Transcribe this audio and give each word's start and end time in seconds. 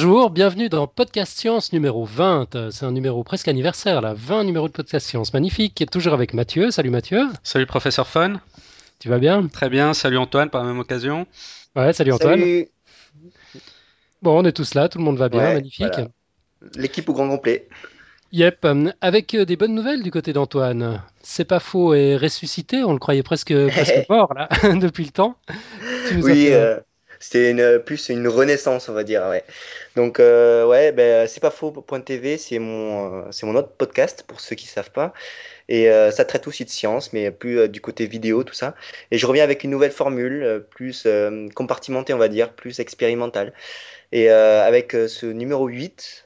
Bonjour, 0.00 0.30
bienvenue 0.30 0.68
dans 0.68 0.86
Podcast 0.86 1.36
Science 1.36 1.72
numéro 1.72 2.04
20. 2.04 2.70
C'est 2.70 2.86
un 2.86 2.92
numéro 2.92 3.24
presque 3.24 3.48
anniversaire, 3.48 4.00
là. 4.00 4.14
20 4.14 4.44
numéros 4.44 4.68
de 4.68 4.72
Podcast 4.72 5.04
Science. 5.04 5.34
Magnifique. 5.34 5.84
Toujours 5.90 6.14
avec 6.14 6.34
Mathieu. 6.34 6.70
Salut 6.70 6.90
Mathieu. 6.90 7.24
Salut 7.42 7.66
professeur 7.66 8.06
Fun. 8.06 8.34
Tu 9.00 9.08
vas 9.08 9.18
bien? 9.18 9.48
Très 9.48 9.68
bien. 9.68 9.94
Salut 9.94 10.16
Antoine 10.18 10.50
par 10.50 10.62
la 10.62 10.68
même 10.68 10.78
occasion. 10.78 11.26
Ouais, 11.74 11.92
salut 11.92 12.12
Antoine. 12.12 12.40
Bon, 14.22 14.38
on 14.38 14.44
est 14.44 14.52
tous 14.52 14.74
là, 14.74 14.88
tout 14.88 14.98
le 14.98 15.04
monde 15.04 15.18
va 15.18 15.28
bien, 15.28 15.54
magnifique. 15.54 16.00
L'équipe 16.76 17.08
au 17.08 17.12
grand 17.12 17.28
complet. 17.28 17.68
Yep, 18.30 18.68
avec 19.00 19.34
euh, 19.34 19.44
des 19.44 19.56
bonnes 19.56 19.74
nouvelles 19.74 20.04
du 20.04 20.12
côté 20.12 20.32
d'Antoine. 20.32 21.02
C'est 21.22 21.44
pas 21.44 21.58
faux, 21.58 21.94
est 21.94 22.16
ressuscité, 22.16 22.84
on 22.84 22.92
le 22.92 23.00
croyait 23.00 23.24
presque, 23.24 23.52
presque 23.70 24.06
mort 24.08 24.32
là, 24.32 24.48
depuis 24.76 25.06
le 25.06 25.10
temps. 25.10 25.34
oui, 26.22 26.52
c'était 27.20 27.50
une, 27.50 27.80
plus 27.80 28.08
une 28.08 28.28
renaissance, 28.28 28.88
on 28.88 28.92
va 28.92 29.04
dire. 29.04 29.26
Ouais. 29.28 29.44
Donc, 29.96 30.20
euh, 30.20 30.66
ouais, 30.66 30.92
ben, 30.92 31.26
c'est 31.26 31.40
pas 31.40 31.50
faux. 31.50 31.72
.tv, 32.04 32.38
c'est 32.38 32.58
mon, 32.58 33.22
euh, 33.22 33.22
c'est 33.30 33.46
mon 33.46 33.54
autre 33.56 33.70
podcast 33.70 34.24
pour 34.26 34.40
ceux 34.40 34.56
qui 34.56 34.66
savent 34.66 34.90
pas. 34.90 35.12
Et 35.68 35.90
euh, 35.90 36.10
ça 36.10 36.24
traite 36.24 36.46
aussi 36.46 36.64
de 36.64 36.70
science, 36.70 37.12
mais 37.12 37.30
plus 37.30 37.68
du 37.68 37.80
côté 37.80 38.06
vidéo, 38.06 38.44
tout 38.44 38.54
ça. 38.54 38.74
Et 39.10 39.18
je 39.18 39.26
reviens 39.26 39.44
avec 39.44 39.64
une 39.64 39.70
nouvelle 39.70 39.90
formule, 39.90 40.64
plus 40.70 41.06
compartimentée, 41.54 42.14
on 42.14 42.18
va 42.18 42.28
dire, 42.28 42.52
plus 42.52 42.80
expérimentale. 42.80 43.52
Et 44.12 44.30
avec 44.30 44.92
ce 44.92 45.26
numéro 45.26 45.66
8 45.66 46.24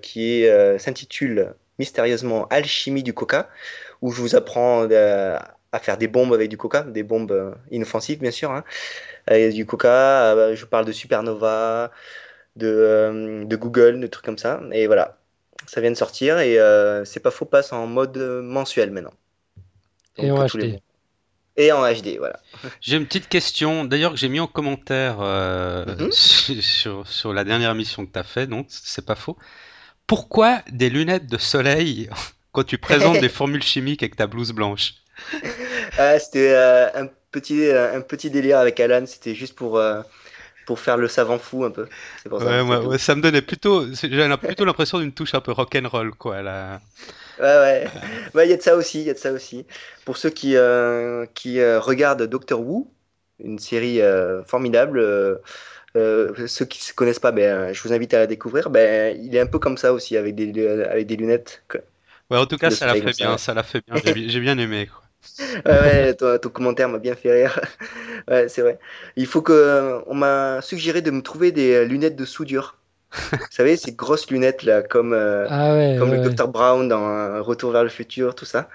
qui 0.00 0.46
s'intitule 0.78 1.52
mystérieusement 1.78 2.46
Alchimie 2.48 3.02
du 3.02 3.12
coca, 3.12 3.50
où 4.00 4.10
je 4.10 4.22
vous 4.22 4.36
apprends 4.36 4.88
à 4.90 5.78
faire 5.80 5.98
des 5.98 6.08
bombes 6.08 6.32
avec 6.32 6.48
du 6.48 6.56
coca, 6.56 6.82
des 6.82 7.02
bombes 7.02 7.54
inoffensives, 7.70 8.20
bien 8.20 8.30
sûr. 8.30 8.50
Hein 8.50 8.64
du 9.52 9.66
Coca, 9.66 10.34
euh, 10.34 10.56
je 10.56 10.64
parle 10.64 10.84
de 10.84 10.92
Supernova, 10.92 11.90
de, 12.56 12.66
euh, 12.66 13.44
de, 13.44 13.56
Google, 13.56 14.00
de 14.00 14.06
trucs 14.06 14.24
comme 14.24 14.38
ça. 14.38 14.60
Et 14.72 14.86
voilà, 14.86 15.18
ça 15.66 15.80
vient 15.80 15.90
de 15.90 15.96
sortir 15.96 16.38
et 16.38 16.58
euh, 16.58 17.04
c'est 17.04 17.20
pas 17.20 17.30
faux, 17.30 17.44
passe 17.44 17.72
en 17.72 17.86
mode 17.86 18.16
mensuel 18.16 18.90
maintenant. 18.90 19.14
et 20.16 20.30
en 20.30 20.46
HD. 20.46 20.80
Et 21.56 21.72
en 21.72 21.82
HD, 21.82 22.18
voilà. 22.18 22.38
J'ai 22.80 22.96
une 22.96 23.06
petite 23.06 23.28
question, 23.28 23.84
d'ailleurs 23.84 24.12
que 24.12 24.18
j'ai 24.18 24.28
mis 24.28 24.38
en 24.38 24.46
commentaire 24.46 25.18
mhm. 25.18 26.12
sur, 26.60 27.06
sur, 27.06 27.32
la 27.32 27.44
dernière 27.44 27.72
émission 27.72 28.06
que 28.06 28.12
tu 28.12 28.18
as 28.18 28.24
fait, 28.24 28.46
donc 28.46 28.66
c'est 28.68 29.04
pas 29.04 29.16
faux. 29.16 29.36
Pourquoi 30.06 30.62
des 30.70 30.88
lunettes 30.88 31.26
de 31.26 31.36
soleil 31.36 32.08
quand 32.52 32.64
tu 32.64 32.78
présentes 32.78 33.20
des 33.20 33.28
formules 33.28 33.62
chimiques 33.62 34.02
avec 34.02 34.16
ta 34.16 34.26
blouse 34.26 34.52
blanche? 34.52 34.94
Ah, 35.98 36.16
C'était 36.20 36.54
un 36.94 37.08
petit, 37.30 37.68
euh, 37.68 37.96
un 37.96 38.00
petit 38.00 38.30
délire 38.30 38.58
avec 38.58 38.80
Alan, 38.80 39.04
c'était 39.06 39.34
juste 39.34 39.54
pour, 39.54 39.78
euh, 39.78 40.02
pour 40.66 40.80
faire 40.80 40.96
le 40.96 41.08
savant 41.08 41.38
fou 41.38 41.64
un 41.64 41.70
peu. 41.70 41.86
Pour 42.28 42.42
ça, 42.42 42.64
ouais, 42.64 42.98
ça 42.98 43.14
me 43.14 43.22
donnait 43.22 43.42
plutôt, 43.42 43.86
plutôt 44.42 44.64
l'impression 44.64 44.98
d'une 44.98 45.12
touche 45.12 45.34
un 45.34 45.40
peu 45.40 45.52
rock'n'roll, 45.52 46.12
quoi. 46.12 46.42
Là. 46.42 46.80
Ouais, 47.40 47.88
ouais. 48.34 48.46
Il 48.46 48.50
y 48.50 48.52
a 48.52 48.56
de 48.56 48.62
ça 48.62 48.76
aussi, 48.76 49.00
il 49.00 49.06
y 49.06 49.10
a 49.10 49.14
de 49.14 49.18
ça 49.18 49.32
aussi. 49.32 49.64
Pour 50.04 50.16
ceux 50.16 50.30
qui, 50.30 50.56
euh, 50.56 51.26
qui 51.34 51.62
regardent 51.62 52.24
Doctor 52.24 52.60
Who, 52.60 52.90
une 53.42 53.58
série 53.58 54.00
formidable, 54.46 55.00
ceux 55.94 56.64
qui 56.64 56.90
ne 56.90 56.94
connaissent 56.94 57.20
pas, 57.20 57.32
ben, 57.32 57.72
je 57.72 57.82
vous 57.82 57.92
invite 57.92 58.12
à 58.14 58.18
la 58.18 58.26
découvrir. 58.26 58.70
Ben, 58.70 59.16
il 59.20 59.34
est 59.34 59.40
un 59.40 59.46
peu 59.46 59.58
comme 59.58 59.78
ça 59.78 59.92
aussi, 59.92 60.16
avec 60.16 60.34
des, 60.34 60.66
avec 60.66 61.06
des 61.06 61.16
lunettes. 61.16 61.62
Ouais, 62.30 62.36
en 62.36 62.44
tout 62.44 62.58
cas, 62.58 62.70
ça 62.70 62.86
l'a 62.86 62.94
fait 62.94 63.16
bien, 63.16 63.38
ça 63.38 63.54
l'a 63.54 63.62
fait 63.62 63.82
bien. 63.86 63.96
J'ai 64.04 64.40
bien 64.40 64.58
aimé. 64.58 64.86
Quoi 64.86 65.07
ouais, 65.66 66.14
ton, 66.14 66.38
commentaire 66.48 66.88
m'a 66.88 66.98
bien 66.98 67.14
fait 67.14 67.32
rire. 67.32 67.60
ouais, 68.28 68.48
c'est 68.48 68.62
vrai. 68.62 68.78
Il 69.16 69.26
faut 69.26 69.42
que. 69.42 70.00
On 70.06 70.14
m'a 70.14 70.60
suggéré 70.62 71.02
de 71.02 71.10
me 71.10 71.22
trouver 71.22 71.52
des 71.52 71.84
lunettes 71.84 72.16
de 72.16 72.24
soudure. 72.24 72.76
Vous 73.32 73.38
savez, 73.50 73.76
ces 73.76 73.92
grosses 73.92 74.30
lunettes 74.30 74.64
là, 74.64 74.82
comme, 74.82 75.14
euh, 75.14 75.46
ah 75.48 75.98
comme 75.98 76.12
le 76.12 76.28
Dr 76.28 76.48
Brown 76.48 76.88
dans 76.88 77.42
Retour 77.42 77.70
vers 77.72 77.82
le 77.82 77.88
futur, 77.88 78.34
tout 78.34 78.44
ça. 78.44 78.68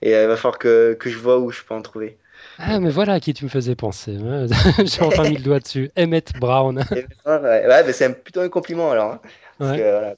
Et 0.00 0.14
euh, 0.14 0.24
il 0.24 0.28
va 0.28 0.36
falloir 0.36 0.58
que, 0.58 0.96
que 0.98 1.10
je 1.10 1.18
vois 1.18 1.38
où 1.38 1.50
je 1.50 1.62
peux 1.62 1.74
en 1.74 1.82
trouver. 1.82 2.16
Ah, 2.58 2.78
mais 2.78 2.90
voilà 2.90 3.14
à 3.14 3.20
qui 3.20 3.34
tu 3.34 3.44
me 3.44 3.50
faisais 3.50 3.74
penser. 3.74 4.16
Hein. 4.16 4.46
J'ai 4.84 5.02
enfin 5.02 5.24
mis 5.24 5.36
le 5.36 5.42
doigt 5.42 5.60
dessus. 5.60 5.90
Emmett 5.98 6.32
Brown. 6.38 6.78
ouais, 7.26 7.66
ouais 7.66 7.92
c'est 7.92 8.22
plutôt 8.22 8.40
un 8.40 8.48
compliment 8.48 8.90
alors. 8.90 9.12
Hein. 9.12 9.20
Parce 9.58 9.76
que, 9.76 9.90
voilà, 9.90 10.14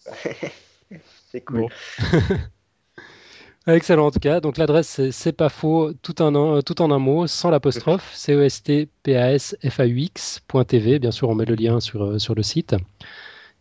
c'est 1.32 1.40
cool. 1.42 1.68
Excellent 3.66 4.06
en 4.06 4.10
tout 4.12 4.20
cas. 4.20 4.40
Donc 4.40 4.58
l'adresse 4.58 5.10
c'est 5.10 5.32
pas 5.32 5.48
faux, 5.48 5.92
tout, 6.02 6.22
en 6.22 6.34
un, 6.34 6.62
tout 6.62 6.80
en 6.82 6.90
un 6.92 6.98
mot, 6.98 7.26
sans 7.26 7.50
l'apostrophe, 7.50 8.12
c 8.14 8.32
e 8.32 8.44
s 8.44 8.62
t 8.62 8.88
p 9.02 9.16
a 9.16 9.32
s 9.32 9.56
f 9.68 9.80
a 9.80 9.86
u 9.86 10.00
x.tv. 10.02 11.00
Bien 11.00 11.10
sûr, 11.10 11.28
on 11.28 11.34
met 11.34 11.44
le 11.44 11.56
lien 11.56 11.80
sur, 11.80 12.04
euh, 12.04 12.18
sur 12.18 12.34
le 12.36 12.44
site. 12.44 12.76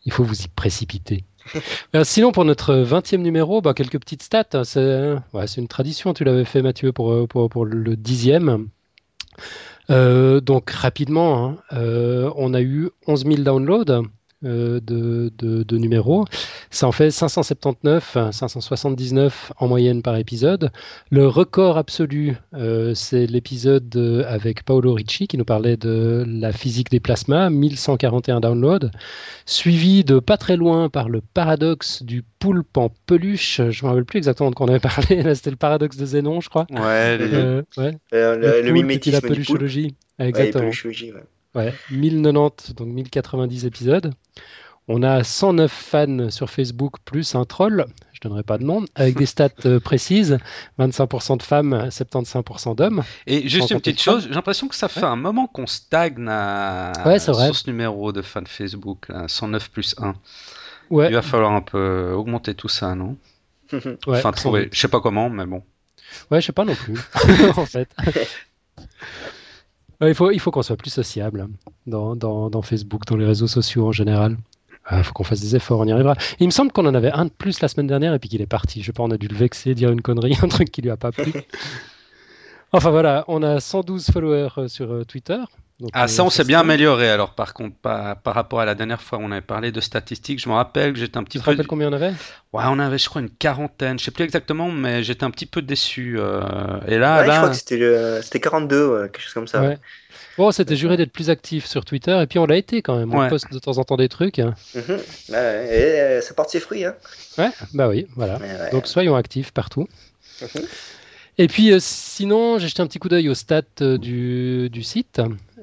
Il 0.05 0.11
faut 0.11 0.23
vous 0.23 0.41
y 0.41 0.47
précipiter. 0.47 1.23
Euh, 1.95 2.03
sinon, 2.03 2.31
pour 2.31 2.43
notre 2.43 2.73
20e 2.75 3.17
numéro, 3.17 3.61
bah, 3.61 3.73
quelques 3.73 3.99
petites 3.99 4.23
stats. 4.23 4.63
C'est 4.63 5.15
ouais, 5.33 5.45
une 5.57 5.67
tradition, 5.67 6.13
tu 6.13 6.23
l'avais 6.23 6.43
fait 6.43 6.61
Mathieu 6.61 6.91
pour, 6.91 7.13
euh, 7.13 7.27
pour, 7.27 7.49
pour 7.49 7.65
le 7.65 7.95
dixième. 7.95 8.67
Euh, 9.91 10.41
donc 10.41 10.71
rapidement, 10.71 11.57
hein, 11.71 12.31
on 12.35 12.53
a 12.53 12.61
eu 12.61 12.89
11 13.07 13.25
000 13.25 13.37
downloads. 13.43 14.03
Euh, 14.43 14.81
de, 14.81 15.31
de, 15.37 15.77
numéros. 15.77 16.25
Ça 16.69 16.87
en 16.87 16.91
fait 16.91 17.09
579, 17.09 18.17
579 18.31 19.53
en 19.57 19.67
moyenne 19.67 20.01
par 20.01 20.17
épisode. 20.17 20.71
Le 21.09 21.27
record 21.27 21.77
absolu, 21.77 22.35
euh, 22.53 22.93
c'est 22.93 23.27
l'épisode 23.27 23.95
avec 24.27 24.63
Paolo 24.63 24.93
Ricci 24.93 25.27
qui 25.27 25.37
nous 25.37 25.45
parlait 25.45 25.77
de 25.77 26.25
la 26.27 26.51
physique 26.51 26.91
des 26.91 26.99
plasmas, 26.99 27.49
1141 27.49 28.41
downloads, 28.41 28.91
suivi 29.45 30.03
de 30.03 30.19
pas 30.19 30.37
très 30.37 30.57
loin 30.57 30.89
par 30.89 31.07
le 31.07 31.21
paradoxe 31.21 32.03
du 32.03 32.21
poulpe 32.37 32.77
en 32.77 32.89
peluche. 33.05 33.57
Je 33.57 33.63
ne 33.63 33.87
me 33.87 33.87
rappelle 33.87 34.05
plus 34.05 34.17
exactement 34.17 34.51
de 34.51 34.55
quoi 34.55 34.67
on 34.67 34.69
avait 34.69 34.79
parlé. 34.79 35.23
C'était 35.35 35.49
le 35.49 35.55
paradoxe 35.55 35.95
de 35.95 36.05
Zénon, 36.05 36.41
je 36.41 36.49
crois. 36.49 36.67
Ouais, 36.71 37.17
euh, 37.19 37.63
le, 37.77 38.61
le, 38.61 38.71
mimétisme 38.71 39.15
la 39.15 39.21
peluchologie. 39.21 39.95
Exactement. 40.19 40.71
Ouais, 41.55 41.73
1090, 41.89 42.75
donc 42.75 42.89
1090 42.89 43.65
épisodes. 43.65 44.13
On 44.87 45.01
a 45.01 45.23
109 45.23 45.71
fans 45.71 46.29
sur 46.29 46.49
Facebook 46.49 46.97
plus 47.05 47.33
un 47.33 47.45
troll, 47.45 47.87
je 48.13 48.19
donnerai 48.21 48.43
pas 48.43 48.59
de 48.59 48.63
nom, 48.63 48.85
avec 48.93 49.17
des 49.17 49.25
stats 49.25 49.49
euh, 49.65 49.79
précises 49.79 50.37
25% 50.77 51.37
de 51.37 51.43
femmes, 51.43 51.87
75% 51.89 52.75
d'hommes. 52.75 53.03
Et 53.25 53.49
juste 53.49 53.71
une 53.71 53.79
petite 53.79 53.99
chose, 53.99 54.25
j'ai 54.27 54.35
l'impression 54.35 54.67
que 54.67 54.75
ça 54.75 54.87
fait 54.87 55.03
un 55.03 55.15
moment 55.15 55.47
qu'on 55.47 55.65
stagne 55.65 56.27
à... 56.29 56.93
sur 57.17 57.35
ce 57.35 57.67
numéro 57.67 58.11
de 58.11 58.21
fans 58.21 58.43
Facebook, 58.45 59.07
109 59.27 59.71
plus 59.71 59.95
1. 59.97 60.13
Ouais. 60.91 61.07
Il 61.07 61.15
va 61.15 61.23
falloir 61.23 61.53
un 61.53 61.61
peu 61.61 62.13
augmenter 62.15 62.53
tout 62.53 62.69
ça, 62.69 62.93
non? 62.93 63.17
Enfin, 64.07 64.31
trouver, 64.31 64.69
je 64.71 64.79
sais 64.79 64.87
pas 64.87 65.01
comment, 65.01 65.29
mais 65.29 65.45
bon. 65.47 65.63
Ouais, 66.29 66.41
je 66.41 66.47
sais 66.47 66.53
pas 66.53 66.65
non 66.65 66.75
plus, 66.75 66.99
en 67.57 67.65
fait. 67.65 67.89
Il 70.01 70.13
faut, 70.13 70.31
il 70.31 70.39
faut 70.39 70.51
qu'on 70.51 70.61
soit 70.61 70.75
plus 70.75 70.89
sociable 70.89 71.47
dans, 71.87 72.15
dans, 72.15 72.61
Facebook, 72.61 73.05
dans 73.05 73.15
les 73.15 73.25
réseaux 73.25 73.47
sociaux 73.47 73.87
en 73.87 73.91
général. 73.91 74.37
Il 74.91 75.03
faut 75.03 75.13
qu'on 75.13 75.23
fasse 75.23 75.41
des 75.41 75.55
efforts, 75.55 75.79
on 75.79 75.85
y 75.85 75.91
arrivera. 75.91 76.15
Il 76.39 76.45
me 76.45 76.51
semble 76.51 76.71
qu'on 76.71 76.85
en 76.85 76.93
avait 76.93 77.11
un 77.11 77.25
de 77.25 77.31
plus 77.31 77.59
la 77.61 77.67
semaine 77.67 77.87
dernière 77.87 78.13
et 78.13 78.19
puis 78.19 78.29
qu'il 78.29 78.41
est 78.41 78.45
parti. 78.47 78.81
Je 78.81 78.87
sais 78.87 78.93
pas, 78.93 79.03
on 79.03 79.11
a 79.11 79.17
dû 79.17 79.27
le 79.27 79.35
vexer, 79.35 79.73
dire 79.73 79.91
une 79.91 80.01
connerie, 80.01 80.37
un 80.43 80.47
truc 80.47 80.71
qui 80.71 80.81
lui 80.81 80.91
a 80.91 80.97
pas 80.97 81.11
plu. 81.11 81.33
enfin 82.71 82.91
voilà, 82.91 83.25
on 83.27 83.41
a 83.41 83.59
112 83.59 84.11
followers 84.11 84.49
euh, 84.57 84.67
sur 84.67 84.91
euh, 84.91 85.03
Ah, 85.91 86.07
ça, 86.07 86.23
on 86.23 86.29
s'est 86.29 86.45
bien 86.45 86.61
amélioré 86.61 87.09
alors, 87.09 87.33
par 87.33 87.53
contre, 87.53 87.75
par, 87.75 88.15
par, 88.21 88.33
rapport 88.33 88.61
à 88.61 88.65
la 88.65 88.75
dernière 88.75 89.01
fois 89.01 89.17
où 89.17 89.21
on 89.21 89.31
avait 89.31 89.41
parlé 89.41 89.73
de 89.73 89.81
statistiques. 89.81 90.39
Je 90.39 90.47
me 90.47 90.53
rappelle 90.53 90.93
que 90.93 90.99
j'étais 90.99 91.17
un 91.17 91.23
petit 91.23 91.37
tu 91.37 91.43
peu. 91.43 91.51
Tu 91.51 91.55
te 91.55 91.57
rappelles 91.57 91.67
combien 91.67 91.89
on 91.89 91.93
avait? 91.93 92.13
Ouais, 92.53 92.63
on 92.67 92.79
avait, 92.79 92.97
je 92.97 93.09
crois, 93.09 93.21
une 93.21 93.29
quarantaine. 93.29 93.99
Je 93.99 94.05
sais 94.05 94.11
plus 94.11 94.23
exactement, 94.23 94.71
mais 94.71 95.03
j'étais 95.03 95.25
un 95.25 95.31
petit 95.31 95.45
peu 95.45 95.61
déçu. 95.61 96.15
Euh, 96.17 96.41
et 96.87 96.97
là, 96.97 97.19
ouais, 97.19 97.25
je 97.25 97.37
crois 97.37 97.49
que 97.49 98.21
c'était 98.23 98.39
42, 98.39 99.09
quelque 99.09 99.21
chose 99.21 99.33
comme 99.33 99.47
ça. 99.47 99.61
Ouais. 99.61 99.77
Bon, 100.37 100.51
c'était 100.51 100.77
juré 100.77 100.95
d'être 100.95 101.11
plus 101.11 101.29
actif 101.29 101.65
sur 101.65 101.83
Twitter, 101.83 102.17
et 102.21 102.27
puis 102.27 102.39
on 102.39 102.45
l'a 102.45 102.55
été 102.55 102.81
quand 102.81 102.97
même. 102.97 103.13
On 103.13 103.27
poste 103.27 103.51
de 103.51 103.59
temps 103.59 103.77
en 103.77 103.83
temps 103.83 103.97
des 103.97 104.09
trucs. 104.09 104.39
Mhm. 104.39 104.97
Bah, 105.29 105.63
et 105.63 106.21
ça 106.21 106.33
porte 106.33 106.51
ses 106.51 106.61
fruits. 106.61 106.85
Hein. 106.85 106.95
Ouais, 107.37 107.49
bah 107.73 107.89
oui, 107.89 108.07
voilà. 108.15 108.39
Donc 108.71 108.87
soyons 108.87 109.15
actifs 109.15 109.51
partout. 109.51 109.89
Mhm. 110.41 110.65
Et 111.37 111.47
puis 111.47 111.71
euh, 111.71 111.79
sinon, 111.81 112.59
j'ai 112.59 112.67
jeté 112.67 112.81
un 112.81 112.87
petit 112.87 112.99
coup 112.99 113.09
d'œil 113.09 113.27
aux 113.29 113.35
stats 113.35 113.61
euh, 113.81 113.97
du, 113.97 114.69
du, 114.69 114.83
site. 114.83 115.21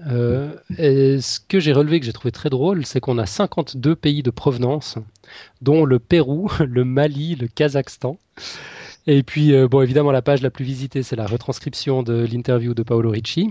Euh, 0.08 0.50
et 0.78 1.20
ce 1.20 1.38
que 1.40 1.60
j'ai 1.60 1.72
relevé, 1.72 2.00
que 2.00 2.06
j'ai 2.06 2.12
trouvé 2.12 2.32
très 2.32 2.50
drôle, 2.50 2.84
c'est 2.86 3.00
qu'on 3.00 3.18
a 3.18 3.26
52 3.26 3.94
pays 3.94 4.22
de 4.22 4.30
provenance, 4.30 4.98
dont 5.60 5.84
le 5.84 5.98
Pérou, 5.98 6.50
le 6.66 6.84
Mali, 6.84 7.36
le 7.36 7.48
Kazakhstan. 7.48 8.18
Et 9.06 9.22
puis, 9.22 9.52
bon, 9.68 9.82
évidemment, 9.82 10.12
la 10.12 10.22
page 10.22 10.42
la 10.42 10.50
plus 10.50 10.64
visitée, 10.64 11.02
c'est 11.02 11.16
la 11.16 11.26
retranscription 11.26 12.04
de 12.04 12.24
l'interview 12.24 12.72
de 12.72 12.84
Paolo 12.84 13.10
Ricci. 13.10 13.50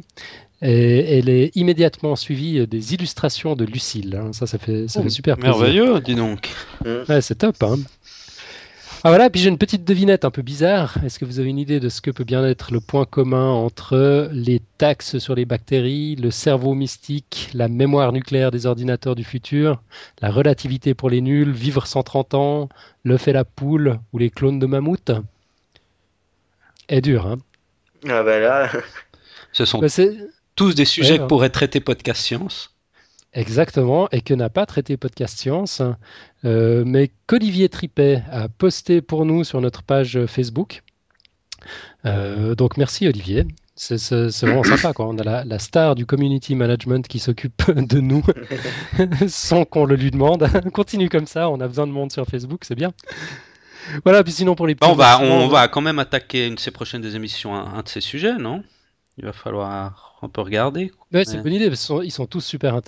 Et 0.61 1.17
elle 1.17 1.27
est 1.27 1.55
immédiatement 1.55 2.15
suivie 2.15 2.65
des 2.67 2.93
illustrations 2.93 3.55
de 3.55 3.65
Lucille. 3.65 4.15
Hein. 4.15 4.31
Ça, 4.31 4.45
ça 4.45 4.57
fait, 4.57 4.87
ça 4.87 5.01
fait 5.01 5.07
oh, 5.07 5.09
super 5.09 5.35
plaisir. 5.35 5.57
Merveilleux, 5.57 5.99
dis 5.99 6.15
donc. 6.15 6.49
Ouais, 6.85 7.21
c'est 7.21 7.35
top. 7.35 7.61
Hein. 7.63 7.77
Ah 9.03 9.09
voilà, 9.09 9.31
puis 9.31 9.41
j'ai 9.41 9.49
une 9.49 9.57
petite 9.57 9.83
devinette 9.83 10.25
un 10.25 10.29
peu 10.29 10.43
bizarre. 10.43 11.03
Est-ce 11.03 11.17
que 11.17 11.25
vous 11.25 11.39
avez 11.39 11.49
une 11.49 11.57
idée 11.57 11.79
de 11.79 11.89
ce 11.89 12.01
que 12.01 12.11
peut 12.11 12.23
bien 12.23 12.45
être 12.45 12.71
le 12.71 12.79
point 12.79 13.05
commun 13.05 13.49
entre 13.49 14.29
les 14.31 14.61
taxes 14.77 15.17
sur 15.17 15.33
les 15.33 15.45
bactéries, 15.45 16.15
le 16.17 16.29
cerveau 16.29 16.75
mystique, 16.75 17.49
la 17.55 17.67
mémoire 17.67 18.11
nucléaire 18.11 18.51
des 18.51 18.67
ordinateurs 18.67 19.15
du 19.15 19.23
futur, 19.23 19.81
la 20.21 20.29
relativité 20.29 20.93
pour 20.93 21.09
les 21.09 21.21
nuls, 21.21 21.51
vivre 21.51 21.87
130 21.87 22.35
ans, 22.35 22.69
l'œuf 23.03 23.27
et 23.27 23.33
la 23.33 23.43
poule 23.43 23.99
ou 24.13 24.19
les 24.19 24.29
clones 24.29 24.59
de 24.59 24.67
mammouth? 24.67 25.11
Est 26.87 27.01
dur, 27.01 27.25
hein 27.25 27.39
Ah 28.07 28.21
bah 28.21 28.37
là... 28.37 28.69
Ce 29.51 29.65
sont 29.65 29.79
bah, 29.79 29.87
tous 30.55 30.75
des 30.75 30.85
sujets 30.85 31.17
que 31.17 31.25
pourrait 31.25 31.49
traiter 31.49 31.79
Podcast 31.79 32.21
Science. 32.21 32.75
Exactement, 33.33 34.09
et 34.11 34.21
que 34.21 34.33
n'a 34.33 34.49
pas 34.49 34.65
traité 34.65 34.97
Podcast 34.97 35.37
Science, 35.37 35.81
euh, 36.43 36.83
mais 36.85 37.11
qu'Olivier 37.27 37.69
Tripet 37.69 38.23
a 38.29 38.49
posté 38.49 39.01
pour 39.01 39.25
nous 39.25 39.45
sur 39.45 39.61
notre 39.61 39.83
page 39.83 40.25
Facebook. 40.25 40.83
Euh, 42.05 42.55
donc 42.55 42.75
merci 42.75 43.07
Olivier, 43.07 43.45
c'est 43.75 43.95
vraiment 44.41 44.63
sympa. 44.63 44.91
Quoi. 44.91 45.07
On 45.07 45.17
a 45.17 45.45
la, 45.45 45.59
star 45.59 45.95
du 45.95 46.05
community 46.05 46.55
management 46.55 47.07
qui 47.07 47.19
s'occupe 47.19 47.71
de 47.71 48.01
nous 48.01 48.23
sans 49.27 49.63
qu'on 49.63 49.85
le 49.85 49.95
lui 49.95 50.11
demande. 50.11 50.47
Continue 50.73 51.07
comme 51.07 51.27
ça, 51.27 51.49
on 51.49 51.61
a 51.61 51.67
besoin 51.67 51.87
de 51.87 51.93
monde 51.93 52.11
sur 52.11 52.25
Facebook, 52.25 52.65
c'est 52.65 52.75
bien. 52.75 52.91
Voilà, 54.03 54.23
puis 54.23 54.33
sinon 54.33 54.55
pour 54.55 54.67
les 54.67 54.75
petits. 54.75 54.91
On 54.91 54.95
va, 54.95 55.21
on 55.21 55.47
va 55.47 55.69
quand 55.69 55.81
même 55.81 55.99
attaquer 55.99 56.47
une 56.47 56.55
de 56.55 56.59
ces 56.59 56.71
prochaines 56.71 57.05
émissions 57.15 57.55
un 57.55 57.81
de 57.81 57.87
ces 57.87 58.01
sujets, 58.01 58.37
non? 58.37 58.61
Il 59.21 59.25
va 59.27 59.33
falloir 59.33 60.11
on 60.23 60.29
peut 60.29 60.41
regarder. 60.41 60.91
Ouais, 61.13 61.25
c'est 61.25 61.35
une 61.35 61.41
bonne 61.41 61.53
idée, 61.53 61.67
parce 61.67 61.81
qu'ils 61.81 61.87
sont, 61.87 62.01
ils 62.01 62.11
sont 62.11 62.25
tous 62.27 62.41
super, 62.41 62.79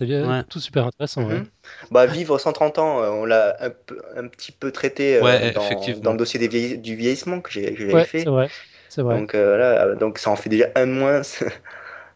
tous 0.49 0.59
super 0.59 0.87
intéressants. 0.87 1.27
Mhm. 1.27 1.45
Bah, 1.91 2.05
vivre 2.05 2.37
130 2.37 2.77
ans, 2.79 3.01
euh, 3.01 3.09
on 3.09 3.25
l'a 3.25 3.55
un, 3.59 3.71
un, 4.15 4.27
petit 4.27 4.51
peu 4.51 4.71
traité 4.71 5.17
euh, 5.17 5.51
dans, 5.51 5.99
dans, 6.01 6.11
le 6.11 6.17
dossier 6.17 6.39
des 6.39 6.77
du 6.77 6.95
vieillissement 6.95 7.41
que 7.41 7.51
j'ai 7.51 7.75
fait. 7.75 8.19
C'est 8.19 8.25
vrai. 8.29 8.49
vrai. 8.97 9.19
Donc, 9.19 9.33
euh, 9.33 9.95
donc 9.95 10.19
ça 10.19 10.29
en 10.29 10.35
fait 10.35 10.49
déjà 10.49 10.69
un 10.75 10.85
moins. 10.85 11.21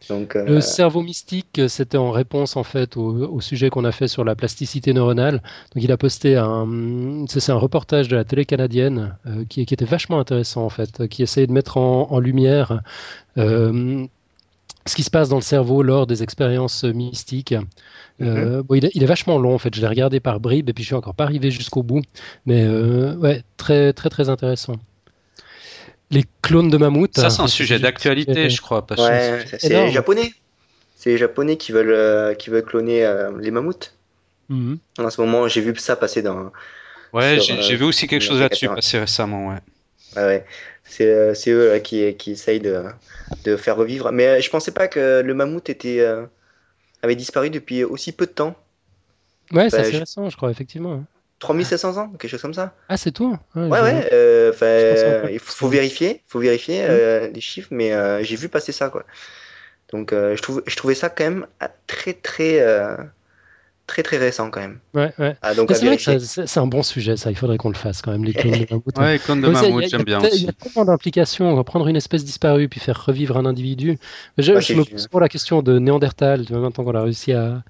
donc, 0.08 0.34
Le 0.34 0.60
cerveau 0.60 1.02
mystique, 1.02 1.60
c'était 1.68 1.98
en 1.98 2.10
réponse 2.10 2.56
en 2.56 2.64
fait 2.64 2.96
au, 2.96 3.40
sujet 3.40 3.70
qu'on 3.70 3.84
a 3.84 3.92
fait 3.92 4.08
sur 4.08 4.24
la 4.24 4.34
plasticité 4.34 4.92
neuronale. 4.92 5.42
Donc 5.74 5.84
il 5.84 5.92
a 5.92 5.96
posté 5.96 6.36
un, 6.36 7.24
c'est 7.28 7.50
un 7.50 7.56
reportage 7.56 8.08
de 8.08 8.16
la 8.16 8.24
télé 8.24 8.44
canadienne 8.44 9.16
qui, 9.48 9.66
qui, 9.66 9.74
était 9.74 9.84
vachement 9.84 10.18
intéressant 10.18 10.64
en 10.64 10.68
fait, 10.70 11.08
qui 11.08 11.22
essayait 11.22 11.46
de 11.46 11.52
mettre 11.52 11.76
en, 11.76 12.10
en 12.10 12.20
lumière 12.20 12.82
ce 14.88 14.96
qui 14.96 15.02
se 15.02 15.10
passe 15.10 15.28
dans 15.28 15.36
le 15.36 15.42
cerveau 15.42 15.82
lors 15.82 16.06
des 16.06 16.22
expériences 16.22 16.82
mystiques. 16.84 17.54
Euh, 18.20 18.62
mhm. 18.68 18.90
il, 18.94 19.02
est, 19.02 19.06
vachement 19.06 19.38
long 19.38 19.54
en 19.54 19.58
fait. 19.58 19.74
Je 19.74 19.80
l'ai 19.80 19.86
regardé 19.86 20.18
par 20.18 20.40
bribes 20.40 20.68
et 20.68 20.72
puis 20.72 20.82
je 20.82 20.88
suis 20.88 20.96
encore 20.96 21.14
pas 21.14 21.24
arrivé 21.24 21.50
jusqu'au 21.50 21.82
bout. 21.82 22.02
Mais 22.46 22.64
euh, 22.64 23.14
ouais, 23.16 23.42
très 23.56 23.92
très 23.92 24.08
très 24.08 24.28
intéressant. 24.28 24.74
Les 26.10 26.24
clones 26.42 26.70
de 26.70 26.78
mammouth. 26.78 27.16
Ça 27.16 27.30
c'est 27.30 27.42
un 27.42 27.48
sujet 27.48 27.78
d'actualité, 27.78 28.48
je 28.50 28.60
crois. 28.60 28.86
Ouais, 28.98 29.44
c'est 29.58 29.68
les 29.68 29.90
japonais. 29.90 30.32
C'est 30.96 31.10
les 31.10 31.18
japonais 31.18 31.56
qui 31.56 31.72
veulent 31.72 31.92
euh, 31.92 32.34
qui 32.34 32.50
veulent 32.50 32.64
cloner 32.64 33.08
les 33.38 33.50
mammouths. 33.50 33.94
Mhm. 34.48 34.78
En 34.98 35.10
ce 35.10 35.20
moment, 35.20 35.48
j'ai 35.48 35.60
vu 35.60 35.74
ça 35.76 35.96
passer 35.96 36.22
dans. 36.22 36.52
Ouais, 37.12 37.38
j'ai 37.40 37.76
vu 37.76 37.84
aussi 37.84 38.06
quelque 38.06 38.22
chose 38.22 38.40
là-dessus 38.40 38.68
passer 38.68 38.98
récemment, 38.98 39.48
ouais. 39.48 39.58
ouais. 40.22 40.44
C'est 40.84 41.50
eux 41.50 41.78
qui, 41.78 42.14
qui 42.14 42.32
essayent 42.32 42.60
de, 42.60 42.84
de 43.44 43.56
faire 43.56 43.76
revivre. 43.76 44.10
Mais 44.12 44.26
euh, 44.26 44.40
je 44.40 44.50
pensais 44.50 44.72
pas 44.72 44.88
que 44.88 45.20
le 45.24 45.34
mammouth 45.34 45.68
était, 45.68 46.00
euh, 46.00 46.24
avait 47.02 47.16
disparu 47.16 47.50
depuis 47.50 47.84
aussi 47.84 48.12
peu 48.12 48.26
de 48.26 48.32
temps. 48.32 48.56
Ouais, 49.52 49.70
c'est 49.70 49.80
assez 49.80 49.98
récent, 49.98 50.28
je 50.28 50.36
crois, 50.36 50.50
effectivement. 50.50 51.04
3700 51.38 51.96
ans, 51.96 52.08
quelque 52.18 52.30
chose 52.30 52.42
comme 52.42 52.54
ça. 52.54 52.74
Ah, 52.88 52.96
c'est 52.96 53.12
tout 53.12 53.36
Ouais, 53.54 53.68
ouais. 53.68 54.08
Euh, 54.12 54.52
il 55.30 55.38
faut, 55.38 55.68
vérifier, 55.68 56.22
faut 56.26 56.40
vérifier 56.40 56.82
mmh. 56.82 57.32
les 57.32 57.40
chiffres, 57.40 57.68
mais 57.70 58.24
j'ai 58.24 58.36
vu 58.36 58.48
passer 58.48 58.72
ça, 58.72 58.88
quoi. 58.88 59.04
Donc, 59.92 60.10
je, 60.12 60.40
trouve, 60.42 60.62
je 60.66 60.76
trouvais 60.76 60.94
ça 60.94 61.08
quand 61.08 61.24
même 61.24 61.46
très, 61.86 62.12
très 62.12 62.60
très 63.88 64.04
très 64.04 64.18
récent 64.18 64.50
quand 64.50 64.60
même. 64.60 64.78
Ouais, 64.94 65.12
ouais. 65.18 65.36
Ah, 65.42 65.54
c'est 65.54 65.86
vrai 65.86 65.96
que 65.96 66.18
c'est 66.18 66.60
un 66.60 66.66
bon 66.66 66.84
sujet, 66.84 67.16
ça. 67.16 67.30
Il 67.30 67.36
faudrait 67.36 67.56
qu'on 67.56 67.70
le 67.70 67.74
fasse 67.74 68.02
quand 68.02 68.12
même, 68.12 68.22
les 68.22 68.34
clones 68.34 68.52
de 68.52 68.66
mammouth. 68.70 68.98
ouais, 68.98 69.14
les 69.14 69.18
clones 69.18 69.40
de 69.40 69.48
mammouth, 69.48 69.84
j'aime 69.88 70.04
bien. 70.04 70.20
Il 70.32 70.44
y 70.44 70.48
a 70.48 70.52
tellement 70.52 70.84
d'implications. 70.84 71.50
On 71.50 71.56
va 71.56 71.64
prendre 71.64 71.88
une 71.88 71.96
espèce 71.96 72.24
disparue 72.24 72.68
puis 72.68 72.78
faire 72.78 73.04
revivre 73.04 73.36
un 73.36 73.46
individu. 73.46 73.98
Je, 74.36 74.52
me 74.52 74.84
pose 74.84 75.08
pour 75.08 75.20
la 75.20 75.28
question 75.28 75.62
de 75.62 75.80
Néandertal, 75.80 76.44
maintenant 76.50 76.84
qu'on 76.84 76.94
a 76.94 77.02
réussi 77.02 77.32
à, 77.32 77.62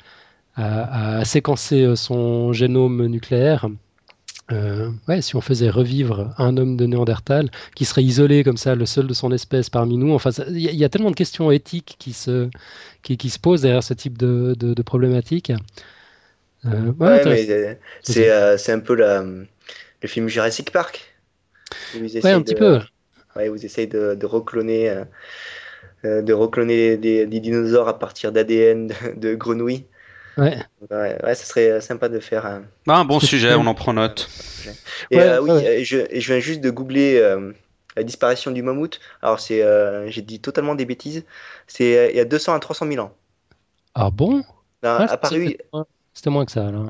à, 0.58 1.24
séquencer 1.24 1.82
euh, 1.82 1.96
son 1.96 2.52
génome 2.52 3.06
nucléaire. 3.06 3.68
Euh, 4.50 4.90
ouais, 5.06 5.20
si 5.20 5.36
on 5.36 5.42
faisait 5.42 5.68
revivre 5.68 6.32
un 6.38 6.56
homme 6.56 6.76
de 6.76 6.86
Néandertal 6.86 7.50
qui 7.74 7.84
serait 7.84 8.02
isolé 8.02 8.44
comme 8.44 8.56
ça, 8.56 8.74
le 8.74 8.86
seul 8.86 9.06
de 9.06 9.12
son 9.12 9.30
espèce 9.30 9.68
parmi 9.68 9.98
nous, 9.98 10.12
enfin, 10.14 10.30
il 10.48 10.58
y, 10.58 10.84
a 10.84 10.88
tellement 10.88 11.10
de 11.10 11.16
questions 11.16 11.50
éthiques 11.50 11.96
qui 11.98 12.14
se, 12.14 12.48
qui, 13.02 13.18
qui 13.18 13.28
se 13.28 13.38
posent 13.38 13.62
derrière 13.62 13.82
ce 13.82 13.92
type 13.92 14.16
de, 14.16 14.54
de, 14.58 14.72
de 14.72 14.82
problématiques. 14.82 15.52
Euh, 16.64 16.92
ouais, 16.98 17.24
mais 17.24 17.78
c'est 18.02 18.30
euh, 18.30 18.56
un 18.68 18.80
peu 18.80 18.94
la, 18.94 19.22
le 19.22 20.08
film 20.08 20.28
Jurassic 20.28 20.72
Park. 20.72 21.14
Ouais, 21.94 22.30
un 22.32 22.40
petit 22.40 22.54
peu. 22.54 22.80
Ouais, 23.36 23.50
vous 23.50 23.64
essayez 23.66 23.86
de, 23.86 24.14
de 24.14 24.26
recloner, 24.26 25.02
de 26.02 26.32
recloner 26.32 26.96
des, 26.96 27.26
des, 27.26 27.40
dinosaures 27.40 27.88
à 27.88 27.98
partir 27.98 28.32
d'ADN 28.32 28.90
de, 29.16 29.34
grenouilles. 29.34 29.84
Ouais. 30.38 30.58
ouais. 30.90 31.18
Ouais, 31.22 31.34
ça 31.34 31.44
serait 31.44 31.80
sympa 31.80 32.08
de 32.08 32.20
faire 32.20 32.46
un. 32.46 32.62
Ah, 32.86 33.00
un 33.00 33.04
bon 33.04 33.20
sujet, 33.20 33.54
on 33.54 33.66
en 33.66 33.74
prend 33.74 33.92
note. 33.94 34.28
Et 35.10 35.18
oui, 35.18 35.84
je, 35.84 35.98
je, 36.12 36.32
viens 36.32 36.40
juste 36.40 36.60
de 36.60 36.70
googler 36.70 37.20
la 37.96 38.02
disparition 38.02 38.50
du 38.50 38.62
mammouth. 38.62 39.00
Alors, 39.20 39.40
c'est, 39.40 39.64
j'ai 40.06 40.22
dit 40.22 40.40
totalement 40.40 40.74
des 40.74 40.86
bêtises. 40.86 41.24
C'est 41.66 42.10
il 42.12 42.16
y 42.16 42.20
a 42.20 42.24
200 42.24 42.54
à 42.54 42.58
300 42.60 42.86
000 42.86 43.04
ans. 43.04 43.12
Ah 43.94 44.10
bon? 44.10 44.44
Ben, 44.82 45.06
apparu, 45.08 45.58
c'était 46.14 46.30
moins 46.30 46.44
que 46.44 46.52
ça, 46.52 46.70
là. 46.70 46.86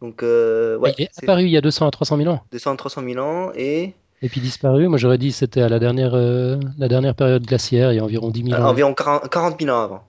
Donc, 0.00 0.22
euh, 0.22 0.76
ouais, 0.78 0.94
il 0.98 1.04
est, 1.04 1.22
apparu 1.22 1.42
il 1.42 1.50
y 1.50 1.56
a 1.56 1.60
200 1.60 1.88
à 1.88 1.90
300 1.90 2.16
000 2.18 2.30
ans. 2.30 2.40
200 2.52 2.72
à 2.72 2.76
300 2.76 3.02
000 3.04 3.24
ans 3.24 3.52
et. 3.54 3.94
Et 4.20 4.28
puis 4.28 4.40
disparu, 4.40 4.88
moi 4.88 4.98
j'aurais 4.98 5.18
dit 5.18 5.30
c'était 5.30 5.62
à 5.62 5.68
la 5.68 5.78
dernière, 5.78 6.14
euh, 6.14 6.58
la 6.76 6.88
dernière 6.88 7.14
période 7.14 7.46
glaciaire, 7.46 7.92
il 7.92 7.96
y 7.96 7.98
a 8.00 8.04
environ 8.04 8.30
10 8.30 8.44
000 8.44 8.54
euh, 8.54 8.64
ans. 8.64 8.68
environ 8.70 8.92
40 8.92 9.60
000 9.60 9.76
ans 9.76 9.80
avant. 9.80 10.07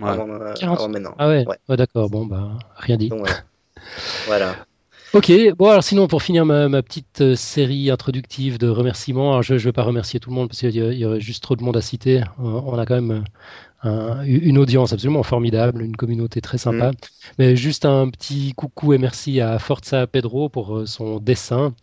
Ouais. 0.00 0.08
Avant, 0.08 0.28
avant, 0.62 0.88
maintenant. 0.88 1.14
Ah 1.18 1.28
ouais, 1.28 1.44
ouais. 1.46 1.76
d'accord, 1.76 2.08
bon, 2.08 2.26
bah, 2.26 2.58
rien 2.76 2.96
dit. 2.96 3.08
Donc, 3.08 3.28
voilà. 4.26 4.56
Ok, 5.12 5.30
bon 5.58 5.68
alors 5.68 5.84
sinon 5.84 6.08
pour 6.08 6.22
finir 6.22 6.46
ma, 6.46 6.70
ma 6.70 6.82
petite 6.82 7.34
série 7.34 7.90
introductive 7.90 8.56
de 8.56 8.68
remerciements, 8.68 9.32
alors 9.32 9.42
je 9.42 9.52
ne 9.52 9.58
vais 9.58 9.72
pas 9.72 9.82
remercier 9.82 10.18
tout 10.20 10.30
le 10.30 10.36
monde 10.36 10.48
parce 10.48 10.60
qu'il 10.60 10.70
y, 10.70 10.78
y, 10.78 11.04
aurait 11.04 11.20
juste 11.20 11.42
trop 11.42 11.54
de 11.54 11.62
monde 11.62 11.76
à 11.76 11.82
citer. 11.82 12.22
On 12.38 12.78
a 12.78 12.86
quand 12.86 12.94
même 12.94 13.22
une 13.84 14.58
audience 14.58 14.92
absolument 14.92 15.22
formidable, 15.22 15.82
une 15.82 15.96
communauté 15.96 16.40
très 16.40 16.58
sympa. 16.58 16.92
Mm. 16.92 16.96
Mais 17.38 17.56
juste 17.56 17.84
un 17.84 18.08
petit 18.10 18.52
coucou 18.54 18.92
et 18.92 18.98
merci 18.98 19.40
à 19.40 19.58
Forza 19.58 20.06
Pedro 20.06 20.48
pour 20.48 20.76
euh, 20.76 20.86
son 20.86 21.18
dessin, 21.18 21.74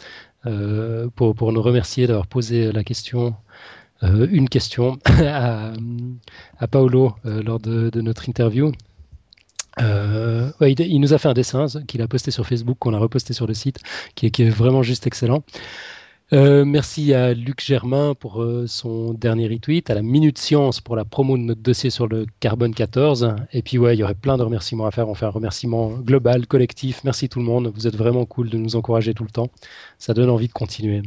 euh, 0.46 1.08
pour, 1.16 1.36
pour, 1.36 1.52
nous 1.52 1.62
remercier 1.62 2.08
d'avoir 2.08 2.28
posé 2.28 2.72
la 2.72 2.84
question, 2.84 3.36
euh, 4.04 4.28
une 4.32 4.48
question 4.48 4.98
à, 5.06 5.74
à 6.60 6.68
Paolo 6.68 7.14
lors 7.24 7.60
de, 7.60 7.90
de, 7.90 8.02
notre 8.02 8.30
interview. 8.30 8.72
Ouais, 9.80 10.74
il, 10.74 10.80
il, 10.82 11.00
nous 11.00 11.14
a 11.14 11.18
fait 11.18 11.30
un 11.30 11.34
dessin 11.34 11.68
qu'il 11.88 12.02
a 12.02 12.08
posté 12.08 12.32
sur 12.32 12.46
Facebook, 12.46 12.78
qu'on 12.80 12.94
a 12.94 13.00
reposté 13.00 13.34
sur 13.34 13.48
le 13.48 13.54
site, 13.54 13.80
qui 14.16 14.26
est, 14.26 14.32
qui 14.32 14.44
est 14.44 14.50
vraiment 14.50 14.84
juste 14.84 15.08
excellent. 15.08 15.44
Euh, 16.32 16.64
merci 16.64 17.14
à 17.14 17.34
Luc 17.34 17.60
Germain 17.60 18.14
pour 18.14 18.44
euh, 18.44 18.68
son 18.68 19.14
dernier 19.14 19.48
retweet, 19.48 19.90
à 19.90 19.96
la 19.96 20.04
Minute 20.04 20.38
Science 20.38 20.80
pour 20.80 20.96
la 20.96 21.04
promo 21.04 21.38
de 21.38 21.42
notre 21.42 21.62
dossier 21.62 21.90
sur 21.90 22.08
le 22.08 22.28
carbone 22.40 22.74
14. 22.74 23.36
Et 23.52 23.64
puis, 23.64 23.80
ouais, 23.80 23.96
il 23.96 24.00
y 24.00 24.04
aurait 24.04 24.14
plein 24.14 24.38
de 24.38 24.44
remerciements 24.44 24.86
à 24.86 24.92
faire. 24.92 25.10
On 25.10 25.16
fait 25.16 25.26
un 25.26 25.30
remerciement 25.30 25.90
global, 25.90 26.46
collectif. 26.46 27.04
Merci 27.04 27.30
tout 27.30 27.40
le 27.40 27.46
monde. 27.46 27.72
Vous 27.74 27.88
êtes 27.88 27.96
vraiment 27.96 28.26
cool 28.26 28.50
de 28.50 28.58
nous 28.58 28.76
encourager 28.76 29.14
tout 29.14 29.24
le 29.24 29.32
temps. 29.32 29.50
Ça 29.98 30.14
donne 30.14 30.30
envie 30.30 30.48
de 30.48 30.54
continuer. 30.54 31.02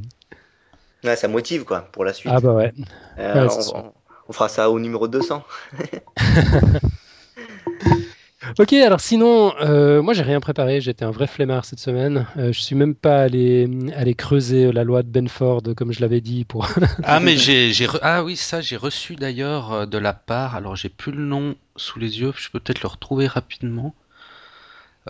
Ouais, 1.05 1.17
ça 1.17 1.29
motive, 1.29 1.65
quoi, 1.65 1.83
pour 1.93 2.05
la 2.05 2.13
suite. 2.13 2.33
Ah, 2.35 2.41
bah 2.41 2.55
ouais. 2.55 2.73
Euh, 3.19 3.49
on, 3.75 3.93
on, 4.29 4.33
fera 4.33 4.49
ça 4.49 4.71
au 4.71 4.79
numéro 4.79 5.09
200. 5.09 5.43
Ok, 8.59 8.73
alors 8.73 9.01
sinon, 9.01 9.55
euh, 9.61 10.03
moi 10.03 10.15
j'ai 10.15 10.23
rien 10.23 10.41
préparé, 10.41 10.81
j'étais 10.81 11.05
un 11.05 11.11
vrai 11.11 11.27
flemmard 11.27 11.65
cette 11.65 11.79
semaine. 11.79 12.27
Euh, 12.37 12.53
je 12.53 12.61
suis 12.61 12.75
même 12.75 12.95
pas 12.95 13.23
allé, 13.23 13.69
aller 13.97 14.15
creuser 14.15 14.73
la 14.73 14.85
loi 14.85 15.03
de 15.03 15.09
Benford 15.09 15.63
comme 15.77 15.93
je 15.93 16.01
l'avais 16.01 16.21
dit 16.21 16.45
pour. 16.45 16.69
ah 17.05 17.21
mais 17.21 17.37
j'ai, 17.37 17.73
ah 18.03 18.25
oui 18.25 18.37
ça 18.37 18.61
j'ai 18.61 18.77
reçu 18.77 19.15
d'ailleurs 19.15 19.73
euh, 19.73 19.87
de 19.87 19.97
la 19.97 20.13
part, 20.13 20.57
alors 20.57 20.75
j'ai 20.75 20.89
plus 20.89 21.13
le 21.13 21.25
nom 21.25 21.55
sous 21.77 21.99
les 21.99 22.21
yeux, 22.21 22.33
je 22.37 22.51
peux 22.51 22.59
peut-être 22.59 22.83
le 22.83 22.89
retrouver 22.89 23.27
rapidement. 23.27 23.95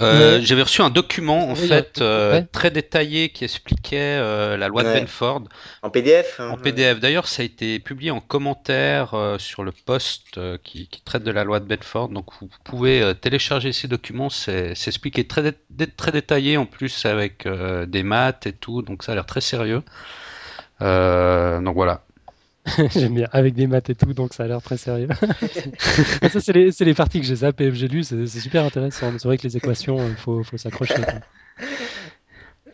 Euh, 0.01 0.41
J'avais 0.43 0.63
reçu 0.63 0.81
un 0.81 0.89
document 0.89 1.51
en 1.51 1.55
fait 1.55 2.01
euh, 2.01 2.43
très 2.51 2.71
détaillé 2.71 3.29
qui 3.29 3.45
expliquait 3.45 3.99
euh, 3.99 4.57
la 4.57 4.69
loi 4.69 4.85
de 4.85 4.89
Benford. 4.89 5.43
En 5.83 5.91
PDF 5.91 6.41
hein, 6.41 6.51
En 6.51 6.57
PDF. 6.57 6.99
D'ailleurs, 6.99 7.29
ça 7.29 7.43
a 7.43 7.45
été 7.45 7.79
publié 7.79 8.11
en 8.11 8.21
commentaire 8.21 9.15
sur 9.39 9.65
le 9.65 9.73
post 9.73 10.41
qui, 10.63 10.89
traite 11.05 11.25
de 11.25 11.31
la 11.31 11.45
loi 11.45 11.61
de 11.61 11.67
Benford. 11.67 12.09
Donc 12.09 12.27
vous 12.41 12.49
pouvez 12.65 13.13
télécharger 13.21 13.73
ces 13.73 13.89
documents. 13.89 14.31
C'est 14.31 14.73
expliqué 14.87 15.27
très, 15.27 15.53
très 15.97 16.13
détaillé 16.13 16.57
en 16.57 16.67
plus 16.67 17.05
avec 17.05 17.47
des 17.47 18.03
maths 18.03 18.47
et 18.47 18.53
tout. 18.53 18.83
Donc 18.83 19.03
ça 19.03 19.13
a 19.13 19.15
l'air 19.15 19.27
très 19.27 19.43
sérieux. 19.43 19.83
donc 20.81 21.75
voilà. 21.75 22.05
J'aime 22.95 23.15
bien, 23.15 23.29
avec 23.33 23.55
des 23.55 23.67
maths 23.67 23.91
et 23.91 23.95
tout, 23.95 24.15
donc 24.15 24.35
ça 24.35 24.45
a 24.45 24.47
l'air 24.47 24.63
très 24.63 24.77
sérieux. 24.77 25.09
ça, 25.79 26.41
c'est 26.41 26.53
les, 26.53 26.71
les, 26.79 26.95
parties 26.95 27.21
que 27.21 27.27
j'ai 27.27 27.37
zappées, 27.37 27.75
j'ai 27.75 27.89
lu, 27.89 28.05
c'est 28.05 28.27
super 28.27 28.65
intéressant. 28.65 29.11
C'est 29.13 29.25
vrai 29.25 29.37
que 29.37 29.43
les 29.43 29.57
équations, 29.57 29.99
il 30.09 30.15
faut, 30.15 30.45
faut 30.45 30.57
s'accrocher. 30.57 31.03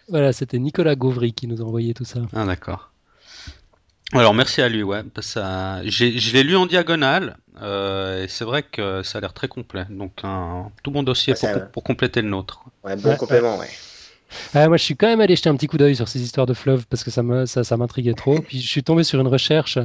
Voilà, 0.08 0.32
c'était 0.32 0.58
Nicolas 0.58 0.94
Gauvry 0.94 1.32
qui 1.32 1.46
nous 1.46 1.60
a 1.60 1.64
envoyé 1.64 1.94
tout 1.94 2.04
ça. 2.04 2.20
Ah, 2.34 2.44
d'accord. 2.44 2.90
Alors, 4.12 4.34
merci 4.34 4.62
à 4.62 4.68
lui, 4.68 4.82
ouais. 4.82 5.02
Ça... 5.20 5.82
Je 5.84 6.32
l'ai 6.32 6.42
lu 6.42 6.56
en 6.56 6.66
diagonale, 6.66 7.36
euh, 7.60 8.24
et 8.24 8.28
c'est 8.28 8.44
vrai 8.44 8.62
que 8.62 9.02
ça 9.02 9.18
a 9.18 9.20
l'air 9.20 9.32
très 9.34 9.48
complet. 9.48 9.84
Donc, 9.90 10.20
un 10.22 10.70
tout 10.82 10.90
bon 10.90 11.02
dossier 11.02 11.34
pour, 11.34 11.70
pour, 11.72 11.82
compléter 11.82 12.22
le 12.22 12.28
nôtre. 12.28 12.62
Ouais, 12.84 12.96
bon 12.96 13.16
complément, 13.16 13.58
ouais. 13.58 13.68
Ah, 14.54 14.68
moi, 14.68 14.76
je 14.76 14.84
suis 14.84 14.96
quand 14.96 15.06
même 15.06 15.20
allé 15.20 15.36
jeter 15.36 15.48
un 15.48 15.56
petit 15.56 15.66
coup 15.66 15.78
d'œil 15.78 15.96
sur 15.96 16.08
ces 16.08 16.22
histoires 16.22 16.46
de 16.46 16.54
fleuves 16.54 16.86
parce 16.88 17.04
que 17.04 17.10
ça 17.10 17.22
m'intriguait 17.22 18.10
ça, 18.10 18.16
trop. 18.16 18.40
Puis 18.46 18.60
je 18.60 18.68
suis 18.68 18.82
tombé 18.82 19.04
sur 19.04 19.20
une 19.20 19.26
recherche 19.26 19.78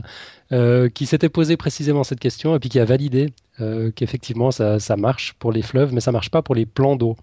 euh, 0.51 0.89
qui 0.89 1.05
s'était 1.05 1.29
posé 1.29 1.57
précisément 1.57 2.03
cette 2.03 2.19
question 2.19 2.55
et 2.55 2.59
puis 2.59 2.69
qui 2.69 2.79
a 2.79 2.85
validé 2.85 3.33
euh, 3.61 3.91
qu'effectivement 3.91 4.51
ça, 4.51 4.79
ça, 4.79 4.97
marche 4.97 5.33
pour 5.39 5.51
les 5.51 5.61
fleuves, 5.61 5.93
mais 5.93 6.01
ça 6.01 6.11
marche 6.11 6.29
pas 6.29 6.41
pour 6.41 6.55
les 6.55 6.65
plans 6.65 6.95
d'eau. 6.95 7.15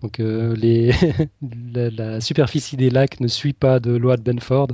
Donc 0.00 0.20
euh, 0.20 0.54
les 0.56 0.92
la, 1.72 2.20
superficie 2.20 2.76
des 2.76 2.88
lacs 2.88 3.20
ne 3.20 3.26
suit 3.28 3.52
pas 3.52 3.80
de 3.80 3.90
loi 3.96 4.16
de 4.16 4.22
Benford, 4.22 4.68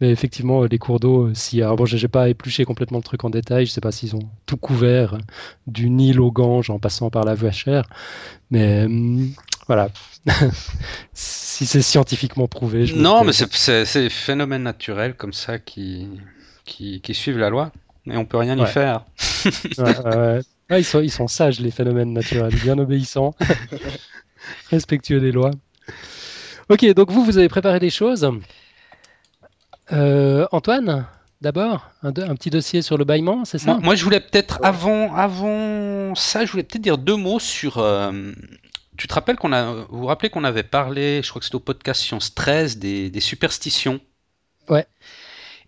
mais 0.00 0.10
effectivement 0.10 0.64
les 0.64 0.78
cours 0.78 1.00
d'eau, 1.00 1.32
si 1.34 1.62
alors 1.62 1.76
bon, 1.76 1.86
j'ai 1.86 2.08
pas 2.08 2.28
épluché 2.28 2.64
complètement 2.64 2.98
le 2.98 3.04
truc 3.04 3.24
en 3.24 3.30
détail, 3.30 3.66
je 3.66 3.70
sais 3.70 3.80
pas 3.80 3.92
s'ils 3.92 4.14
ont 4.14 4.28
tout 4.46 4.58
couvert 4.58 5.16
du 5.66 5.88
Nil 5.90 6.20
au 6.20 6.30
Gange 6.30 6.70
en 6.70 6.78
passant 6.78 7.08
par 7.10 7.24
la 7.24 7.34
Vachère, 7.34 7.88
mais 8.50 8.86
voilà. 9.68 9.88
si 11.12 11.66
c'est 11.66 11.82
scientifiquement 11.82 12.48
prouvé. 12.48 12.86
Je 12.86 12.96
non, 12.96 13.22
mais 13.22 13.32
c'est 13.32 14.00
des 14.00 14.10
phénomènes 14.10 14.62
naturels 14.62 15.14
comme 15.14 15.34
ça 15.34 15.58
qui, 15.58 16.08
qui, 16.64 17.14
suivent 17.14 17.38
la 17.38 17.50
loi. 17.50 17.70
Et 18.10 18.16
on 18.16 18.24
peut 18.24 18.38
rien 18.38 18.58
y 18.58 18.66
faire. 18.66 19.04
ils, 20.70 20.84
sont, 20.84 21.00
ils 21.00 21.10
sont 21.10 21.28
sages, 21.28 21.60
les 21.60 21.70
phénomènes 21.70 22.14
naturels, 22.14 22.54
bien 22.54 22.78
obéissants, 22.78 23.34
respectueux 24.70 25.20
des 25.20 25.32
lois. 25.32 25.50
Ok, 26.70 26.86
donc 26.94 27.10
vous, 27.10 27.22
vous 27.22 27.36
avez 27.36 27.48
préparé 27.50 27.78
des 27.78 27.90
choses. 27.90 28.30
Euh, 29.92 30.46
Antoine, 30.52 31.06
d'abord, 31.42 31.90
un, 32.02 32.08
un, 32.08 32.34
petit 32.34 32.50
dossier 32.50 32.80
sur 32.80 32.96
le 32.96 33.04
bâillement, 33.04 33.44
c'est 33.44 33.58
ça? 33.58 33.78
Moi, 33.82 33.94
je 33.94 34.04
voulais 34.04 34.20
peut-être, 34.20 34.58
avant, 34.62 35.14
avant 35.14 36.14
ça, 36.14 36.46
je 36.46 36.50
voulais 36.52 36.62
peut-être 36.62 36.82
dire 36.82 36.96
deux 36.96 37.16
mots 37.16 37.38
sur, 37.38 37.78
euh, 37.78 38.32
tu 38.98 39.06
te 39.06 39.14
rappelles 39.14 39.36
qu'on 39.36 39.52
a, 39.52 39.72
vous 39.88 40.00
vous 40.00 40.06
rappelez 40.06 40.28
qu'on 40.28 40.44
avait 40.44 40.64
parlé, 40.64 41.22
je 41.22 41.30
crois 41.30 41.38
que 41.38 41.46
c'était 41.46 41.56
au 41.56 41.60
podcast 41.60 42.02
Science 42.02 42.34
13, 42.34 42.78
des, 42.78 43.10
des 43.10 43.20
superstitions. 43.20 44.00
Ouais. 44.68 44.86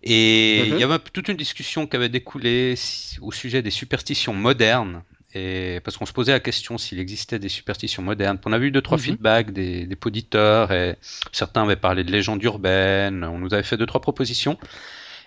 Et 0.03 0.67
il 0.67 0.77
y 0.77 0.83
avait 0.83 0.99
toute 0.99 1.29
une 1.29 1.37
discussion 1.37 1.87
qui 1.87 1.95
avait 1.95 2.09
découlé 2.09 2.75
au 3.21 3.31
sujet 3.31 3.61
des 3.61 3.71
superstitions 3.71 4.33
modernes. 4.33 5.03
Et 5.33 5.79
parce 5.85 5.95
qu'on 5.95 6.05
se 6.05 6.11
posait 6.11 6.33
la 6.33 6.41
question 6.41 6.77
s'il 6.77 6.99
existait 6.99 7.39
des 7.39 7.47
superstitions 7.47 8.03
modernes. 8.03 8.37
On 8.45 8.51
a 8.51 8.57
vu 8.57 8.69
deux 8.69 8.81
trois 8.81 8.97
mhm. 8.97 9.03
feedbacks 9.03 9.51
des, 9.51 9.85
des 9.85 9.97
auditeurs 10.05 10.73
et 10.73 10.97
certains 11.31 11.63
avaient 11.63 11.77
parlé 11.77 12.03
de 12.03 12.11
légendes 12.11 12.43
urbaines. 12.43 13.23
On 13.23 13.37
nous 13.37 13.53
avait 13.53 13.63
fait 13.63 13.77
deux 13.77 13.85
trois 13.85 14.01
propositions. 14.01 14.57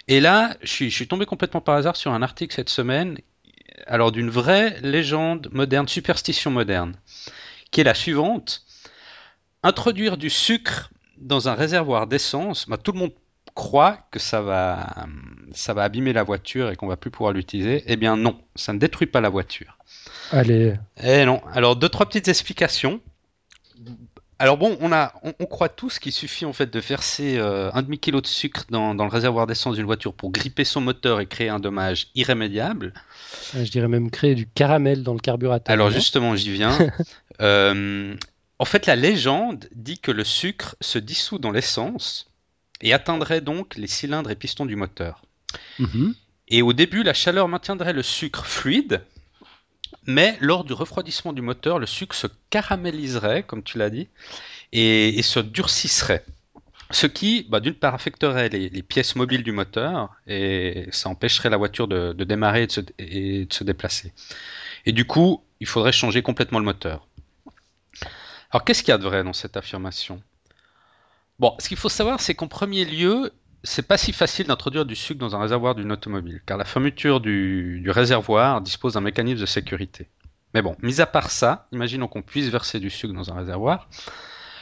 Et 0.09 0.21
là, 0.21 0.59
je 0.61 0.71
suis, 0.71 0.91
je 0.91 0.95
suis 0.95 1.09
tombé 1.09 1.25
complètement 1.25 1.63
par 1.63 1.77
hasard 1.77 1.97
sur 1.97 2.13
un 2.13 2.21
article 2.21 2.55
cette 2.55 2.69
semaine. 2.69 3.17
Alors 3.87 4.13
d'une 4.13 4.29
vraie 4.29 4.79
légende 4.83 5.49
moderne, 5.53 5.89
superstition 5.89 6.51
moderne 6.51 6.97
qui 7.75 7.81
est 7.81 7.85
la 7.85 7.95
suivante. 7.95 8.63
Introduire 9.65 10.17
du 10.17 10.31
sucre 10.31 10.91
dans 11.19 11.49
un 11.49 11.55
réservoir 11.55 12.07
d'essence, 12.07 12.69
bah, 12.69 12.77
tout 12.77 12.93
le 12.93 13.01
monde 13.01 13.13
croit 13.55 13.99
que 14.11 14.19
ça 14.19 14.41
va, 14.41 15.07
ça 15.53 15.75
va 15.75 15.83
abîmer 15.83 16.13
la 16.13 16.23
voiture 16.23 16.71
et 16.71 16.77
qu'on 16.77 16.87
va 16.87 16.97
plus 16.97 17.11
pouvoir 17.11 17.33
l'utiliser. 17.33 17.83
Eh 17.87 17.97
bien 17.97 18.17
non, 18.17 18.39
ça 18.55 18.73
ne 18.73 18.79
détruit 18.79 19.09
pas 19.09 19.21
la 19.21 19.29
voiture. 19.29 19.79
Allez. 20.31 20.75
Eh 21.03 21.25
non. 21.25 21.43
Alors 21.53 21.77
deux 21.77 21.89
trois 21.89 22.07
petites 22.07 22.29
explications. 22.29 23.01
Alors 24.41 24.59
bon, 24.59 24.77
on, 24.81 24.93
a, 24.93 25.13
on, 25.23 25.47
croit 25.47 25.69
tous 25.69 26.01
qu'il 26.01 26.11
suffit 26.11 26.45
en 26.45 26.53
fait 26.53 26.73
de 26.73 26.81
verser 26.81 27.39
euh, 27.39 27.71
un 27.73 27.83
demi 27.83 27.99
kilo 27.99 28.21
de 28.21 28.27
sucre 28.27 28.65
dans, 28.69 28.93
le 28.93 29.09
réservoir 29.09 29.47
d'essence 29.47 29.77
d'une 29.77 29.87
voiture 29.87 30.13
pour 30.13 30.33
gripper 30.33 30.65
son 30.65 30.81
moteur 30.81 31.21
et 31.21 31.27
créer 31.27 31.49
un 31.49 31.61
dommage 31.61 32.09
irrémédiable. 32.17 32.93
Je 33.55 33.71
dirais 33.71 33.87
même 33.87 34.11
créer 34.11 34.35
du 34.35 34.47
caramel 34.47 35.05
dans 35.05 35.15
le 35.15 35.21
carburateur. 35.21 35.73
Alors 35.73 35.91
justement, 35.91 36.35
j'y 36.35 36.51
viens. 36.51 36.77
Euh, 37.41 38.15
en 38.59 38.65
fait, 38.65 38.87
la 38.87 38.97
légende 38.97 39.69
dit 39.75 39.99
que 39.99 40.11
le 40.11 40.25
sucre 40.25 40.77
se 40.81 40.99
dissout 40.99 41.39
dans 41.39 41.51
l'essence 41.51 42.31
et 42.81 42.93
atteindrait 42.93 43.41
donc 43.41 43.77
les 43.77 43.87
cylindres 43.87 44.31
et 44.31 44.37
pistons 44.37 44.67
du 44.67 44.77
moteur. 44.77 45.23
Mhm. 45.79 46.15
Et 46.49 46.63
au 46.63 46.73
début, 46.73 47.03
la 47.03 47.15
chaleur 47.15 47.49
maintiendrait 47.49 47.93
le 47.93 48.03
sucre 48.03 48.47
fluide, 48.47 49.03
mais 50.07 50.37
lors 50.41 50.65
du 50.65 50.73
refroidissement 50.73 51.33
du 51.33 51.41
moteur, 51.41 51.79
le 51.79 51.87
sucre 51.87 52.15
se 52.15 52.27
caraméliserait, 52.51 53.43
comme 53.43 53.63
tu 53.63 53.79
l'as 53.79 53.91
dit, 53.91 54.09
et, 54.73 55.23
se 55.23 55.41
durcisserait. 55.41 56.25
Ce 56.91 57.07
qui, 57.07 57.47
bah, 57.49 57.61
d'une 57.61 57.75
part, 57.75 57.95
affecterait 57.95 58.51
les, 58.51 58.83
pièces 58.83 59.17
mobiles 59.17 59.43
du 59.43 59.53
moteur 59.53 60.11
et 60.27 60.87
ça 60.91 61.09
empêcherait 61.09 61.49
la 61.49 61.57
voiture 61.57 61.89
de, 61.89 62.13
démarrer 62.25 62.69
et 62.99 63.47
de, 63.47 63.53
se, 63.53 63.65
déplacer. 63.65 64.13
Et 64.85 64.93
du 64.93 65.07
coup, 65.07 65.43
il 65.61 65.67
faudrait 65.67 65.93
changer 65.93 66.23
complètement 66.23 66.59
le 66.59 66.67
moteur. 66.67 67.07
Alors, 68.55 68.65
qu'est-ce 68.65 68.85
qu'il 68.85 68.91
y 68.91 68.95
a 68.95 68.99
de 68.99 69.03
vrai 69.03 69.25
dans 69.25 69.33
cette 69.33 69.57
affirmation? 69.57 70.23
Bon, 71.41 71.57
ce 71.59 71.67
qu'il 71.67 71.77
faut 71.77 71.89
savoir, 71.89 72.21
c'est 72.21 72.37
qu'en 72.37 72.47
premier 72.47 72.85
lieu, 72.85 73.33
c'est 73.65 73.83
pas 73.83 73.99
si 73.99 74.13
facile 74.13 74.47
d'introduire 74.47 74.87
du 74.87 74.95
sucre 74.95 75.19
dans 75.19 75.35
un 75.35 75.41
réservoir 75.41 75.75
d'une 75.75 75.91
automobile, 75.91 76.41
car 76.47 76.57
la 76.57 76.65
fermeture 76.65 77.21
du, 77.21 77.85
réservoir 77.91 78.61
dispose 78.61 78.93
d'un 78.93 79.01
mécanisme 79.01 79.41
de 79.41 79.47
sécurité. 79.47 80.09
Mais 80.55 80.63
bon, 80.63 80.77
mis 80.83 81.01
à 81.01 81.07
part 81.07 81.33
ça, 81.33 81.67
imaginons 81.73 82.07
qu'on 82.07 82.23
puisse 82.23 82.47
verser 82.47 82.79
du 82.79 82.91
sucre 82.91 83.13
dans 83.13 83.33
un 83.33 83.35
réservoir. 83.35 83.89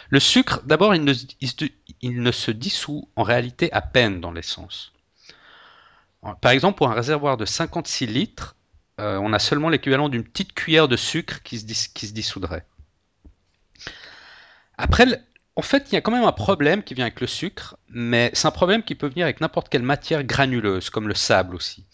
Le 0.08 0.20
sucre, 0.20 0.62
d'abord, 0.64 0.94
il, 0.94 1.04
ne, 1.04 2.32
se 2.32 2.50
dissout 2.50 3.10
en 3.14 3.22
réalité 3.22 3.70
à 3.74 3.82
peine 3.82 4.22
dans 4.22 4.32
l'essence. 4.32 4.94
Par 6.40 6.52
exemple, 6.52 6.78
pour 6.78 6.88
un 6.90 6.94
réservoir 6.94 7.36
de 7.36 7.44
56 7.44 8.06
litres, 8.06 8.56
euh, 9.00 9.18
on 9.18 9.34
a 9.34 9.38
seulement 9.38 9.68
l'équivalent 9.68 10.08
d'une 10.08 10.24
petite 10.24 10.54
cuillère 10.54 10.88
de 10.88 10.96
sucre 10.96 11.42
qui 11.42 11.58
se, 11.58 11.88
qui 11.90 12.06
se 12.06 12.14
dissoudrait. 12.14 12.64
Après, 14.82 15.06
en 15.54 15.62
fait, 15.62 15.86
il 15.90 15.94
y 15.94 15.96
a 15.96 16.00
quand 16.00 16.10
même 16.10 16.24
un 16.24 16.32
problème 16.32 16.82
qui 16.82 16.94
vient 16.94 17.04
avec 17.04 17.20
le 17.20 17.28
sucre, 17.28 17.76
mais 17.88 18.32
c'est 18.34 18.48
un 18.48 18.50
problème 18.50 18.82
qui 18.82 18.96
peut 18.96 19.06
venir 19.06 19.26
avec 19.26 19.40
n'importe 19.40 19.68
quelle 19.68 19.84
matière 19.84 20.24
granuleuse, 20.24 20.90
comme 20.90 21.06
le 21.06 21.14
sable 21.14 21.54
aussi. 21.54 21.86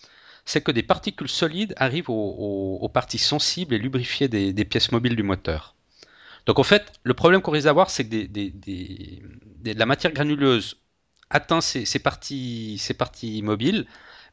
C'est 0.47 0.63
que 0.63 0.73
des 0.73 0.83
particules 0.83 1.29
solides 1.29 1.75
arrivent 1.77 2.09
aux, 2.09 2.91
parties 2.95 3.19
sensibles 3.19 3.75
et 3.75 3.79
lubrifiées 3.79 4.29
des, 4.29 4.65
pièces 4.65 4.91
mobiles 4.91 5.17
du 5.17 5.23
moteur. 5.23 5.75
Donc 6.47 6.59
en 6.59 6.63
fait, 6.63 6.91
le 7.03 7.13
problème 7.13 7.43
qu'on 7.43 7.51
risque 7.51 7.67
d'avoir, 7.67 7.91
c'est 7.91 8.09
que 8.09 8.27
la 9.67 9.87
matière 9.87 10.15
granuleuse 10.15 10.79
atteint 11.29 11.61
ces, 11.61 11.99
parties, 11.99 12.81
mobiles, 13.45 13.85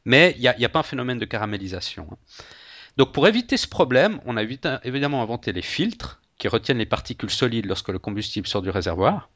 mais 0.06 0.34
il 0.38 0.40
n'y 0.40 0.48
a, 0.48 0.54
a, 0.58 0.68
pas 0.70 0.78
un 0.78 0.82
phénomène 0.82 1.18
de 1.18 1.26
caramélisation. 1.26 2.08
Hein. 2.10 2.16
Donc 2.96 3.12
pour 3.12 3.28
éviter 3.28 3.58
ce 3.58 3.68
problème, 3.68 4.18
on 4.24 4.38
a 4.38 4.42
évidemment 4.42 5.22
inventé 5.22 5.52
les 5.52 5.60
filtres 5.60 6.22
qui 6.38 6.48
retiennent 6.48 6.78
les 6.78 6.86
particules 6.86 7.30
solides 7.30 7.66
lorsque 7.66 7.88
le 7.88 7.98
combustible 7.98 8.46
sort 8.46 8.62
du 8.62 8.70
réservoir. 8.70 9.28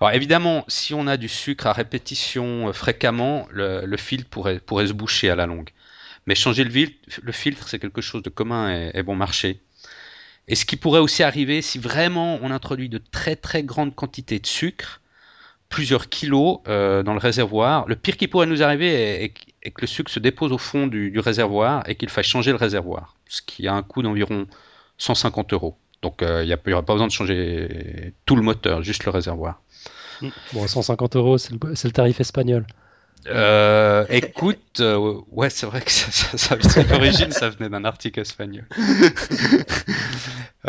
Alors 0.00 0.12
évidemment, 0.12 0.64
si 0.68 0.94
on 0.94 1.06
a 1.06 1.16
du 1.16 1.28
sucre 1.28 1.66
à 1.66 1.72
répétition 1.72 2.68
euh, 2.68 2.72
fréquemment, 2.72 3.48
le, 3.50 3.96
filtre 3.96 4.28
pourrait, 4.28 4.86
se 4.86 4.92
boucher 4.92 5.30
à 5.30 5.36
la 5.36 5.46
longue. 5.46 5.70
Mais 6.26 6.34
changer 6.34 6.64
le, 6.64 6.88
le 7.22 7.32
filtre, 7.32 7.68
c'est 7.68 7.78
quelque 7.78 8.02
chose 8.02 8.22
de 8.22 8.30
commun 8.30 8.90
et, 8.92 9.02
bon 9.02 9.14
marché. 9.14 9.60
Et 10.48 10.54
ce 10.54 10.64
qui 10.64 10.76
pourrait 10.76 11.00
aussi 11.00 11.22
arriver 11.22 11.62
si 11.62 11.78
vraiment 11.78 12.38
on 12.42 12.50
introduit 12.50 12.88
de 12.88 12.98
très 12.98 13.36
très 13.36 13.62
grandes 13.62 13.94
quantités 13.94 14.38
de 14.38 14.46
sucre, 14.46 15.00
plusieurs 15.68 16.08
kilos 16.08 16.60
euh, 16.68 17.02
dans 17.02 17.12
le 17.12 17.18
réservoir, 17.18 17.86
le 17.88 17.96
pire 17.96 18.16
qui 18.16 18.28
pourrait 18.28 18.46
nous 18.46 18.62
arriver 18.62 19.24
est, 19.24 19.70
que 19.70 19.80
le 19.80 19.86
sucre 19.86 20.10
se 20.10 20.20
dépose 20.20 20.52
au 20.52 20.58
fond 20.58 20.86
du, 20.86 21.10
du 21.10 21.18
réservoir 21.18 21.88
et 21.88 21.96
qu'il 21.96 22.08
faille 22.08 22.24
changer 22.24 22.50
le 22.50 22.56
réservoir, 22.56 23.16
ce 23.28 23.42
qui 23.42 23.66
a 23.66 23.74
un 23.74 23.82
coût 23.82 24.02
d'environ 24.02 24.46
150 24.98 25.52
euros. 25.52 25.76
Donc 26.02 26.22
euh, 26.22 26.44
il 26.44 26.46
n'y 26.46 26.52
aurait 26.52 26.84
pas 26.84 26.94
besoin 26.94 27.06
de 27.06 27.12
changer 27.12 28.14
tout 28.24 28.36
le 28.36 28.42
moteur, 28.42 28.82
juste 28.82 29.04
le 29.04 29.10
réservoir. 29.10 29.60
Bon, 30.52 30.66
150 30.66 31.16
euros, 31.16 31.38
c'est 31.38 31.52
le, 31.52 31.90
tarif 31.90 32.20
espagnol. 32.20 32.66
euh, 33.26 34.06
écoute, 34.08 34.80
euh, 34.80 35.20
ouais, 35.30 35.50
c'est 35.50 35.66
vrai 35.66 35.80
que 35.80 35.90
ça, 35.90 36.38
ça, 36.38 36.60
ça 36.60 36.82
l'origine, 36.84 37.32
ça 37.32 37.50
venait 37.50 37.68
d'un 37.68 37.84
article 37.84 38.20
espagnol. 38.20 38.66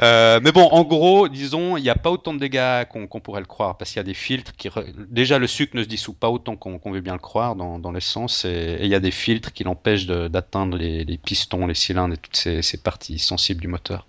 euh, 0.01 0.39
mais 0.43 0.51
bon, 0.51 0.63
en 0.63 0.83
gros, 0.83 1.27
disons, 1.27 1.77
il 1.77 1.83
n'y 1.83 1.89
a 1.89 1.95
pas 1.95 2.09
autant 2.09 2.33
de 2.33 2.39
dégâts 2.39 2.85
qu'on 2.85 3.19
pourrait 3.19 3.41
le 3.41 3.45
croire, 3.45 3.77
parce 3.77 3.91
qu'il 3.91 3.97
y 3.97 4.01
a 4.01 4.03
des 4.03 4.15
filtres 4.15 4.55
qui. 4.55 4.69
Déjà, 5.09 5.37
le 5.37 5.47
sucre 5.47 5.75
ne 5.75 5.83
se 5.83 5.87
dissout 5.87 6.13
pas 6.13 6.29
autant 6.29 6.55
qu'on 6.55 6.91
veut 6.91 7.01
bien 7.01 7.13
le 7.13 7.19
croire 7.19 7.55
dans, 7.55 7.79
dans 7.79 7.91
l'essence, 7.91 8.43
et 8.43 8.79
il 8.81 8.87
y 8.87 8.95
a 8.95 8.99
des 8.99 9.11
filtres 9.11 9.53
qui 9.53 9.63
l'empêchent 9.63 10.07
d'atteindre 10.07 10.77
les, 10.77 11.03
les, 11.03 11.17
pistons, 11.17 11.67
les 11.67 11.75
cylindres 11.75 12.15
et 12.15 12.17
toutes 12.17 12.37
ces, 12.37 12.61
ces 12.63 12.77
parties 12.77 13.19
sensibles 13.19 13.61
du 13.61 13.67
moteur. 13.67 14.07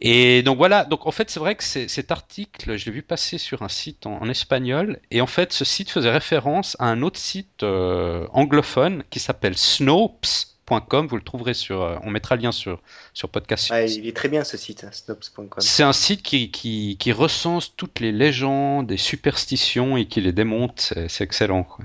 Et 0.00 0.42
donc 0.42 0.56
voilà, 0.56 0.84
donc 0.84 1.06
en 1.06 1.10
fait 1.10 1.30
c'est 1.30 1.40
vrai 1.40 1.54
que 1.54 1.62
cet 1.62 2.10
article, 2.10 2.78
je 2.78 2.86
l'ai 2.86 2.92
vu 2.92 3.02
passer 3.02 3.36
sur 3.36 3.62
un 3.62 3.68
site 3.68 4.06
en, 4.06 4.28
espagnol, 4.30 4.98
et 5.10 5.20
en 5.20 5.26
fait 5.26 5.52
ce 5.52 5.64
site 5.64 5.90
faisait 5.90 6.10
référence 6.10 6.74
à 6.78 6.86
un 6.86 7.02
autre 7.02 7.18
site 7.18 7.62
euh, 7.62 8.26
anglophone 8.32 9.04
qui 9.10 9.20
s'appelle 9.20 9.58
Snopes.com, 9.58 11.06
vous 11.06 11.16
le 11.16 11.22
trouverez 11.22 11.52
sur, 11.52 11.82
euh, 11.82 11.96
on 12.02 12.08
mettra 12.08 12.36
le 12.36 12.42
lien 12.42 12.52
sur, 12.52 12.80
sur 13.12 13.28
podcast. 13.28 13.68
Ah, 13.70 13.82
il 13.82 14.08
est 14.08 14.16
très 14.16 14.30
bien 14.30 14.42
ce 14.42 14.56
site, 14.56 14.84
hein, 14.84 14.90
Snopes.com. 14.90 15.48
C'est 15.58 15.82
un 15.82 15.92
site 15.92 16.22
qui, 16.22 16.50
qui, 16.50 16.96
qui, 16.98 17.12
recense 17.12 17.76
toutes 17.76 18.00
les 18.00 18.12
légendes 18.12 18.90
et 18.90 18.96
superstitions 18.96 19.98
et 19.98 20.06
qui 20.06 20.22
les 20.22 20.32
démonte, 20.32 20.94
c'est 21.08 21.24
excellent. 21.24 21.64
Quoi. 21.64 21.84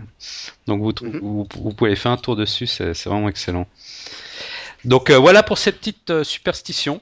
Donc 0.67 0.81
vous, 0.81 0.93
mhm. 1.05 1.19
vous, 1.19 1.47
vous, 1.53 1.73
pouvez 1.73 1.97
faire 1.97 2.13
un 2.13 2.17
tour 2.17 2.37
dessus, 2.37 2.65
c'est 2.67 2.93
vraiment 3.03 3.27
excellent. 3.27 3.67
Donc 4.85 5.09
euh, 5.09 5.17
voilà 5.17 5.43
pour 5.43 5.57
ces 5.57 5.73
petites 5.73 6.23
superstitions. 6.23 7.01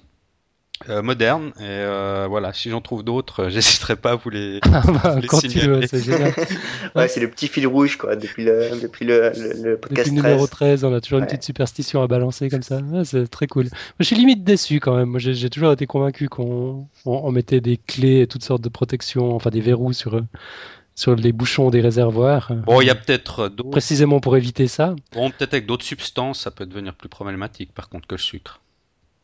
Euh, 0.90 1.02
moderne. 1.02 1.54
Et 1.60 1.64
euh, 1.64 2.28
voilà, 2.30 2.52
si 2.52 2.70
j'en 2.70 2.82
trouve 2.82 3.04
d'autres, 3.04 3.48
j'hésiterai 3.50 3.96
pas 3.96 4.12
à 4.12 4.16
vous 4.16 4.30
les, 4.30 4.60
ah 4.64 4.82
bah, 4.86 5.20
signaler. 5.40 5.88
c'est 5.88 6.04
génial. 6.04 6.34
ouais, 6.96 7.08
c'est 7.08 7.22
le 7.22 7.30
petit 7.30 7.48
fil 7.48 7.66
rouge, 7.68 7.98
quoi, 7.98 8.16
depuis 8.16 8.44
le, 8.44 8.70
depuis 8.82 9.06
le, 9.06 9.32
le, 9.64 9.78
podcast 9.78 10.10
depuis 10.10 10.20
13. 10.20 10.32
numéro 10.32 10.48
13, 10.48 10.84
on 10.84 10.94
a 10.94 11.00
toujours 11.00 11.20
une 11.20 11.26
petite 11.26 11.44
superstition 11.44 12.02
à 12.04 12.08
balancer 12.08 12.50
comme 12.50 12.64
ça. 12.64 12.82
c'est 13.06 13.28
très 13.30 13.48
cool. 13.48 13.64
Moi, 13.64 13.72
je 14.00 14.06
suis 14.06 14.16
limite 14.16 14.44
déçu 14.44 14.80
quand 14.80 14.96
même. 14.96 15.10
Moi, 15.10 15.20
j'ai 15.20 15.50
toujours 15.50 15.72
été 15.72 15.86
convaincu 15.86 16.28
qu'on 16.28 16.88
on, 17.06 17.32
mettait 17.32 17.62
des 17.62 17.78
clés 17.78 18.22
et 18.22 18.28
toutes 18.28 18.44
sortes 18.44 18.62
de 18.62 18.70
protections, 18.70 19.36
enfin 19.36 19.50
des 19.50 19.62
verrous 19.62 19.94
sur 19.94 20.22
sur 20.96 21.16
les 21.16 21.32
bouchons 21.32 21.72
des 21.72 21.82
réservoirs. 21.82 22.52
Bon, 22.68 22.80
il 22.80 22.86
y 22.86 22.92
a 22.92 22.96
peut-être 22.96 23.50
d'autres. 23.50 23.72
Précisément 23.72 24.20
pour 24.20 24.38
éviter 24.38 24.68
ça. 24.68 24.96
Bon, 25.14 25.32
peut-être 25.32 25.54
avec 25.54 25.66
d'autres 25.66 25.86
substances, 25.86 26.42
ça 26.42 26.52
peut 26.52 26.68
devenir 26.68 26.94
plus 26.94 27.10
problématique, 27.10 27.74
par 27.74 27.90
contre, 27.90 28.08
que 28.08 28.14
le 28.14 28.22
sucre. 28.22 28.60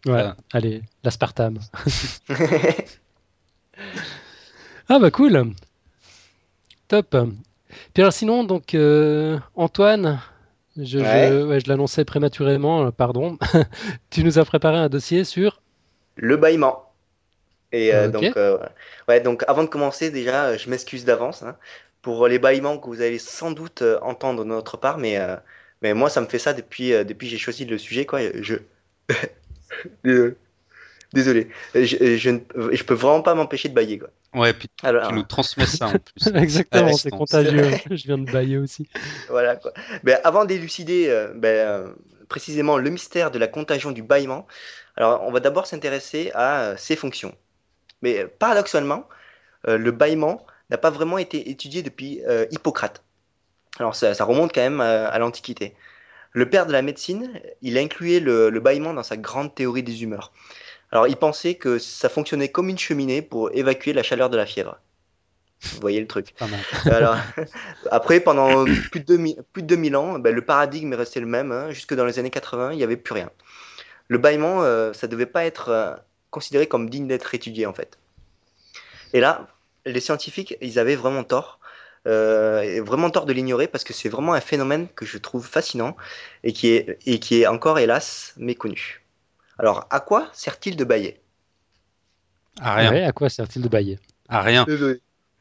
Ouais, 0.06 0.24
allez, 0.54 0.82
l'aspartame. 1.04 1.60
ah 4.90 5.00
bah 5.00 5.12
cool. 5.12 5.54
Top. 6.88 7.16
Puis 7.94 8.02
alors 8.02 8.14
sinon, 8.14 8.44
donc 8.44 8.74
euh, 8.74 9.38
Antoine, 9.56 10.22
je, 10.78 11.00
je, 11.00 11.70
l'annonçais 11.70 12.06
prématurément, 12.06 12.86
euh, 12.86 12.92
pardon. 12.92 13.38
tu 14.10 14.24
nous 14.24 14.40
as 14.40 14.46
préparé 14.46 14.78
un 14.78 14.90
dossier 14.90 15.24
sur 15.24 15.62
le 16.16 16.38
bâillement. 16.38 16.92
Et 17.72 17.94
euh, 17.94 18.08
donc, 18.08 18.36
ouais, 19.08 19.20
donc 19.22 19.44
avant 19.48 19.64
de 19.64 19.70
commencer, 19.70 20.10
déjà, 20.10 20.58
je 20.58 20.70
m'excuse 20.70 21.06
d'avance 21.06 21.44
hein, 21.44 21.56
pour 22.02 22.28
les 22.28 22.40
bâillements 22.40 22.80
que 22.80 22.88
vous 22.88 23.02
allez 23.02 23.20
sans 23.20 23.52
doute 23.52 23.84
entendre 24.02 24.44
de 24.44 24.50
notre 24.50 24.78
part, 24.78 24.98
mais, 24.98 25.20
mais 25.82 25.94
moi, 25.94 26.10
ça 26.10 26.20
me 26.22 26.26
fait 26.26 26.40
ça 26.40 26.54
depuis, 26.54 26.90
depuis 27.06 27.28
que 27.28 27.32
j'ai 27.32 27.38
choisi 27.38 27.66
le 27.66 27.78
sujet. 27.78 28.08
Quoi. 28.08 28.22
Je, 28.42 28.56
Désolé, 31.12 31.48
je, 31.74 32.18
je, 32.18 32.30
ne, 32.30 32.40
je, 32.72 32.84
peux 32.84 32.94
vraiment 32.94 33.24
pas 33.24 33.34
m'empêcher 33.34 33.68
de 33.68 33.74
bailler. 33.74 33.98
Quoi. 33.98 34.10
Ouais, 34.36 34.54
puis 34.54 34.70
Alors, 34.84 35.08
tu 35.08 35.16
nous 35.16 35.24
transmets 35.24 35.66
ça 35.66 35.88
en 35.88 35.92
plus. 36.00 36.36
Exactement, 36.36 36.94
c'est 36.94 37.10
contagieux. 37.10 37.72
je 37.90 38.06
viens 38.06 38.20
de 38.20 38.32
bailler 38.32 38.58
aussi. 38.60 38.88
Voilà 39.28 39.56
quoi. 39.56 39.74
Ben, 40.04 40.20
avant 40.24 40.46
d'élucider 40.46 41.08
euh, 41.10 41.34
ben, 41.34 41.48
euh, 41.48 41.88
précisément 42.28 42.78
le 42.78 42.90
mystère 42.92 43.32
de 43.32 43.40
la 43.40 43.48
contagion 43.48 43.92
du 43.92 44.04
bâillement, 44.04 44.46
alors 44.98 45.24
on 45.24 45.32
va 45.32 45.40
d'abord 45.40 45.66
s'intéresser 45.66 46.30
à 46.36 46.62
euh, 46.62 46.76
ses 46.78 46.96
fonctions. 46.96 47.34
Mais 48.04 48.26
paradoxalement, 48.26 49.10
le 49.68 49.92
bâillement 49.92 50.46
n'a 50.70 50.78
pas 50.78 50.90
vraiment 50.90 51.18
été 51.18 51.50
étudié 51.50 51.84
depuis 51.84 52.22
Hippocrate. 52.50 53.04
Alors 53.78 53.94
ça, 53.94 54.14
ça, 54.14 54.24
remonte 54.24 54.54
quand 54.56 54.62
même 54.62 54.80
à 54.80 55.20
l'Antiquité. 55.20 55.76
Le 56.32 56.50
père 56.50 56.66
de 56.66 56.72
la 56.72 56.82
médecine, 56.82 57.40
il 57.62 57.78
a 57.78 57.82
inclué 57.82 58.20
le, 58.20 58.50
le 58.50 58.60
bâillement 58.60 58.94
dans 58.94 59.04
sa 59.04 59.18
grande 59.18 59.54
théorie 59.56 59.84
des 59.84 60.04
humeurs. 60.04 60.32
Alors, 60.92 61.08
il 61.08 61.18
pensait 61.18 61.56
que 61.56 61.78
ça 61.78 62.10
fonctionnait 62.10 62.50
comme 62.50 62.70
une 62.70 62.78
cheminée 62.78 63.22
pour 63.22 63.52
évacuer 63.54 63.94
la 63.94 64.04
chaleur 64.04 64.30
de 64.30 64.38
la 64.38 64.46
fièvre. 64.46 64.80
Vous 65.62 65.82
voyez 65.82 66.00
le 66.00 66.08
truc. 66.08 66.34
Alors, 66.86 67.18
après, 67.92 68.20
pendant 68.20 68.66
plus 68.92 69.02
de 69.02 69.06
2000, 69.06 69.36
plus 69.54 69.62
de 69.62 69.68
2000 69.68 69.96
ans, 69.96 70.20
ben, 70.20 70.34
le 70.34 70.44
paradigme 70.44 70.94
est 70.94 70.96
resté 70.96 71.20
le 71.20 71.26
même. 71.26 71.52
Hein. 71.52 71.72
jusque 71.72 71.94
dans 71.94 72.06
les 72.06 72.18
années 72.18 72.30
80, 72.30 72.72
il 72.72 72.78
n'y 72.78 72.84
avait 72.84 72.98
plus 72.98 73.14
rien. 73.14 73.30
Le 74.08 74.18
bâillement, 74.18 74.64
euh, 74.64 74.94
ça 74.94 75.08
ne 75.08 75.12
devait 75.12 75.26
pas 75.26 75.46
être 75.46 75.70
euh, 75.70 75.94
considéré 76.32 76.68
comme 76.68 76.90
digne 76.90 77.08
d'être 77.08 77.36
étudié, 77.36 77.66
en 77.66 77.74
fait. 77.74 78.00
Et 79.14 79.20
là, 79.20 79.48
les 79.86 80.00
scientifiques, 80.00 80.56
ils 80.62 80.80
avaient 80.80 80.96
vraiment 80.96 81.24
tort. 81.24 81.59
Euh, 82.08 82.82
vraiment 82.86 83.10
tort 83.10 83.26
de 83.26 83.34
l'ignorer 83.34 83.68
parce 83.68 83.84
que 83.84 83.94
c'est 83.94 84.10
vraiment 84.10 84.34
un 84.34 84.40
phénomène 84.40 84.88
que 84.96 85.06
je 85.06 85.18
trouve 85.18 85.46
fascinant 85.46 85.98
et 86.44 86.54
qui 86.54 86.70
est, 86.70 86.98
et 87.06 87.20
qui 87.20 87.42
est 87.42 87.48
encore, 87.48 87.78
hélas, 87.78 88.34
méconnu. 88.38 89.02
Alors, 89.58 89.86
à 89.90 90.00
quoi 90.00 90.30
sert-il 90.32 90.78
de 90.78 90.86
bailler? 90.86 91.20
À 92.62 92.76
rien. 92.76 93.08
à 93.08 93.12
quoi 93.12 93.30
sert-il 93.30 93.62
de 93.62 93.68
bailler? 93.68 94.00
À 94.30 94.42
rien. 94.42 94.66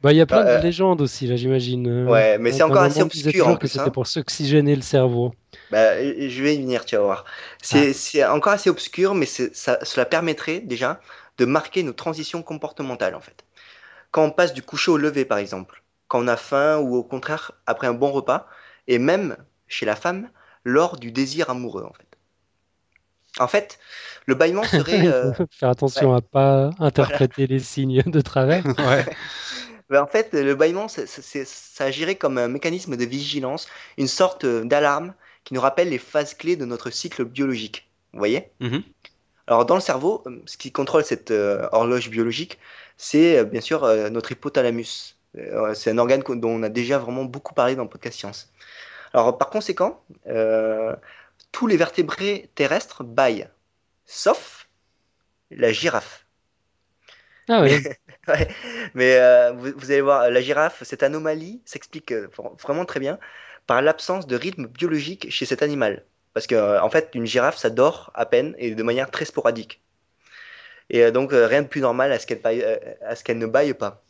Bah, 0.01 0.13
il 0.13 0.17
y 0.17 0.21
a 0.21 0.25
plein 0.25 0.43
de 0.43 0.49
euh, 0.49 0.61
légendes 0.61 1.01
aussi, 1.01 1.27
là, 1.27 1.35
j'imagine. 1.35 2.07
Ouais, 2.07 2.37
mais 2.37 2.53
c'est 2.53 2.63
encore 2.63 2.83
assez 2.83 3.01
obscur. 3.01 3.47
En 3.47 3.57
que 3.57 3.67
c'était 3.67 3.81
hein. 3.83 3.89
pour 3.89 4.07
s'oxygéner 4.07 4.75
le 4.75 4.81
cerveau. 4.81 5.33
Bah, 5.71 6.01
je 6.01 6.41
vais 6.41 6.55
y 6.55 6.61
venir, 6.61 6.85
tu 6.85 6.95
vas 6.95 7.01
voir. 7.01 7.25
C'est 7.61 8.21
ah. 8.21 8.33
encore 8.33 8.53
assez 8.53 8.69
obscur, 8.69 9.13
mais 9.15 9.25
ça, 9.25 9.77
cela 9.83 10.05
permettrait 10.05 10.59
déjà 10.59 11.01
de 11.37 11.45
marquer 11.45 11.83
nos 11.83 11.93
transitions 11.93 12.43
comportementales, 12.43 13.15
en 13.15 13.19
fait. 13.19 13.43
Quand 14.11 14.23
on 14.23 14.31
passe 14.31 14.53
du 14.53 14.61
coucher 14.61 14.91
au 14.91 14.97
lever, 14.97 15.25
par 15.25 15.37
exemple, 15.37 15.83
quand 16.09 16.19
on 16.21 16.27
a 16.27 16.35
faim 16.35 16.79
ou 16.79 16.97
au 16.97 17.03
contraire 17.03 17.53
après 17.65 17.87
un 17.87 17.93
bon 17.93 18.11
repas, 18.11 18.47
et 18.87 18.99
même 18.99 19.37
chez 19.67 19.85
la 19.85 19.95
femme 19.95 20.29
lors 20.65 20.97
du 20.97 21.11
désir 21.11 21.49
amoureux 21.49 21.85
en 21.89 21.93
fait. 21.93 22.07
En 23.39 23.47
fait, 23.47 23.79
le 24.25 24.35
bâillement 24.35 24.63
serait... 24.65 25.07
Euh... 25.07 25.31
Faire 25.51 25.69
attention 25.69 26.13
à 26.13 26.21
pas 26.21 26.71
interpréter 26.79 27.47
les 27.47 27.59
signes 27.59 28.03
de 28.05 28.21
travers. 28.21 28.65
ouais. 28.77 29.05
Ben, 29.89 30.03
en 30.03 30.05
fait, 30.05 30.35
le 30.35 30.53
bâillement, 30.53 30.87
ça, 30.87 31.01
ça 31.07 31.83
agirait 31.83 32.13
comme 32.13 32.37
un 32.37 32.47
mécanisme 32.47 32.95
de 32.95 33.05
vigilance, 33.05 33.67
une 33.97 34.07
sorte 34.07 34.45
d'alarme 34.45 35.15
qui 35.45 35.55
nous 35.55 35.61
rappelle 35.61 35.89
les 35.89 35.97
phases 35.97 36.35
clés 36.35 36.55
de 36.55 36.65
notre 36.65 36.91
cycle 36.91 37.25
biologique. 37.25 37.89
Vous 38.13 38.19
voyez? 38.19 38.51
Mm-hmm. 38.61 38.83
Alors 39.49 39.65
dans 39.65 39.73
le 39.73 39.81
cerveau, 39.81 40.23
ce 40.45 40.57
qui 40.57 40.71
contrôle 40.71 41.03
cette 41.03 41.31
euh, 41.31 41.67
horloge 41.71 42.11
biologique, 42.11 42.59
c'est 42.97 43.39
euh, 43.39 43.43
bien 43.45 43.61
sûr 43.61 43.83
euh, 43.83 44.09
notre 44.11 44.31
hypothalamus, 44.31 45.15
c'est 45.73 45.91
un 45.91 45.97
organe 45.97 46.21
dont 46.21 46.49
on 46.49 46.63
a 46.63 46.69
déjà 46.69 46.97
vraiment 46.97 47.25
beaucoup 47.25 47.53
parlé 47.53 47.75
dans 47.75 47.83
le 47.83 47.89
podcast 47.89 48.17
Science. 48.17 48.51
Alors, 49.13 49.37
par 49.37 49.49
conséquent, 49.49 50.03
euh, 50.27 50.95
tous 51.51 51.67
les 51.67 51.77
vertébrés 51.77 52.49
terrestres 52.55 53.03
baillent, 53.03 53.47
sauf 54.05 54.67
la 55.51 55.71
girafe. 55.71 56.25
Ah 57.47 57.61
oui. 57.61 57.83
Mais 58.93 59.17
euh, 59.17 59.53
vous, 59.53 59.91
allez 59.91 60.01
voir, 60.01 60.29
la 60.29 60.41
girafe, 60.41 60.83
cette 60.83 61.01
anomalie 61.01 61.61
s'explique 61.65 62.13
vraiment 62.61 62.85
très 62.85 62.99
bien 62.99 63.17
par 63.65 63.81
l'absence 63.81 64.27
de 64.27 64.35
rythme 64.35 64.67
biologique 64.67 65.31
chez 65.31 65.45
cet 65.45 65.63
animal. 65.63 66.05
Parce 66.33 66.45
que, 66.45 66.79
en 66.79 66.89
fait, 66.89 67.09
une 67.15 67.25
girafe, 67.25 67.57
ça 67.57 67.71
dort 67.71 68.11
à 68.13 68.25
peine 68.27 68.55
et 68.59 68.75
de 68.75 68.83
manière 68.83 69.09
très 69.09 69.25
sporadique. 69.25 69.81
Et 70.91 71.11
donc, 71.11 71.31
rien 71.31 71.63
de 71.63 71.67
plus 71.67 71.81
normal 71.81 72.11
à 72.11 72.19
ce 72.19 72.25
qu'elle 72.27 73.37
ne 73.37 73.45
baille 73.47 73.73
pas. 73.73 74.03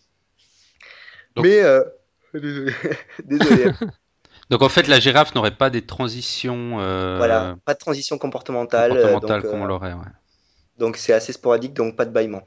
Mais 1.38 1.62
euh, 1.62 1.84
désolé. 2.34 3.72
Donc 4.50 4.62
en 4.62 4.70
fait, 4.70 4.88
la 4.88 5.00
girafe 5.00 5.36
n'aurait 5.36 5.56
pas 5.56 5.70
des 5.70 5.84
transitions. 5.84 6.80
Euh, 6.80 7.18
voilà, 7.18 7.56
pas 7.66 7.74
de 7.74 7.80
transition 7.80 8.18
comportementale. 8.18 8.92
Comportementale 8.92 9.44
comme 9.44 9.62
on 9.62 9.66
l'aurait, 9.66 9.94
ouais. 9.94 10.12
Donc 10.78 10.98
c'est 10.98 11.14
assez 11.14 11.34
sporadique, 11.34 11.74
donc 11.74 11.96
pas 11.96 12.06
de 12.06 12.12
bâillement. 12.12 12.44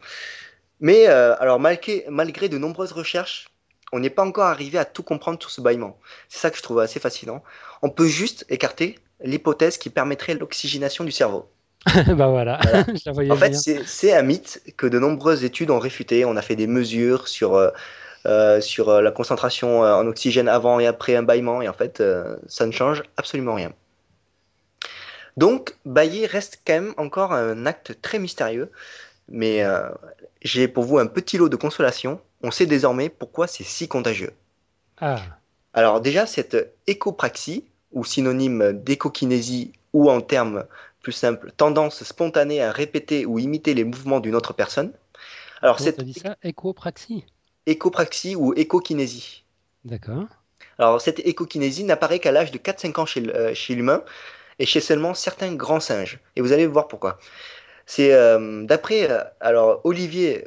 Mais 0.80 1.06
euh, 1.08 1.36
alors 1.38 1.60
malgré, 1.60 2.04
malgré 2.08 2.48
de 2.48 2.58
nombreuses 2.58 2.92
recherches, 2.92 3.48
on 3.92 4.00
n'est 4.00 4.10
pas 4.10 4.24
encore 4.24 4.46
arrivé 4.46 4.78
à 4.78 4.84
tout 4.84 5.02
comprendre 5.02 5.38
sur 5.40 5.50
ce 5.50 5.60
bâillement. 5.60 5.98
C'est 6.28 6.40
ça 6.40 6.50
que 6.50 6.56
je 6.56 6.62
trouve 6.62 6.80
assez 6.80 6.98
fascinant. 6.98 7.42
On 7.82 7.90
peut 7.90 8.08
juste 8.08 8.44
écarter 8.48 8.98
l'hypothèse 9.22 9.76
qui 9.78 9.90
permettrait 9.90 10.34
l'oxygénation 10.34 11.04
du 11.04 11.12
cerveau. 11.12 11.48
bah 12.16 12.28
voilà, 12.28 12.60
en 13.30 13.36
fait, 13.36 13.54
c'est 13.54 14.12
un 14.12 14.22
mythe 14.22 14.62
que 14.76 14.86
de 14.86 15.00
nombreuses 15.00 15.42
études 15.42 15.70
ont 15.70 15.80
réfuté. 15.80 16.24
On 16.24 16.36
a 16.36 16.42
fait 16.42 16.54
des 16.54 16.68
mesures 16.68 17.26
sur 17.26 17.54
euh, 17.54 17.70
sur 18.60 18.88
euh, 18.88 19.00
la 19.00 19.10
concentration 19.10 19.84
euh, 19.84 19.94
en 19.94 20.06
oxygène 20.06 20.48
avant 20.48 20.78
et 20.80 20.86
après 20.86 21.16
un 21.16 21.22
bâillement, 21.22 21.62
et 21.62 21.68
en 21.68 21.72
fait, 21.72 22.02
ça 22.46 22.66
ne 22.66 22.72
change 22.72 23.02
absolument 23.16 23.54
rien. 23.54 23.72
Donc, 25.36 25.76
bailler 25.86 26.26
reste 26.26 26.60
quand 26.66 26.74
même 26.74 26.94
encore 26.98 27.32
un 27.32 27.64
acte 27.64 28.00
très 28.02 28.18
mystérieux, 28.18 28.70
mais 29.28 29.64
j'ai 30.42 30.68
pour 30.68 30.84
vous 30.84 30.98
un 30.98 31.06
petit 31.06 31.38
lot 31.38 31.48
de 31.48 31.56
consolation. 31.56 32.20
On 32.42 32.50
sait 32.50 32.66
désormais 32.66 33.08
pourquoi 33.08 33.46
c'est 33.46 33.64
si 33.64 33.88
contagieux. 33.88 34.32
Ah. 35.00 35.22
Alors 35.72 36.00
déjà, 36.00 36.26
cette 36.26 36.74
écopraxie, 36.86 37.64
ou 37.92 38.04
synonyme 38.04 38.72
d'écokinésie, 38.72 39.72
ou 39.94 40.10
en 40.10 40.20
termes 40.20 40.64
plus 41.02 41.12
simples, 41.12 41.50
tendance 41.56 42.04
spontanée 42.04 42.62
à 42.62 42.70
répéter 42.70 43.24
ou 43.26 43.38
imiter 43.38 43.74
les 43.74 43.84
mouvements 43.84 44.20
d'une 44.20 44.34
autre 44.34 44.52
personne. 44.52 44.92
Alors, 45.62 45.78
c'est 45.80 45.98
dit 46.02 46.14
ça? 46.14 46.36
Écopraxie 46.42 47.24
Écopraxie 47.66 48.36
ou 48.36 48.54
écokinésie. 48.54 49.44
D'accord. 49.84 50.26
Alors, 50.78 51.00
cette 51.00 51.20
écokinésie 51.20 51.84
n'apparaît 51.84 52.18
qu'à 52.18 52.32
l'âge 52.32 52.50
de 52.50 52.58
4-5 52.58 53.00
ans 53.00 53.06
chez, 53.06 53.22
euh, 53.34 53.54
chez 53.54 53.74
l'humain 53.74 54.02
et 54.58 54.66
chez 54.66 54.80
seulement 54.80 55.14
certains 55.14 55.54
grands 55.54 55.80
singes. 55.80 56.18
Et 56.36 56.40
vous 56.40 56.52
allez 56.52 56.66
voir 56.66 56.88
pourquoi. 56.88 57.18
C'est 57.86 58.12
euh, 58.12 58.64
d'après 58.64 59.10
euh, 59.10 59.22
alors 59.40 59.80
Olivier 59.84 60.46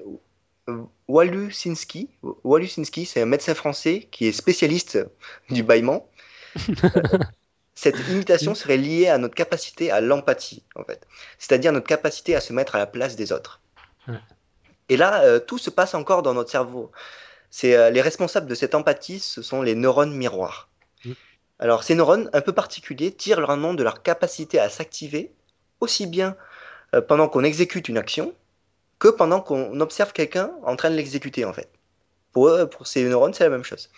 Walusinski. 1.08 2.10
Walusinski, 2.44 3.06
c'est 3.06 3.22
un 3.22 3.26
médecin 3.26 3.54
français 3.54 4.08
qui 4.12 4.28
est 4.28 4.32
spécialiste 4.32 5.06
du 5.50 5.64
bâillement. 5.64 6.10
Cette 7.76 8.00
imitation 8.10 8.56
serait 8.56 8.78
liée 8.78 9.08
à 9.10 9.18
notre 9.18 9.36
capacité 9.36 9.92
à 9.92 10.00
l'empathie, 10.00 10.64
en 10.76 10.84
fait. 10.86 11.06
C'est-à-dire 11.38 11.74
notre 11.74 11.88
capacité 11.88 12.34
à 12.34 12.40
se 12.40 12.54
mettre 12.54 12.76
à 12.76 12.80
la 12.80 12.88
place 12.88 13.18
des 13.18 13.34
autres. 13.34 13.62
Et 14.90 14.98
là, 14.98 15.24
euh, 15.24 15.40
tout 15.40 15.58
se 15.58 15.70
passe 15.70 15.94
encore 15.94 16.22
dans 16.22 16.34
notre 16.34 16.52
cerveau. 16.52 16.92
C'est 17.50 17.76
euh, 17.76 17.90
les 17.90 18.02
responsables 18.02 18.48
de 18.48 18.56
cette 18.56 18.76
empathie, 18.76 19.20
ce 19.20 19.42
sont 19.42 19.62
les 19.62 19.76
neurones 19.76 20.14
miroirs. 20.14 20.70
Alors, 21.58 21.84
ces 21.84 21.96
neurones 21.96 22.30
un 22.34 22.42
peu 22.42 22.52
particuliers 22.52 23.14
tirent 23.14 23.40
leur 23.40 23.56
nom 23.56 23.74
de 23.74 23.82
leur 23.82 24.04
capacité 24.04 24.60
à 24.60 24.70
s'activer 24.70 25.32
aussi 25.80 26.06
bien 26.06 26.36
euh, 26.94 27.02
pendant 27.02 27.30
qu'on 27.30 27.44
exécute 27.46 27.88
une 27.88 27.98
action 27.98 28.34
que 29.00 29.08
pendant 29.08 29.40
qu'on 29.40 29.80
observe 29.80 30.12
quelqu'un 30.12 30.52
en 30.64 30.76
train 30.76 30.90
de 30.90 30.96
l'exécuter, 30.96 31.46
en 31.46 31.54
fait. 31.54 31.70
Pour, 32.34 32.52
pour 32.70 32.88
ces 32.88 33.04
neurones, 33.04 33.34
c'est 33.34 33.46
la 33.46 33.50
même 33.50 33.64
chose. 33.64 33.90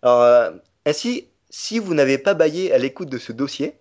Alors, 0.00 0.52
ainsi, 0.86 1.28
si 1.50 1.78
vous 1.78 1.92
n'avez 1.92 2.16
pas 2.16 2.32
baillé 2.32 2.72
à 2.72 2.78
l'écoute 2.78 3.10
de 3.10 3.18
ce 3.18 3.32
dossier, 3.32 3.76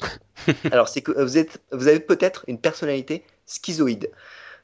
alors 0.72 0.88
c'est 0.88 1.02
que 1.02 1.12
vous, 1.12 1.38
êtes, 1.38 1.60
vous 1.72 1.86
avez 1.86 2.00
peut-être 2.00 2.44
une 2.48 2.60
personnalité 2.60 3.24
schizoïde 3.46 4.10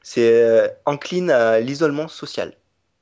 c'est 0.05 0.43
euh, 0.43 0.67
encline 0.85 1.31
à 1.31 1.59
l'isolement 1.59 2.07
social. 2.07 2.53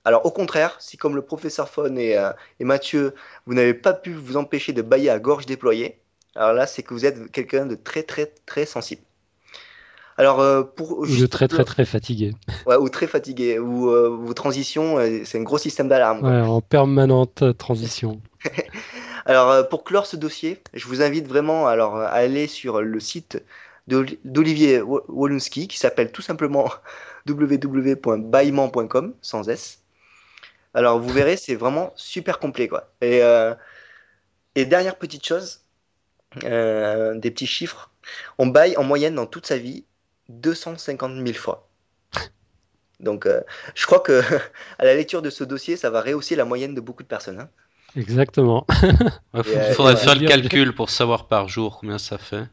Alors 0.06 0.26
au 0.26 0.32
contraire, 0.32 0.78
si 0.80 0.96
comme 0.96 1.18
le 1.18 1.22
professeur 1.22 1.68
Fon 1.68 1.98
et, 1.98 2.18
euh, 2.18 2.32
et 2.62 2.64
Mathieu, 2.64 3.14
vous 3.46 3.54
n'avez 3.54 3.74
pas 3.74 3.92
pu 3.92 4.14
vous 4.14 4.38
empêcher 4.38 4.72
de 4.72 4.82
bailler 4.82 5.10
à 5.10 5.20
gorge 5.20 5.46
déployée, 5.46 6.00
alors 6.34 6.54
là 6.54 6.66
c'est 6.66 6.82
que 6.82 6.94
vous 6.94 7.06
êtes 7.06 7.30
quelqu'un 7.30 7.66
de 7.66 7.76
très 7.76 8.04
très 8.04 8.32
très 8.46 8.66
sensible. 8.66 9.02
Alors 10.16 10.40
euh, 10.40 10.64
pour 10.64 11.00
ou 11.00 11.06
de 11.06 11.26
très 11.26 11.50
très 11.50 11.66
très 11.66 11.84
fatigué. 11.84 12.36
Ouais, 12.66 12.78
ou 12.78 12.88
très 12.88 13.08
fatigué, 13.08 13.60
ou 13.60 13.90
vos 13.90 14.34
transitions, 14.34 14.98
c'est 15.26 15.40
un 15.40 15.44
gros 15.44 15.58
système 15.58 15.90
d'alarme. 15.90 16.24
Ouais, 16.24 16.40
en 16.40 16.62
permanente 16.62 17.58
transition. 17.58 18.22
alors 19.26 19.68
pour 19.68 19.84
clore 19.84 20.06
ce 20.06 20.16
dossier, 20.16 20.62
je 20.74 20.88
vous 20.88 21.02
invite 21.02 21.28
vraiment 21.28 21.68
alors 21.68 21.98
à 21.98 22.08
aller 22.08 22.48
sur 22.48 22.82
le 22.82 23.00
site 23.02 23.44
d'Olivier 23.88 24.82
Wolunski 24.82 25.68
qui 25.68 25.78
s'appelle 25.78 26.12
tout 26.12 26.22
simplement 26.22 26.72
www.baillement.com 27.28 29.14
sans 29.22 29.50
S. 29.50 29.80
Alors 30.74 31.00
vous 31.00 31.10
verrez, 31.10 31.38
c'est 31.38 31.56
vraiment 31.56 31.94
super 31.96 32.40
complet 32.40 32.68
quoi. 32.68 32.90
Et, 33.02 33.22
euh, 33.22 33.54
et 34.56 34.66
dernière 34.66 34.98
petite 34.98 35.26
chose, 35.26 35.62
euh, 36.44 37.16
des 37.16 37.32
petits 37.32 37.48
chiffres. 37.48 37.92
On 38.38 38.48
baille 38.48 38.76
en 38.78 38.84
moyenne 38.84 39.16
dans 39.16 39.26
toute 39.26 39.46
sa 39.46 39.58
vie 39.58 39.86
250 40.30 41.26
000 41.26 41.38
fois. 41.38 41.70
Donc 43.00 43.26
euh, 43.26 43.42
je 43.76 43.86
crois 43.86 44.00
que 44.00 44.22
à 44.80 44.86
la 44.86 44.96
lecture 44.96 45.22
de 45.22 45.30
ce 45.30 45.44
dossier, 45.44 45.78
ça 45.78 45.90
va 45.90 46.02
rehausser 46.02 46.36
la 46.36 46.46
moyenne 46.46 46.74
de 46.74 46.82
beaucoup 46.82 47.04
de 47.04 47.08
personnes. 47.08 47.40
Hein. 47.40 47.50
Exactement. 47.96 48.66
Il 49.36 49.74
faudrait 49.76 49.98
faire 49.98 50.16
le 50.16 50.28
calcul 50.28 50.74
pour 50.74 50.90
savoir 50.90 51.28
par 51.28 51.48
jour 51.48 51.78
combien 51.80 52.00
ça 52.00 52.18
fait. 52.18 52.46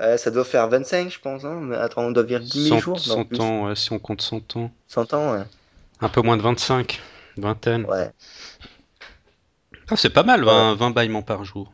Euh, 0.00 0.16
ça 0.16 0.30
doit 0.30 0.44
faire 0.44 0.68
25, 0.68 1.10
je 1.10 1.20
pense. 1.20 1.44
Hein 1.44 1.70
attends, 1.72 2.02
on 2.02 2.10
doit 2.10 2.22
dire 2.22 2.40
10 2.40 2.68
000 2.68 2.80
jours. 2.80 2.98
100 2.98 3.40
ans, 3.40 3.66
ouais, 3.66 3.76
si 3.76 3.92
on 3.92 3.98
compte 3.98 4.22
100 4.22 4.56
ans. 4.56 4.70
100 4.88 5.14
ans, 5.14 5.32
ouais. 5.34 5.44
Un 6.00 6.08
peu 6.08 6.22
moins 6.22 6.36
de 6.36 6.42
25, 6.42 7.00
vingtaine. 7.36 7.84
Ouais. 7.84 8.10
Ah, 9.90 9.96
c'est 9.96 10.10
pas 10.10 10.22
mal, 10.22 10.44
20, 10.44 10.74
20 10.76 10.90
bâillements 10.90 11.22
par 11.22 11.44
jour. 11.44 11.72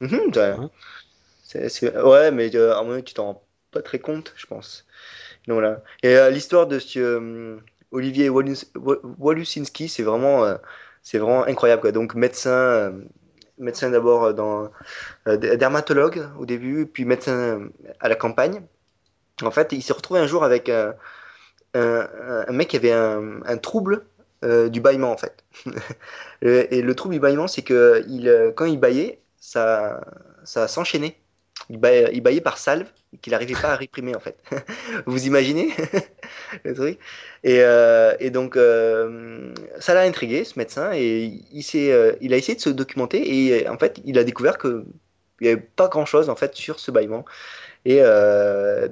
Mmh, 0.00 0.16
ouais. 0.34 0.54
ouais. 2.02 2.30
mais 2.30 2.56
euh, 2.56 2.74
à 2.74 2.78
un 2.78 2.84
moment, 2.84 3.02
tu 3.02 3.12
t'en 3.12 3.26
rends 3.26 3.42
pas 3.70 3.82
très 3.82 3.98
compte, 3.98 4.32
je 4.36 4.46
pense. 4.46 4.86
Donc, 5.46 5.54
voilà. 5.54 5.82
Et 6.02 6.16
euh, 6.16 6.30
l'histoire 6.30 6.66
de 6.66 6.78
ce 6.78 7.58
Olivier 7.90 8.30
Walusinski, 8.30 9.88
c'est 9.88 10.02
vraiment, 10.02 10.46
c'est 11.02 11.18
vraiment 11.18 11.44
incroyable. 11.44 11.82
Quoi. 11.82 11.92
Donc, 11.92 12.14
médecin 12.14 12.92
médecin 13.60 13.90
d'abord 13.90 14.24
euh, 14.24 14.32
dans 14.32 14.70
euh, 15.28 15.36
dermatologue 15.36 16.28
au 16.38 16.46
début, 16.46 16.86
puis 16.86 17.04
médecin 17.04 17.68
à 18.00 18.08
la 18.08 18.14
campagne. 18.14 18.62
En 19.42 19.50
fait, 19.50 19.72
il 19.72 19.82
s'est 19.82 19.92
retrouvé 19.92 20.20
un 20.20 20.26
jour 20.26 20.44
avec 20.44 20.68
un, 20.68 20.94
un, 21.74 22.52
mec 22.52 22.68
qui 22.68 22.76
avait 22.76 22.92
un, 22.92 23.56
trouble 23.58 24.04
euh, 24.44 24.68
du 24.68 24.80
bâillement 24.80 25.12
en 25.12 25.16
fait. 25.16 25.44
et 26.42 26.82
le 26.82 26.94
trouble 26.94 27.14
du 27.14 27.20
bâillement, 27.20 27.48
c'est 27.48 27.62
que 27.62 28.04
il, 28.08 28.52
quand 28.56 28.66
il 28.66 28.78
baillait, 28.78 29.20
ça, 29.38 30.02
ça 30.44 30.68
s'enchaînait. 30.68 31.19
Il 31.68 31.78
baillait, 31.78 32.10
il 32.12 32.20
baillait 32.20 32.40
par 32.40 32.58
salve 32.58 32.86
qu'il 33.22 33.32
n'arrivait 33.32 33.60
pas 33.60 33.72
à 33.72 33.76
réprimer 33.76 34.14
en 34.14 34.20
fait. 34.20 34.36
Vous 35.06 35.26
imaginez 35.26 35.70
le 36.64 36.74
truc? 36.74 36.98
Et, 37.44 37.58
euh, 37.60 38.14
et, 38.20 38.30
donc 38.30 38.56
euh, 38.56 39.52
ça 39.78 39.94
l'a 39.94 40.02
intrigué 40.02 40.44
ce 40.44 40.58
médecin 40.58 40.92
et 40.94 41.40
il, 41.52 41.64
euh, 41.76 42.12
il 42.20 42.32
a 42.32 42.36
essayé 42.36 42.54
de 42.54 42.60
se 42.60 42.70
documenter 42.70 43.46
et 43.46 43.68
en 43.68 43.78
fait 43.78 44.00
il 44.04 44.18
a 44.18 44.24
découvert 44.24 44.58
que 44.58 44.84
il 45.40 45.44
n'y 45.44 45.52
avait 45.52 45.60
pas 45.60 45.88
grand 45.88 46.04
chose 46.04 46.28
en 46.28 46.36
fait 46.36 46.54
sur 46.54 46.78
ce 46.80 46.90
bâillement 46.90 47.24
et 47.86 48.00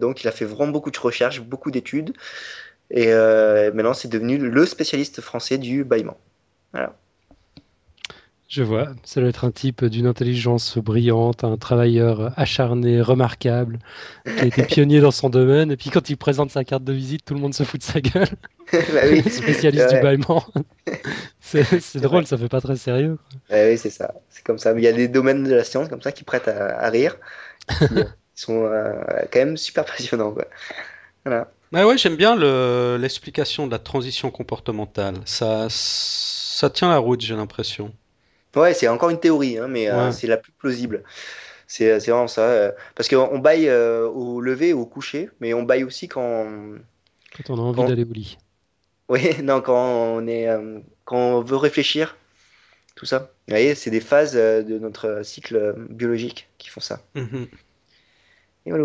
donc 0.01 0.23
il 0.23 0.29
a 0.29 0.33
fait 0.33 0.47
vraiment 0.47 0.73
beaucoup 0.73 0.91
de 0.91 0.99
recherches, 0.99 1.43
beaucoup 1.43 1.71
d'études 1.71 2.15
et 2.91 3.13
maintenant 3.13 3.93
c'est 3.93 4.09
devenu 4.09 4.39
le 4.39 4.67
spécialiste 4.67 5.21
français 5.21 5.59
du 5.59 5.85
bâillement. 5.85 6.17
Voilà. 6.73 6.95
Je 8.49 8.63
vois, 8.63 8.89
ça 9.05 9.21
doit 9.21 9.29
être 9.29 9.45
un 9.45 9.51
type 9.51 9.85
d'une 9.85 10.07
intelligence 10.07 10.79
brillante, 10.79 11.45
un 11.45 11.59
travailleur 11.59 12.33
acharné, 12.39 13.03
remarquable, 13.03 13.79
qui 14.25 14.41
a 14.41 14.47
été 14.47 14.63
pionnier 14.67 15.03
dans 15.03 15.11
son 15.11 15.29
domaine, 15.29 15.71
et 15.71 15.77
puis 15.77 15.91
quand 15.91 16.09
il 16.09 16.17
présente 16.17 16.51
sa 16.51 16.65
carte 16.65 16.83
de 16.83 16.95
visite, 16.95 17.27
tout 17.27 17.35
le 17.35 17.41
monde 17.41 17.53
se 17.53 17.63
fout 17.63 17.79
de 17.79 17.85
sa 17.85 18.01
gueule. 18.01 18.27
bah 18.73 19.01
oui. 19.05 19.23
Spécialiste 19.29 19.91
du 19.93 20.01
bâillement. 20.01 20.43
c'est 21.41 22.01
drôle, 22.01 22.25
ça 22.25 22.39
fait 22.39 22.49
pas 22.49 22.63
très 22.63 22.77
sérieux. 22.77 23.19
oui, 23.51 23.77
c'est 23.77 23.91
ça, 23.91 24.15
c'est 24.31 24.43
comme 24.43 24.59
ça. 24.59 24.73
Il 24.73 24.83
y 24.83 24.89
a 24.89 24.95
des 24.95 25.09
domaines 25.09 25.45
de 25.45 25.55
la 25.55 25.65
science 25.65 25.91
comme 25.91 26.01
ça 26.01 26.11
qui 26.11 26.25
prêtent 26.25 26.49
à, 26.49 26.89
rire, 26.89 27.19
qui 27.69 27.87
sont 28.35 28.65
euh, 28.65 28.95
quand 29.31 29.41
même 29.41 29.59
super 29.59 29.85
passionnants. 29.85 30.33
Quoi. 30.33 30.47
Voilà. 31.27 31.51
Bah 31.71 31.87
ouais, 31.87 31.99
j'aime 31.99 32.17
bien 32.17 32.35
l'explication 32.97 33.67
de 33.67 33.73
la 33.73 33.79
transition 33.79 34.31
comportementale. 34.31 35.17
Ça, 35.27 35.67
ça 35.69 36.71
tient 36.71 36.89
la 36.89 36.97
route, 36.97 37.21
j'ai 37.21 37.37
l'impression. 37.37 37.93
Ouais, 38.57 38.75
c'est 38.75 38.89
encore 38.89 39.11
une 39.11 39.21
théorie, 39.21 39.59
hein, 39.59 39.69
mais 39.69 39.89
euh, 39.89 40.11
c'est 40.11 40.27
la 40.27 40.37
plus 40.37 40.53
plausible. 40.53 41.03
C'est 41.67 41.99
vraiment 41.99 42.29
ça. 42.29 42.43
Euh, 42.43 42.73
parce 42.95 43.09
qu'on 43.09 43.39
baille 43.39 43.69
euh, 43.69 44.09
au 44.09 44.41
lever 44.41 44.73
ou 44.73 44.81
au 44.81 44.87
coucher, 44.87 45.29
mais 45.41 45.53
on 45.53 45.63
baille 45.63 45.85
aussi 45.85 46.09
quand. 46.09 46.47
Quand 47.37 47.51
on 47.51 47.59
a 47.59 47.61
envie 47.61 47.85
d'aller 47.85 48.05
au 48.05 48.13
lit. 48.13 48.39
Oui, 49.09 49.23
non, 49.43 49.61
quand 49.61 50.17
on, 50.17 50.27
est, 50.27 50.49
quand 51.05 51.19
on 51.19 51.41
veut 51.43 51.57
réfléchir, 51.57 52.17
tout 52.95 53.07
ça. 53.07 53.31
Vous 53.47 53.53
voyez, 53.53 53.75
c'est 53.75 53.91
des 53.91 54.01
phases 54.01 54.35
de 54.35 54.79
notre 54.79 55.23
cycle 55.23 55.75
biologique 55.91 56.49
qui 56.59 56.69
font 56.69 56.81
ça. 56.81 57.01
Mhm. 57.15 57.49
Et 58.67 58.71
voilà. 58.71 58.85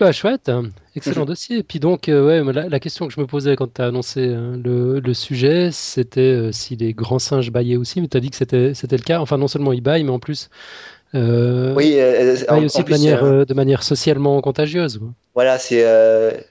Bah, 0.00 0.12
chouette, 0.12 0.50
excellent 0.94 1.24
dossier. 1.24 1.58
Et 1.58 1.62
puis 1.64 1.80
donc, 1.80 2.08
euh, 2.08 2.44
ouais, 2.44 2.52
la, 2.68 2.80
question 2.80 3.08
que 3.08 3.12
je 3.12 3.20
me 3.20 3.26
posais 3.26 3.56
quand 3.56 3.72
tu 3.74 3.82
as 3.82 3.86
annoncé 3.86 4.32
hein, 4.32 4.52
le, 4.62 5.12
sujet, 5.12 5.70
c'était 5.72 6.20
euh, 6.20 6.52
si 6.52 6.76
les 6.76 6.92
grands 6.92 7.18
singes 7.18 7.50
baillaient 7.50 7.76
aussi, 7.76 8.00
mais 8.00 8.06
tu 8.06 8.16
as 8.16 8.20
dit 8.20 8.30
que 8.30 8.36
c'était 8.36 8.96
le 8.96 9.02
cas. 9.02 9.20
Enfin, 9.20 9.38
non 9.38 9.48
seulement 9.48 9.72
ils 9.72 9.80
baillent, 9.80 10.04
mais 10.04 10.12
en 10.12 10.20
plus, 10.20 10.50
euh, 11.16 11.74
oui, 11.74 11.96
ils 11.96 12.46
baillent 12.46 12.66
aussi 12.66 12.84
de, 12.84 12.90
manière, 12.90 13.46
de 13.46 13.54
manière 13.54 13.82
socialement 13.82 14.40
contagieuse. 14.40 15.00
Voilà, 15.34 15.58
c'est 15.58 15.84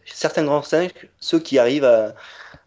certains 0.06 0.44
grands 0.44 0.64
singes, 0.64 0.92
ceux 1.22 1.40
qui 1.40 1.58
arrivent 1.58 1.90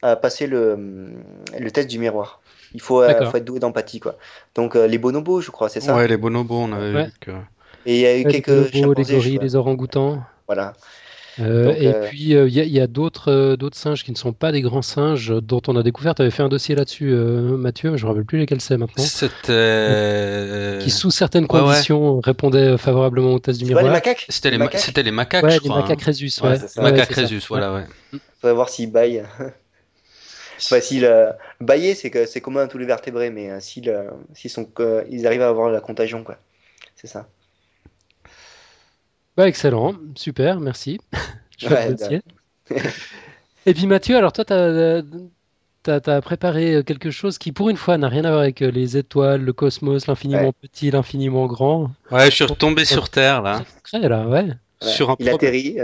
à, 0.02 0.16
passer 0.16 0.46
le, 0.46 1.12
le, 1.58 1.70
test 1.70 1.90
du 1.90 1.98
miroir. 1.98 2.40
Il 2.72 2.80
faut, 2.80 3.02
faut 3.02 3.36
être 3.36 3.44
doué 3.44 3.60
d'empathie, 3.60 4.00
quoi. 4.00 4.16
Donc, 4.54 4.76
les 4.76 4.96
bonobos, 4.96 5.42
je 5.42 5.50
crois, 5.50 5.68
c'est 5.68 5.80
ça? 5.80 5.94
Ouais, 5.94 6.08
les 6.08 6.16
bonobos, 6.16 6.56
on 6.56 6.72
avait 6.72 7.04
vu 7.04 7.12
que... 7.20 7.32
Et 7.86 7.96
il 7.96 8.00
y 8.00 8.06
a 8.06 8.16
eu 8.16 8.24
quelques... 8.24 8.72
Les, 8.72 8.80
bonobos, 8.80 8.94
les 8.94 9.14
gorilles, 9.14 9.38
les 9.42 9.56
orang-outans. 9.56 10.22
Voilà. 10.50 10.72
Euh, 11.38 11.72
et 11.78 11.86
euh, 11.86 12.08
puis, 12.08 12.34
euh, 12.34 12.48
il 12.48 12.54
y, 12.54 12.80
a, 12.80 12.86
d'autres 12.88 13.54
d'autres 13.54 13.76
singes 13.76 14.02
qui 14.02 14.10
ne 14.10 14.16
sont 14.16 14.32
pas 14.32 14.50
des 14.50 14.60
grands 14.60 14.82
singes 14.82 15.32
dont 15.40 15.62
on 15.68 15.76
a 15.76 15.82
découvert. 15.82 16.14
Tu 16.14 16.22
avais 16.22 16.30
fait 16.32 16.42
un 16.42 16.48
dossier 16.48 16.74
là-dessus, 16.74 17.14
Mathieu, 17.14 17.96
je 17.96 18.02
ne 18.02 18.06
me 18.06 18.08
rappelle 18.08 18.26
plus 18.26 18.38
lesquels 18.38 18.60
c'est 18.60 18.76
maintenant. 18.76 19.04
C'était. 19.04 20.78
Qui, 20.82 20.90
sous 20.90 21.10
certaines 21.10 21.46
conditions, 21.46 22.20
répondaient 22.20 22.76
favorablement 22.76 23.32
au 23.32 23.38
test 23.38 23.60
du 23.60 23.66
miroir. 23.66 23.84
les 23.84 23.90
macaques 23.90 24.26
C'était 24.28 24.50
les, 24.50 24.58
macaques, 24.58 24.80
c'était 24.80 25.02
les 25.02 25.12
macaques, 25.12 25.44
ouais, 25.44 25.50
je 25.52 25.62
les 25.62 25.68
macaques 25.68 26.02
hein. 26.02 26.04
Rhésus, 26.06 26.32
ouais. 26.42 26.58
macaques 26.76 27.14
Rhésus, 27.14 27.42
voilà, 27.48 27.72
ouais. 27.72 27.84
va 28.42 28.52
voir 28.52 28.68
s'ils 28.68 28.90
baillent. 28.90 29.22
facile. 30.68 31.04
Euh, 31.04 31.32
bailler, 31.60 31.94
c'est 31.94 32.10
que 32.10 32.26
c'est 32.26 32.40
commun 32.40 32.62
à 32.62 32.68
tous 32.68 32.78
les 32.78 32.86
vertébrés, 32.86 33.30
mais 33.30 33.50
euh, 33.50 33.60
s'ils 33.60 34.50
sont, 34.50 34.68
ils 35.10 35.26
arrivent 35.26 35.42
à 35.42 35.48
avoir 35.48 35.70
la 35.70 35.80
contagion, 35.80 36.24
quoi. 36.24 36.36
C'est 36.96 37.06
ça. 37.06 37.28
Bah, 39.36 39.48
excellent, 39.48 39.94
super, 40.14 40.60
merci. 40.60 40.98
Et 43.66 43.74
puis 43.74 43.86
Mathieu, 43.86 44.16
alors 44.16 44.32
toi, 44.32 44.44
tu 44.44 44.52
as, 44.52 45.02
as, 45.90 46.20
préparé 46.20 46.82
quelque 46.84 47.10
chose 47.10 47.38
qui, 47.38 47.52
pour 47.52 47.68
une 47.68 47.76
fois, 47.76 47.98
n'a 47.98 48.08
rien 48.08 48.24
à 48.24 48.30
voir 48.30 48.40
avec 48.42 48.60
les 48.60 48.96
étoiles, 48.96 49.42
le 49.42 49.52
cosmos, 49.52 50.06
l'infiniment 50.06 50.52
petit, 50.52 50.90
l'infiniment 50.90 51.46
grand. 51.46 51.90
Ouais, 52.10 52.30
je 52.30 52.36
suis 52.36 52.44
retombé 52.44 52.84
sur 52.84 53.08
Terre, 53.10 53.42
là. 53.42 53.62
là, 53.92 54.26
ouais 54.26 54.48
sur, 54.82 55.10
un 55.10 55.16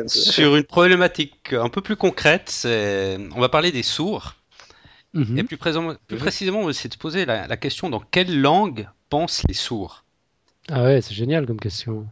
sur 0.07 0.57
une 0.57 0.65
problématique 0.65 1.53
un 1.53 1.69
peu 1.69 1.81
plus 1.81 1.97
concrète. 1.97 2.63
On 2.65 3.41
va 3.41 3.49
parler 3.49 3.73
des 3.73 3.83
sourds. 3.83 4.37
Mhm. 5.13 5.39
Et 5.39 5.45
plus, 5.45 5.57
plus 5.57 6.17
précisément, 6.17 6.61
on 6.61 6.65
va 6.65 6.71
essayer 6.71 6.91
de 6.91 6.97
poser 6.97 7.25
la, 7.25 7.57
question 7.57 7.91
dans 7.91 8.01
quelle 8.01 8.41
langue 8.41 8.89
pensent 9.09 9.43
les 9.49 9.55
sourds? 9.55 10.05
Ah 10.69 10.83
ouais, 10.83 11.01
c'est 11.01 11.15
génial 11.15 11.47
comme 11.47 11.61
question. 11.61 12.07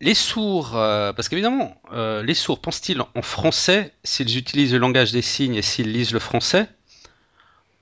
Les 0.00 0.14
sourds, 0.14 0.76
euh, 0.76 1.12
parce 1.14 1.28
qu'évidemment, 1.28 1.80
euh, 1.92 2.22
les 2.22 2.34
sourds 2.34 2.60
pensent-ils 2.60 3.00
en 3.00 3.22
français 3.22 3.94
s'ils 4.04 4.36
utilisent 4.36 4.72
le 4.72 4.78
langage 4.78 5.12
des 5.12 5.22
signes 5.22 5.54
et 5.54 5.62
s'ils 5.62 5.90
lisent 5.90 6.12
le 6.12 6.18
français 6.18 6.68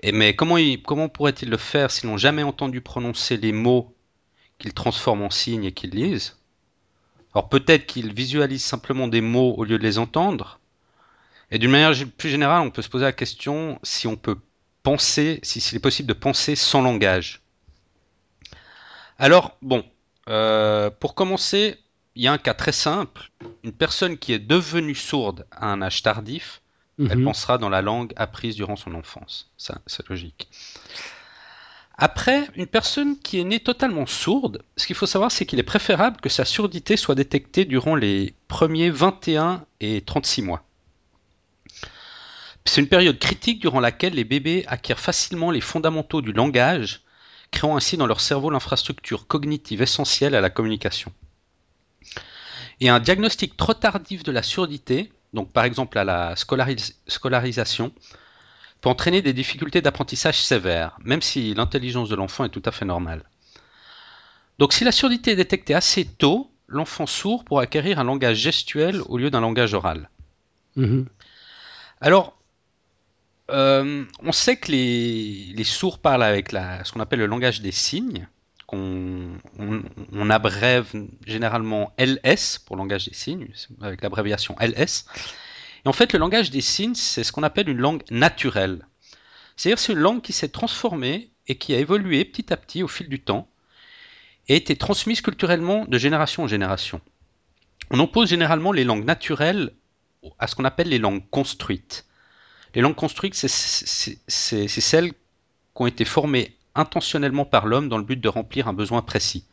et 0.01 0.13
Mais 0.13 0.37
comment, 0.37 0.57
comment 0.85 1.09
pourraient-ils 1.09 1.51
le 1.51 1.57
faire 1.57 1.91
s'ils 1.91 2.09
n'ont 2.09 2.17
jamais 2.17 2.45
entendu 2.45 2.81
prononcer 2.81 3.37
les 3.37 3.53
mots 3.53 3.93
qu'ils 4.59 4.75
transforment 4.75 5.23
en 5.23 5.31
signes 5.31 5.65
et 5.65 5.73
qu'ils 5.73 5.91
lisent? 5.91 6.37
Alors 7.35 7.49
peut-être 7.49 7.87
qu'ils 7.87 8.15
visualisent 8.15 8.65
simplement 8.65 9.09
des 9.09 9.21
mots 9.21 9.55
au 9.57 9.65
lieu 9.65 9.79
de 9.79 9.83
les 9.83 9.99
entendre. 9.99 10.61
Et 11.51 11.59
d'une 11.59 11.71
manière 11.71 11.93
plus 12.17 12.29
générale, 12.29 12.63
on 12.63 12.71
peut 12.71 12.83
se 12.83 12.89
poser 12.89 13.07
la 13.07 13.13
question 13.13 13.81
si 13.83 14.07
on 14.07 14.17
peut 14.17 14.39
penser, 14.85 15.41
si 15.43 15.61
s'il 15.61 15.77
est 15.77 15.81
possible 15.81 16.09
de 16.09 16.15
penser 16.15 16.55
sans 16.55 16.81
langage. 16.81 17.43
Alors, 19.19 19.57
bon, 19.63 19.85
euh, 20.29 20.91
pour 20.91 21.15
commencer, 21.15 21.79
il 22.17 22.23
y 22.23 22.29
a 22.29 22.33
un 22.33 22.39
cas 22.39 22.55
très 22.55 22.73
simple. 22.73 23.31
Une 23.63 23.73
personne 23.73 24.19
qui 24.19 24.33
est 24.33 24.39
devenue 24.39 24.95
sourde 24.95 25.47
à 25.51 25.67
un 25.73 25.83
âge 25.83 26.03
tardif, 26.03 26.63
elle 26.99 27.19
mhm. 27.19 27.25
pensera 27.25 27.59
dans 27.59 27.69
la 27.69 27.83
langue 27.83 28.13
apprise 28.17 28.55
durant 28.55 28.77
son 28.77 28.95
enfance. 28.95 29.51
Ça, 29.57 29.81
c'est 29.87 30.09
logique. 30.09 30.49
Après, 31.97 32.49
une 32.57 32.67
personne 32.67 33.19
qui 33.19 33.39
est 33.39 33.45
née 33.45 33.61
totalement 33.61 34.07
sourde, 34.07 34.63
ce 34.77 34.87
qu'il 34.87 34.97
faut 34.97 35.07
savoir, 35.07 35.31
c'est 35.31 35.47
qu'il 35.47 35.61
est 35.61 35.65
préférable 35.65 36.21
que 36.21 36.29
sa 36.29 36.45
surdité 36.45 36.97
soit 36.97 37.15
détectée 37.15 37.65
durant 37.65 37.95
les 37.95 38.35
premiers 38.49 38.91
21 38.91 39.65
et 39.81 40.01
36 40.01 40.43
mois. 40.43 40.65
C'est 42.65 42.81
une 42.81 42.89
période 42.89 43.19
critique 43.19 43.61
durant 43.61 43.81
laquelle 43.81 44.15
les 44.15 44.25
bébés 44.25 44.65
acquièrent 44.67 44.99
facilement 44.99 45.51
les 45.51 45.61
fondamentaux 45.61 46.23
du 46.23 46.33
langage, 46.33 47.03
créant 47.51 47.77
ainsi 47.77 47.97
dans 47.97 48.07
leur 48.07 48.21
cerveau 48.21 48.51
l'infrastructure 48.51 49.27
cognitive 49.27 49.83
essentielle 49.83 50.35
à 50.35 50.41
la 50.41 50.51
communication. 50.51 51.13
Et 52.81 52.89
un 52.89 53.01
diagnostic 53.01 53.57
trop 53.57 53.75
tardif 53.75 54.23
de 54.23 54.33
la 54.33 54.43
surdité, 54.43 55.13
donc 55.33 55.53
par 55.53 55.65
exemple 55.65 55.99
à 55.99 56.05
la 56.05 56.35
scolarisation, 56.37 57.93
peut 58.81 58.89
entraîner 58.89 59.23
des 59.23 59.33
difficultés 59.33 59.81
d'apprentissage 59.81 60.43
sévères, 60.43 60.97
même 61.03 61.23
si 61.23 61.55
l'intelligence 61.55 62.09
de 62.09 62.17
l'enfant 62.17 62.45
est 62.45 62.51
tout 62.51 62.63
à 62.65 62.71
fait 62.71 62.85
normale. 62.85 63.25
Donc 64.59 64.73
si 64.73 64.85
la 64.85 64.93
surdité 64.93 65.33
est 65.33 65.37
détectée 65.37 65.75
assez 65.75 66.05
tôt, 66.05 66.51
l'enfant 66.67 67.07
sourd 67.07 67.45
pourra 67.45 67.63
acquérir 67.63 67.99
un 67.99 68.05
langage 68.05 68.39
gestuel 68.39 69.01
au 69.07 69.19
lieu 69.19 69.31
d'un 69.31 69.41
langage 69.41 69.75
oral. 69.75 70.11
Mhm. 70.77 71.07
Alors, 72.01 72.37
euh, 73.51 74.05
on 74.21 74.33
sait 74.33 74.57
que 74.57 74.73
les, 74.73 75.65
sourds 75.65 75.99
parlent 75.99 76.23
avec 76.23 76.51
ce 76.51 76.93
qu'on 76.93 77.01
appelle 77.01 77.19
le 77.19 77.27
langage 77.27 77.61
des 77.61 77.73
signes, 77.73 78.29
qu'on 78.67 79.33
on, 79.59 80.31
abrève 80.31 80.91
généralement 81.27 81.93
LS 81.99 82.59
pour 82.59 82.77
langage 82.77 83.07
des 83.07 83.15
signes, 83.15 83.49
avec 83.81 84.03
l'abréviation 84.03 84.57
LS. 84.61 85.07
Et 85.85 85.89
en 85.89 85.93
fait, 85.93 86.13
le 86.13 86.19
langage 86.19 86.51
des 86.51 86.61
signes, 86.61 86.95
c'est 86.95 87.25
ce 87.25 87.33
qu'on 87.33 87.43
appelle 87.43 87.69
une 87.69 87.79
langue 87.79 88.03
naturelle. 88.11 88.87
C'est-à-dire 89.57 89.79
c'est 89.79 89.93
une 89.93 89.99
langue 89.99 90.23
qui 90.23 90.33
s'est 90.33 90.49
transformée 90.49 91.31
et 91.47 91.57
qui 91.57 91.75
a 91.75 91.79
évolué 91.79 92.25
petit 92.25 92.53
à 92.53 92.57
petit 92.57 92.83
au 92.83 92.89
fil 92.89 93.09
du 93.09 93.21
temps 93.21 93.49
et 94.49 94.55
a 94.55 94.57
été 94.57 94.77
transmise 94.77 95.21
culturellement 95.21 95.85
de 95.87 95.99
génération 95.99 96.45
en 96.45 96.49
génération. 96.49 97.01
On 97.91 98.01
oppose 98.01 98.29
généralement 98.29 98.73
les 98.73 98.85
langues 98.85 99.05
naturelles 99.05 99.75
à 100.39 100.47
ce 100.47 100.55
qu'on 100.55 100.65
appelle 100.65 100.89
les 100.89 100.99
langues 100.99 101.23
construites. 101.31 102.07
Les 102.75 102.81
langues 102.81 102.95
construites, 102.95 103.35
c'est 103.35 103.49
celles 104.27 105.13
qui 105.13 105.17
ont 105.77 105.87
été 105.87 106.05
formées 106.05 106.57
intentionnellement 106.75 107.45
par 107.45 107.67
l'homme 107.67 107.89
dans 107.89 107.99
le 107.99 108.05
but 108.05 108.21
de 108.21 108.29
remplir 108.29 108.69
un 108.69 108.73
besoin 108.73 109.03
précis. 109.03 109.47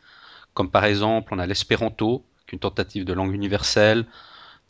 Comme 0.54 0.70
par 0.70 0.84
exemple, 0.84 1.32
on 1.34 1.38
a 1.38 1.46
l'espéranto, 1.46 2.26
qui 2.46 2.54
est 2.54 2.56
une 2.56 2.60
tentative 2.60 3.04
de 3.04 3.12
langue 3.12 3.34
universelle, 3.34 4.06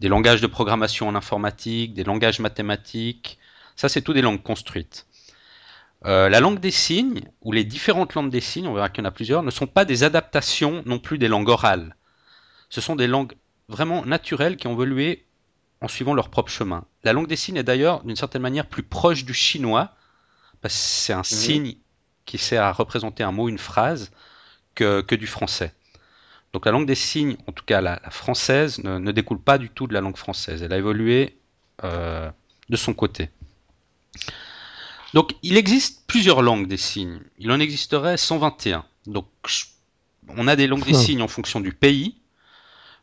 des 0.01 0.09
langages 0.09 0.41
de 0.41 0.47
programmation 0.47 1.09
en 1.09 1.15
informatique, 1.15 1.95
des 1.95 2.05
langages 2.05 2.41
mathématiques. 2.41 3.39
Ça, 3.77 3.89
c'est 3.89 4.03
tout 4.03 4.13
des 4.13 4.23
langues 4.23 4.43
construites. 4.43 5.07
Euh, 6.05 6.29
la 6.29 6.41
langue 6.41 6.59
des 6.59 6.73
signes, 6.73 7.23
ou 7.43 7.53
les 7.53 7.65
différentes 7.65 8.15
langues 8.15 8.31
des 8.31 8.41
signes, 8.41 8.67
on 8.67 8.75
verra 8.75 8.89
qu'il 8.89 9.05
y 9.05 9.07
en 9.07 9.09
a 9.09 9.13
plusieurs, 9.13 9.43
ne 9.43 9.51
sont 9.51 9.69
pas 9.69 9.85
des 9.85 10.03
adaptations 10.03 10.83
non 10.87 10.99
plus 10.99 11.19
des 11.19 11.29
langues 11.29 11.49
orales. 11.49 11.97
Ce 12.71 12.81
sont 12.81 12.97
des 12.97 13.07
langues 13.07 13.35
vraiment 13.69 14.05
naturelles 14.05 14.57
qui 14.57 14.67
ont 14.67 14.73
évolué 14.73 15.27
en 15.81 15.89
suivant 15.89 16.15
leur 16.15 16.29
propre 16.29 16.51
chemin. 16.51 16.85
La 17.05 17.13
langue 17.13 17.29
des 17.29 17.37
signes 17.37 17.57
est 17.57 17.63
d'ailleurs, 17.63 18.03
d'une 18.05 18.17
certaine 18.17 18.43
manière, 18.43 18.67
plus 18.67 18.83
proche 18.83 19.25
du 19.25 19.35
chinois, 19.35 19.95
parce 20.61 20.75
que 20.75 20.81
c'est 20.81 21.13
un 21.13 21.23
signe 21.23 21.77
qui 22.25 22.39
sert 22.39 22.63
à 22.63 22.73
représenter 22.73 23.23
un 23.23 23.33
mot, 23.33 23.49
une 23.49 23.59
phrase, 23.59 24.11
que 24.75 25.15
du 25.15 25.27
français. 25.27 25.75
Donc 26.53 26.67
la 26.67 26.73
langue 26.73 26.87
des 26.87 26.95
signes, 26.95 27.37
en 27.47 27.53
tout 27.53 27.65
cas 27.65 27.81
la, 27.81 27.99
française, 28.11 28.79
ne, 28.85 29.13
découle 29.13 29.41
pas 29.41 29.59
du 29.59 29.71
tout 29.71 29.87
de 29.87 29.95
la 29.95 30.01
langue 30.01 30.17
française. 30.17 30.63
Elle 30.63 30.73
a 30.73 30.79
évolué 30.79 31.39
euh, 31.85 32.31
de 32.69 32.77
son 32.77 32.93
côté. 32.95 33.31
Donc 35.15 35.33
il 35.43 35.57
existe 35.57 36.07
plusieurs 36.07 36.43
langues 36.43 36.67
des 36.67 36.77
signes. 36.77 37.21
Il 37.39 37.51
en 37.51 37.61
existerait 37.61 38.17
121. 38.17 38.85
Donc 39.07 39.27
on 40.29 40.47
a 40.47 40.57
des 40.57 40.67
langues 40.67 40.85
des 40.85 40.95
signes 40.95 41.23
en 41.23 41.29
fonction 41.29 41.61
du 41.61 41.73
pays, 41.73 42.17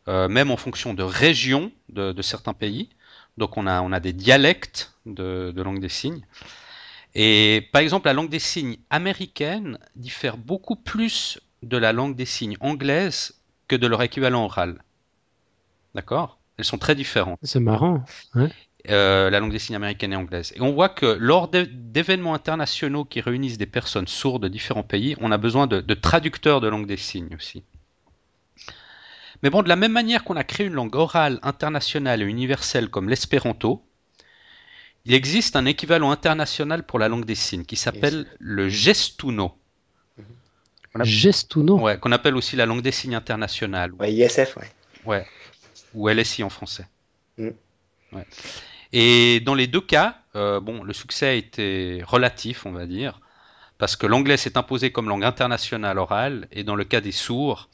euh, 0.07 0.27
même 0.27 0.51
en 0.51 0.57
fonction 0.57 0.93
de 0.93 1.03
régions 1.03 1.71
de, 1.89 2.21
certains 2.21 2.53
pays. 2.53 2.89
Donc 3.37 3.57
on 3.57 3.65
a, 3.65 3.81
on 3.81 3.91
a 3.91 3.99
des 3.99 4.13
dialectes 4.13 4.93
de, 5.07 5.51
de 5.55 5.61
langue 5.63 5.79
des 5.79 5.89
signes. 5.89 6.21
Et 7.15 7.67
par 7.71 7.81
exemple, 7.81 8.07
la 8.07 8.13
langue 8.13 8.29
des 8.29 8.39
signes 8.39 8.77
américaine 8.89 9.79
diffère 9.95 10.37
beaucoup 10.37 10.75
plus 10.75 11.39
de 11.63 11.77
la 11.77 11.93
langue 11.93 12.15
des 12.15 12.25
signes 12.25 12.57
anglaise 12.59 13.35
que 13.67 13.75
de 13.75 13.87
leur 13.87 14.01
équivalent 14.01 14.45
oral. 14.45 14.83
D'accord? 15.95 16.39
Elles 16.57 16.65
sont 16.65 16.77
très 16.77 16.95
différentes. 16.95 17.39
C'est 17.41 17.59
marrant. 17.59 18.03
Euh, 18.87 19.29
la 19.29 19.39
langue 19.39 19.51
des 19.51 19.59
signes 19.59 19.75
américaine 19.75 20.13
et 20.13 20.15
anglaise. 20.15 20.53
Et 20.55 20.61
on 20.61 20.71
voit 20.71 20.89
que 20.89 21.05
lors 21.05 21.49
d'événements 21.49 22.33
internationaux 22.33 23.03
qui 23.03 23.19
réunissent 23.19 23.57
des 23.57 23.65
personnes 23.65 24.07
sourdes 24.07 24.43
de 24.43 24.47
différents 24.47 24.83
pays, 24.83 25.15
on 25.19 25.31
a 25.31 25.37
besoin 25.37 25.67
de, 25.67 25.93
traducteurs 25.93 26.61
de 26.61 26.67
langue 26.69 26.87
des 26.87 26.97
signes 26.97 27.35
aussi. 27.35 27.63
Mais 29.43 29.49
bon, 29.49 29.63
de 29.63 29.69
la 29.69 29.75
même 29.75 29.91
manière 29.91 30.23
qu'on 30.23 30.37
a 30.37 30.43
créé 30.43 30.67
une 30.67 30.73
langue 30.73 30.95
orale 30.95 31.39
internationale 31.43 32.21
et 32.21 32.25
universelle 32.25 32.89
comme 32.89 33.09
l'espéranto, 33.09 33.83
il 35.05 35.13
existe 35.13 35.55
un 35.55 35.65
équivalent 35.65 36.11
international 36.11 36.85
pour 36.85 36.99
la 36.99 37.07
langue 37.07 37.25
des 37.25 37.35
signes 37.35 37.65
qui 37.65 37.75
s'appelle 37.75 38.27
le 38.39 38.69
gestuno. 38.69 39.55
Gestuno. 41.01 41.79
Ouais, 41.79 41.97
qu'on 41.97 42.11
appelle 42.11 42.35
aussi 42.35 42.55
la 42.55 42.65
langue 42.65 42.81
des 42.81 42.91
signes 42.91 43.15
internationale. 43.15 43.93
Ouais, 43.93 44.13
ISF, 44.13 44.57
ouais. 44.57 44.71
Ouais. 45.05 45.25
Ou 45.93 46.09
LSI 46.09 46.43
en 46.43 46.49
français. 46.49 46.87
Mm. 47.37 47.49
Ouais. 48.11 48.25
Et 48.91 49.39
dans 49.41 49.53
les 49.53 49.67
deux 49.67 49.81
cas, 49.81 50.17
euh, 50.35 50.59
bon, 50.59 50.83
le 50.83 50.93
succès 50.93 51.27
a 51.27 51.33
été 51.33 52.01
relatif, 52.05 52.65
on 52.65 52.71
va 52.71 52.85
dire, 52.85 53.19
parce 53.77 53.95
que 53.95 54.07
l'anglais 54.07 54.37
s'est 54.37 54.57
imposé 54.57 54.91
comme 54.91 55.07
langue 55.07 55.23
internationale 55.23 55.97
orale, 55.99 56.47
et 56.51 56.63
dans 56.63 56.75
le 56.75 56.83
cas 56.83 57.01
des 57.01 57.11
sourds, 57.11 57.69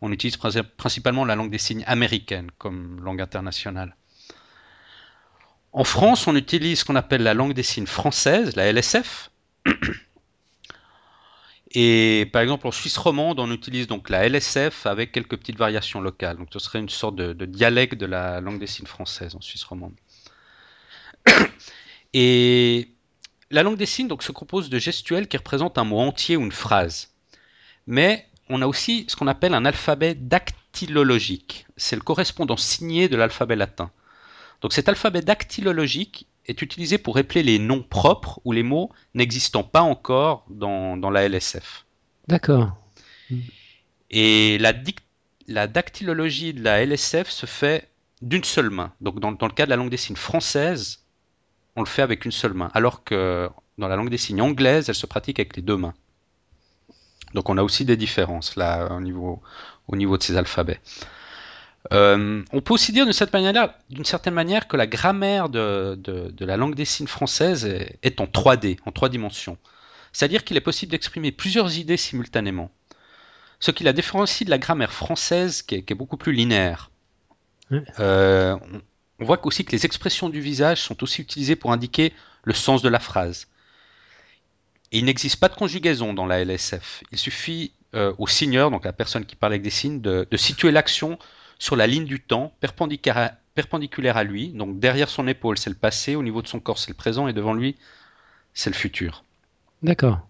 on 0.00 0.12
utilise 0.12 0.36
principalement 0.36 1.24
la 1.24 1.36
langue 1.36 1.50
des 1.50 1.58
signes 1.58 1.84
américaine 1.86 2.50
comme 2.58 3.00
langue 3.02 3.20
internationale. 3.20 3.96
En 5.72 5.84
France, 5.84 6.26
on 6.26 6.36
utilise 6.36 6.80
ce 6.80 6.84
qu'on 6.84 6.96
appelle 6.96 7.22
la 7.22 7.32
langue 7.32 7.54
des 7.54 7.62
signes 7.62 7.86
française, 7.86 8.56
la 8.56 8.70
LSF. 8.70 9.30
Et 11.74 12.28
par 12.30 12.42
exemple, 12.42 12.66
en 12.66 12.70
Suisse 12.70 12.98
romande, 12.98 13.40
on 13.40 13.50
utilise 13.50 13.86
donc 13.86 14.10
la 14.10 14.28
LSF 14.28 14.84
avec 14.84 15.12
quelques 15.12 15.38
petites 15.38 15.56
variations 15.56 16.02
locales. 16.02 16.36
Donc 16.36 16.48
ce 16.52 16.58
serait 16.58 16.80
une 16.80 16.90
sorte 16.90 17.16
de, 17.16 17.46
dialecte 17.46 17.94
de 17.94 18.04
la 18.04 18.42
langue 18.42 18.58
des 18.58 18.66
signes 18.66 18.86
française 18.86 19.34
en 19.34 19.40
Suisse 19.40 19.64
romande. 19.64 19.94
Et 22.12 22.90
la 23.50 23.62
langue 23.62 23.78
des 23.78 23.86
signes 23.86 24.08
donc, 24.08 24.22
se 24.22 24.32
compose 24.32 24.68
de 24.68 24.78
gestuels 24.78 25.28
qui 25.28 25.38
représentent 25.38 25.78
un 25.78 25.84
mot 25.84 26.00
entier 26.00 26.36
ou 26.36 26.42
une 26.42 26.52
phrase. 26.52 27.14
Mais 27.86 28.28
on 28.50 28.60
a 28.60 28.66
aussi 28.66 29.06
ce 29.08 29.16
qu'on 29.16 29.26
appelle 29.26 29.54
un 29.54 29.64
alphabet 29.64 30.14
dactylologique. 30.14 31.66
C'est 31.78 31.96
le 31.96 32.02
correspondant 32.02 32.58
signé 32.58 33.08
de 33.08 33.16
l'alphabet 33.16 33.56
latin. 33.56 33.90
Donc 34.62 34.72
cet 34.72 34.88
alphabet 34.88 35.20
dactylologique, 35.20 36.26
est 36.46 36.62
utilisé 36.62 36.98
pour 36.98 37.16
rappeler 37.16 37.42
les 37.42 37.58
noms 37.58 37.82
propres 37.82 38.40
ou 38.44 38.52
les 38.52 38.62
mots 38.62 38.90
n'existant 39.14 39.62
pas 39.62 39.82
encore 39.82 40.44
dans, 40.50 40.96
la 41.10 41.28
LSF. 41.28 41.86
D'accord. 42.28 42.76
Et 44.10 44.58
la, 44.58 44.72
la, 45.48 45.66
dactylologie 45.66 46.52
de 46.52 46.62
la 46.62 46.84
LSF 46.84 47.28
se 47.28 47.46
fait 47.46 47.88
d'une 48.20 48.44
seule 48.44 48.70
main. 48.70 48.92
Donc 49.00 49.20
dans, 49.20 49.32
dans, 49.32 49.46
le 49.46 49.52
cas 49.52 49.64
de 49.64 49.70
la 49.70 49.76
langue 49.76 49.90
des 49.90 49.96
signes 49.96 50.16
française, 50.16 51.04
on 51.76 51.80
le 51.80 51.86
fait 51.86 52.02
avec 52.02 52.24
une 52.24 52.32
seule 52.32 52.54
main, 52.54 52.70
alors 52.74 53.04
que 53.04 53.48
dans 53.78 53.88
la 53.88 53.96
langue 53.96 54.10
des 54.10 54.18
signes 54.18 54.42
anglaise, 54.42 54.88
elle 54.88 54.94
se 54.94 55.06
pratique 55.06 55.38
avec 55.38 55.56
les 55.56 55.62
deux 55.62 55.76
mains. 55.76 55.94
Donc 57.34 57.48
on 57.48 57.56
a 57.56 57.62
aussi 57.62 57.84
des 57.84 57.96
différences 57.96 58.56
là 58.56 58.92
au 58.92 59.00
niveau, 59.00 59.40
au 59.88 59.96
niveau 59.96 60.18
de 60.18 60.22
ces 60.22 60.36
alphabets. 60.36 60.80
Euh, 61.92 62.44
on 62.52 62.60
peut 62.60 62.74
aussi 62.74 62.92
dire 62.92 63.04
d'une 63.04 63.12
certaine 63.12 63.42
manière, 63.42 63.74
d'une 63.90 64.04
certaine 64.04 64.34
manière 64.34 64.68
que 64.68 64.76
la 64.76 64.86
grammaire 64.86 65.48
de, 65.48 65.96
de, 65.96 66.44
la 66.44 66.56
langue 66.56 66.74
des 66.74 66.84
signes 66.84 67.08
française 67.08 67.64
est, 67.64 68.20
en 68.20 68.26
3D, 68.26 68.78
en 68.86 68.92
trois 68.92 69.08
dimensions. 69.08 69.58
C'est-à-dire 70.12 70.44
qu'il 70.44 70.56
est 70.56 70.62
possible 70.62 70.92
d'exprimer 70.92 71.32
plusieurs 71.32 71.76
idées 71.78 71.96
simultanément. 71.96 72.70
Ce 73.58 73.70
qui 73.70 73.84
la 73.84 73.92
différencie 73.92 74.44
de 74.44 74.50
la 74.50 74.58
grammaire 74.58 74.92
française 74.92 75.62
qui 75.62 75.74
est, 75.74 75.94
beaucoup 75.94 76.16
plus 76.16 76.32
linéaire. 76.32 76.90
Euh, 77.98 78.56
on, 79.18 79.24
voit 79.24 79.44
aussi 79.46 79.64
que 79.64 79.72
les 79.72 79.86
expressions 79.86 80.28
du 80.28 80.40
visage 80.40 80.80
sont 80.80 81.02
aussi 81.02 81.22
utilisées 81.22 81.56
pour 81.56 81.72
indiquer 81.72 82.12
le 82.44 82.52
sens 82.52 82.82
de 82.82 82.88
la 82.88 82.98
phrase. 82.98 83.48
Et 84.90 84.98
il 84.98 85.04
n'existe 85.06 85.40
pas 85.40 85.48
de 85.48 85.54
conjugaison 85.54 86.12
dans 86.12 86.26
la 86.26 86.44
LSF. 86.44 87.02
Il 87.12 87.18
suffit 87.18 87.72
euh, 87.94 88.12
au 88.18 88.26
signeur, 88.26 88.70
donc 88.70 88.84
la 88.84 88.92
personne 88.92 89.24
qui 89.24 89.36
parle 89.36 89.52
avec 89.52 89.62
des 89.62 89.70
signes, 89.70 90.00
de, 90.00 90.26
situer 90.36 90.70
l'action 90.70 91.18
sur 91.62 91.76
la 91.76 91.86
ligne 91.86 92.06
du 92.06 92.18
temps 92.18 92.52
perpendiculaire 92.58 94.16
à 94.16 94.24
lui. 94.24 94.48
Donc 94.48 94.80
derrière 94.80 95.08
son 95.08 95.28
épaule, 95.28 95.56
c'est 95.56 95.70
le 95.70 95.76
passé, 95.76 96.16
au 96.16 96.22
niveau 96.24 96.42
de 96.42 96.48
son 96.48 96.58
corps, 96.58 96.76
c'est 96.76 96.90
le 96.90 96.96
présent, 96.96 97.28
et 97.28 97.32
devant 97.32 97.54
lui, 97.54 97.76
c'est 98.52 98.68
le 98.68 98.74
futur. 98.74 99.22
D'accord. 99.80 100.26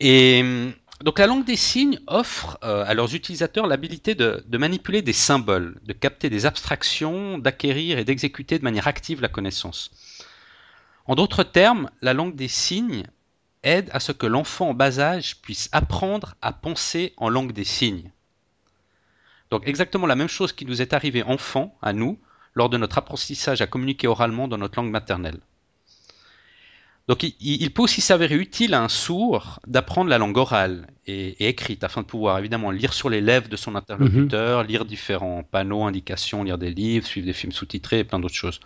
Et 0.00 0.72
donc 1.04 1.18
la 1.18 1.26
langue 1.26 1.44
des 1.44 1.56
signes 1.56 2.00
offre 2.06 2.58
euh, 2.64 2.86
à 2.86 2.94
leurs 2.94 3.14
utilisateurs 3.14 3.66
l'habilité 3.66 4.14
de, 4.14 4.42
manipuler 4.56 5.02
des 5.02 5.12
symboles, 5.12 5.78
de 5.84 5.92
capter 5.92 6.30
des 6.30 6.46
abstractions, 6.46 7.36
d'acquérir 7.36 7.98
et 7.98 8.04
d'exécuter 8.06 8.58
de 8.58 8.64
manière 8.64 8.88
active 8.88 9.20
la 9.20 9.28
connaissance. 9.28 9.90
En 11.04 11.16
d'autres 11.16 11.42
termes, 11.42 11.90
la 12.00 12.14
langue 12.14 12.34
des 12.34 12.48
signes 12.48 13.04
aide 13.62 13.90
à 13.92 14.00
ce 14.00 14.12
que 14.12 14.26
l'enfant 14.26 14.70
en 14.70 14.74
bas 14.74 15.00
âge 15.00 15.36
puisse 15.42 15.68
apprendre 15.72 16.34
à 16.40 16.54
penser 16.54 17.12
en 17.18 17.28
langue 17.28 17.52
des 17.52 17.64
signes. 17.64 18.10
Donc 19.50 19.66
exactement 19.66 20.06
la 20.06 20.16
même 20.16 20.28
chose 20.28 20.52
qui 20.52 20.66
nous 20.66 20.82
est 20.82 20.92
arrivée 20.92 21.22
enfant, 21.22 21.76
à 21.82 21.92
nous, 21.92 22.18
lors 22.54 22.68
de 22.68 22.76
notre 22.76 22.98
apprentissage 22.98 23.60
à 23.60 23.66
communiquer 23.66 24.06
oralement 24.06 24.48
dans 24.48 24.58
notre 24.58 24.78
langue 24.78 24.90
maternelle. 24.90 25.40
Donc 27.08 27.22
il, 27.22 27.70
peut 27.72 27.80
aussi 27.80 28.02
s'avérer 28.02 28.34
utile 28.34 28.74
à 28.74 28.82
un 28.82 28.90
sourd 28.90 29.60
d'apprendre 29.66 30.10
la 30.10 30.18
langue 30.18 30.36
orale 30.36 30.88
et, 31.06 31.48
écrite 31.48 31.82
afin 31.82 32.02
de 32.02 32.06
pouvoir 32.06 32.38
évidemment 32.38 32.70
lire 32.70 32.92
sur 32.92 33.08
les 33.08 33.22
lèvres 33.22 33.48
de 33.48 33.56
son 33.56 33.76
interlocuteur, 33.76 34.60
mhm. 34.60 34.66
lire 34.66 34.84
différents 34.84 35.42
panneaux, 35.42 35.84
indications, 35.84 36.44
lire 36.44 36.58
des 36.58 36.70
livres, 36.70 37.06
suivre 37.06 37.26
des 37.26 37.32
films 37.32 37.52
sous-titrés 37.52 38.00
et 38.00 38.04
plein 38.04 38.18
d'autres 38.18 38.34
choses. 38.34 38.60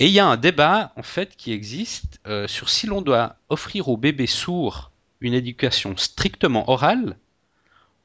Et 0.00 0.06
il 0.06 0.12
y 0.12 0.18
a 0.18 0.26
un 0.26 0.36
débat 0.36 0.92
en 0.96 1.04
fait 1.04 1.36
qui 1.36 1.52
existe 1.52 2.18
euh, 2.26 2.48
sur 2.48 2.68
si 2.68 2.88
l'on 2.88 3.02
doit 3.02 3.36
offrir 3.50 3.88
aux 3.88 3.96
bébés 3.96 4.26
sourds 4.26 4.90
une 5.20 5.34
éducation 5.34 5.96
strictement 5.96 6.68
orale 6.68 7.16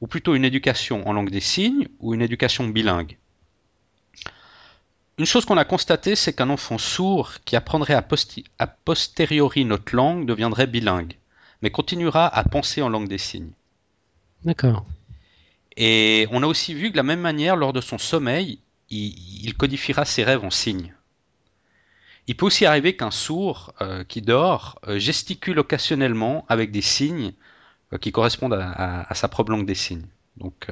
ou 0.00 0.06
plutôt 0.06 0.34
une 0.34 0.44
éducation 0.44 1.06
en 1.08 1.12
langue 1.12 1.30
des 1.30 1.40
signes 1.40 1.88
ou 2.00 2.14
une 2.14 2.22
éducation 2.22 2.68
bilingue. 2.68 3.16
Une 5.18 5.26
chose 5.26 5.44
qu'on 5.44 5.56
a 5.56 5.64
constatée, 5.64 6.14
c'est 6.14 6.32
qu'un 6.32 6.50
enfant 6.50 6.78
sourd 6.78 7.34
qui 7.44 7.56
apprendrait 7.56 7.94
a, 7.94 8.06
a, 8.58 8.66
posteriori 8.66 9.64
notre 9.64 9.96
langue 9.96 10.26
deviendrait 10.26 10.68
bilingue, 10.68 11.18
mais 11.60 11.70
continuera 11.70 12.28
à 12.28 12.44
penser 12.44 12.82
en 12.82 12.88
langue 12.88 13.08
des 13.08 13.18
signes. 13.18 13.50
D'accord. 14.44 14.86
Et 15.76 16.28
on 16.30 16.44
a 16.44 16.46
aussi 16.46 16.72
vu 16.72 16.88
que 16.88 16.92
de 16.92 16.96
la 16.96 17.02
même 17.02 17.20
manière, 17.20 17.56
lors 17.56 17.72
de 17.72 17.80
son 17.80 17.98
sommeil, 17.98 18.60
il 18.90 19.54
codifiera 19.56 20.04
ses 20.04 20.22
rêves 20.22 20.44
en 20.44 20.50
signes. 20.50 20.94
Il 22.28 22.36
peut 22.36 22.44
aussi 22.44 22.66
arriver 22.66 22.94
qu'un 22.94 23.10
sourd 23.10 23.72
euh, 23.80 24.04
qui 24.04 24.20
dort 24.20 24.78
euh, 24.86 24.98
gesticule 24.98 25.58
occasionnellement 25.58 26.44
avec 26.50 26.70
des 26.70 26.82
signes 26.82 27.32
qui 28.00 28.12
correspondent 28.12 28.54
à, 28.54 29.14
sa 29.14 29.28
propre 29.28 29.50
langue 29.50 29.66
des 29.66 29.74
signes. 29.74 30.06
Donc, 30.36 30.68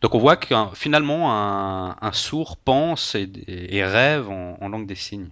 donc 0.00 0.14
on 0.14 0.18
voit 0.18 0.36
que 0.36 0.54
finalement 0.74 1.32
un, 1.32 2.12
sourd 2.12 2.56
pense 2.56 3.14
et, 3.14 3.84
rêve 3.84 4.28
en, 4.30 4.68
langue 4.68 4.86
des 4.86 4.94
signes. 4.94 5.28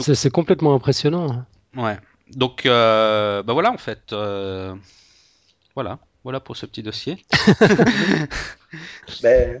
c'est 0.00 0.30
complètement 0.30 0.74
impressionnant. 0.74 1.44
Ouais. 1.76 1.98
Donc 2.34 2.64
bah 2.64 3.42
voilà 3.46 3.70
en 3.70 3.78
fait. 3.78 4.14
voilà. 5.74 5.98
Voilà 6.24 6.40
pour 6.40 6.56
ce 6.56 6.64
petit 6.64 6.82
dossier. 6.82 7.22
ben, 9.22 9.60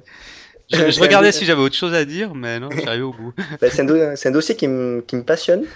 je, 0.72 0.98
regardais 1.00 1.30
si 1.30 1.44
j'avais 1.44 1.60
autre 1.60 1.74
chose 1.74 1.92
à 1.92 2.06
dire, 2.06 2.34
mais 2.34 2.58
non, 2.58 2.70
j'arrive 2.70 3.04
au 3.08 3.12
bout. 3.12 3.34
Bah, 3.60 3.68
c'est, 3.70 3.82
un 4.26 4.30
dossier 4.30 4.56
qui, 4.56 4.66
me 4.66 5.22
passionne 5.22 5.66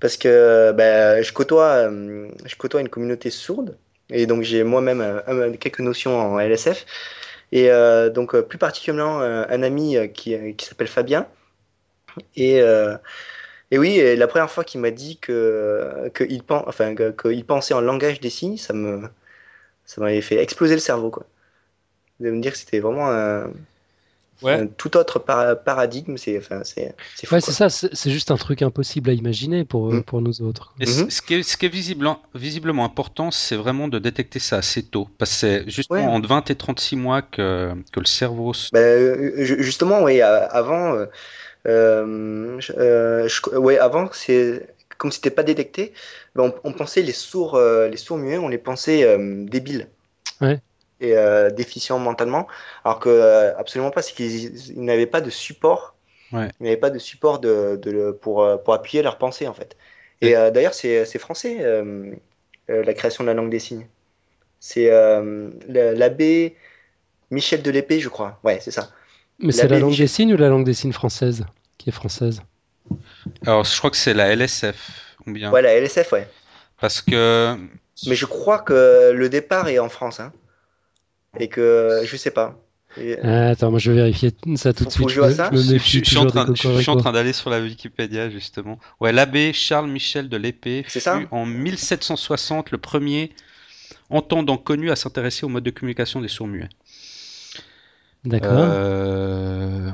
parce 0.00 0.16
que 0.16 0.72
bah, 0.72 1.22
je, 1.22 1.32
côtoie, 1.32 1.90
euh, 1.90 2.28
je 2.44 2.56
côtoie 2.56 2.80
une 2.80 2.88
communauté 2.88 3.30
sourde 3.30 3.76
et 4.10 4.26
donc 4.26 4.42
j'ai 4.42 4.64
moi-même 4.64 5.00
euh, 5.00 5.52
quelques 5.56 5.80
notions 5.80 6.18
en 6.18 6.38
LSF. 6.38 6.86
Et 7.52 7.70
euh, 7.70 8.10
donc, 8.10 8.38
plus 8.42 8.58
particulièrement, 8.58 9.20
un 9.20 9.62
ami 9.62 9.96
qui, 10.14 10.54
qui 10.54 10.66
s'appelle 10.66 10.86
Fabien. 10.86 11.26
Et, 12.36 12.60
et 13.72 13.78
oui, 13.78 14.16
la 14.16 14.26
première 14.28 14.50
fois 14.50 14.62
qu'il 14.62 14.80
m'a 14.80 14.92
dit 14.92 15.18
que, 15.18 16.10
que, 16.14 16.22
il, 16.24 16.42
enfin, 16.48 16.94
que, 16.94 17.42
pensait 17.42 17.74
en 17.74 17.80
langage 17.80 18.20
des 18.20 18.30
signes, 18.30 18.56
ça, 18.56 18.72
me, 18.72 19.02
ça 19.84 20.00
m'avait 20.00 20.20
fait 20.20 20.40
exploser 20.40 20.74
le 20.74 20.80
cerveau. 20.80 21.10
Quoi. 21.10 21.26
De 22.20 22.30
me 22.30 22.40
dire 22.40 22.52
que 22.52 22.58
c'était 22.58 22.78
vraiment 22.78 23.10
un 23.10 23.50
un 24.44 24.66
tout 24.66 24.96
autre 24.96 25.18
paradigme. 25.18 26.16
C'est 26.16 26.38
enfin, 26.38 26.62
c'est 26.64 26.94
ouais, 27.30 27.40
c'est 27.40 27.52
ça, 27.52 27.68
c'est 27.70 28.10
juste 28.10 28.30
un 28.30 28.36
truc 28.36 28.62
impossible 28.62 29.10
à 29.10 29.12
imaginer 29.12 29.64
pour, 29.64 29.92
mm. 29.92 30.02
pour 30.02 30.22
nous 30.22 30.42
autres. 30.42 30.74
Mm-hmm. 30.80 31.10
ce, 31.10 31.22
qui 31.22 31.34
est, 31.34 31.42
ce 31.42 31.56
qui 31.56 31.66
est 31.66 31.70
visiblement, 31.70 32.20
visiblement 32.34 32.84
important, 32.84 33.30
c'est 33.30 33.56
vraiment 33.56 33.88
de 33.88 33.98
détecter 33.98 34.38
ça 34.38 34.58
assez 34.58 34.82
tôt. 34.82 35.08
Parce 35.18 35.30
que 35.32 35.36
c'est 35.36 35.70
justement 35.70 36.14
entre 36.14 36.28
20 36.28 36.50
et 36.50 36.54
36 36.54 36.96
mois 36.96 37.22
que, 37.22 37.72
que 37.92 38.00
le 38.00 38.06
cerveau. 38.06 38.52
Ben, 38.72 38.80
euh, 38.80 39.44
justement, 39.44 40.02
oui, 40.02 40.20
avant. 40.20 40.94
Euh, 41.66 42.58
euh, 42.78 43.28
ouais, 43.52 43.78
avant, 43.78 44.08
c'est 44.12 44.66
comme 44.96 45.12
c'était 45.12 45.30
pas 45.30 45.42
détecté, 45.42 45.92
ben, 46.34 46.52
on, 46.64 46.72
pensait 46.72 47.02
les 47.02 47.12
sourds, 47.12 47.58
les 47.58 47.96
sourds 47.96 48.18
muets, 48.18 48.38
on 48.38 48.48
les 48.48 48.58
pensait 48.58 49.16
débiles. 49.46 49.88
Ouais 50.40 50.60
et 51.00 51.16
euh, 51.16 51.50
déficient 51.50 51.98
mentalement, 51.98 52.46
alors 52.84 53.00
que 53.00 53.08
euh, 53.08 53.56
absolument 53.56 53.90
pas, 53.90 54.02
c'est 54.02 54.14
qu'ils 54.14 54.82
n'avaient 54.82 55.06
pas 55.06 55.20
de 55.20 55.30
support. 55.30 55.94
Ouais. 56.32 56.48
Ils 56.60 56.64
n'avaient 56.64 56.76
pas 56.76 56.90
de 56.90 56.98
support 56.98 57.40
de, 57.40 57.76
de, 57.82 58.12
pour, 58.12 58.42
euh, 58.42 58.56
pour 58.56 58.74
appuyer 58.74 59.02
leur 59.02 59.18
pensée 59.18 59.48
en 59.48 59.54
fait. 59.54 59.76
Et 60.20 60.34
d'ailleurs, 60.34 60.74
c'est 60.74 61.18
français 61.18 61.64
la 62.68 62.94
création 62.94 63.24
de 63.24 63.28
la 63.28 63.34
langue 63.34 63.48
des 63.48 63.58
signes. 63.58 63.86
C'est 64.58 64.90
l'abbé 65.66 66.56
Michel 67.30 67.62
de 67.62 67.70
l'Épée, 67.70 68.00
je 68.00 68.10
crois. 68.10 68.38
Ouais, 68.44 68.58
c'est 68.60 68.70
ça. 68.70 68.90
Mais 69.38 69.50
c'est 69.50 69.68
la 69.68 69.78
langue 69.78 69.96
des 69.96 70.06
signes 70.06 70.34
ou 70.34 70.36
la 70.36 70.50
langue 70.50 70.66
des 70.66 70.74
signes 70.74 70.92
française 70.92 71.46
qui 71.78 71.88
est 71.88 71.92
française? 71.92 72.42
Alors, 73.46 73.64
je 73.64 73.76
crois 73.78 73.90
que 73.90 73.96
c'est 73.96 74.12
la 74.12 74.34
LSF. 74.36 75.16
Ou 75.26 75.32
bien... 75.32 75.50
Ouais, 75.50 75.62
la 75.62 75.74
LSF, 75.80 76.12
ouais. 76.12 76.28
Parce 76.80 77.00
que. 77.00 77.56
Mais 78.06 78.14
je 78.14 78.26
crois 78.26 78.58
que 78.58 79.12
le 79.12 79.28
départ 79.28 79.68
est 79.68 79.78
en 79.78 79.88
France. 79.88 80.20
Hein 80.20 80.32
et 81.38 81.48
que 81.48 82.02
je 82.04 82.16
sais 82.16 82.30
pas. 82.30 82.58
Ah, 83.22 83.50
attends, 83.50 83.70
moi 83.70 83.78
je 83.78 83.92
vais 83.92 83.98
vérifier 83.98 84.32
ça 84.56 84.72
tout 84.72 84.84
de 84.84 84.90
suite. 84.90 85.08
Je, 85.10 85.20
ça 85.30 85.50
je, 85.52 85.78
suis 85.78 86.18
en 86.18 86.96
train, 86.96 87.12
d'aller 87.12 87.32
sur 87.32 87.48
la 87.48 87.60
Wikipédia 87.60 88.30
justement. 88.30 88.78
Ouais, 89.00 89.12
l'abbé 89.12 89.52
Charles 89.52 89.88
Michel 89.88 90.28
de 90.28 90.36
l'Épée 90.36 90.84
fut 90.86 90.98
ça 90.98 91.20
en 91.30 91.46
1760 91.46 92.72
le 92.72 92.78
premier 92.78 93.30
entendant 94.08 94.56
connu 94.56 94.90
à 94.90 94.96
s'intéresser 94.96 95.46
au 95.46 95.48
mode 95.48 95.62
de 95.62 95.70
communication 95.70 96.20
des 96.20 96.28
sourds-muets. 96.28 96.68
D'accord. 98.24 98.50
Euh, 98.52 99.90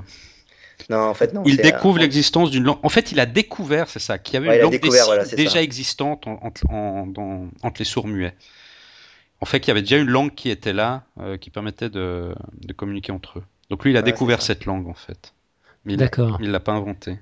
non, 0.88 0.99
en 0.99 1.14
fait, 1.14 1.35
non. 1.35 1.42
Il 1.44 1.59
découvre 1.59 1.99
l'existence 1.99 2.51
d'une 2.51 2.64
langue. 2.64 2.79
En 2.83 2.88
fait, 2.88 3.12
il 3.12 3.20
a 3.20 3.27
découvert, 3.27 3.88
c'est 3.88 3.99
ça, 3.99 4.18
qu'il 4.18 4.35
y 4.35 4.37
avait 4.38 4.57
une 4.57 4.62
langue 4.62 4.81
déjà 5.37 5.62
existante 5.62 6.27
entre 6.27 7.79
les 7.79 7.85
sourds-muets 7.85 8.34
en 9.41 9.47
fait, 9.47 9.59
il 9.59 9.68
y 9.68 9.70
avait 9.70 9.82
déjà 9.82 9.99
une 9.99 10.09
langue 10.09 10.34
qui 10.34 10.51
était 10.51 10.72
là, 10.72 11.05
euh, 11.20 11.37
qui 11.37 11.51
permettait 11.51 11.91
de, 11.91 12.34
communiquer 12.76 13.12
entre 13.12 13.41
eux. 13.41 13.45
Donc 13.70 13.84
lui, 13.84 13.91
il 13.91 13.97
a 13.97 14.03
découvert 14.03 14.43
cette 14.43 14.64
langue, 14.64 14.89
en 14.89 14.95
fait. 14.95 15.34
Mais 15.84 15.97
D'accord. 15.97 16.39
Il 16.41 16.49
ne 16.49 16.53
l'a 16.53 16.61
pas 16.61 16.72
inventée. 16.72 17.18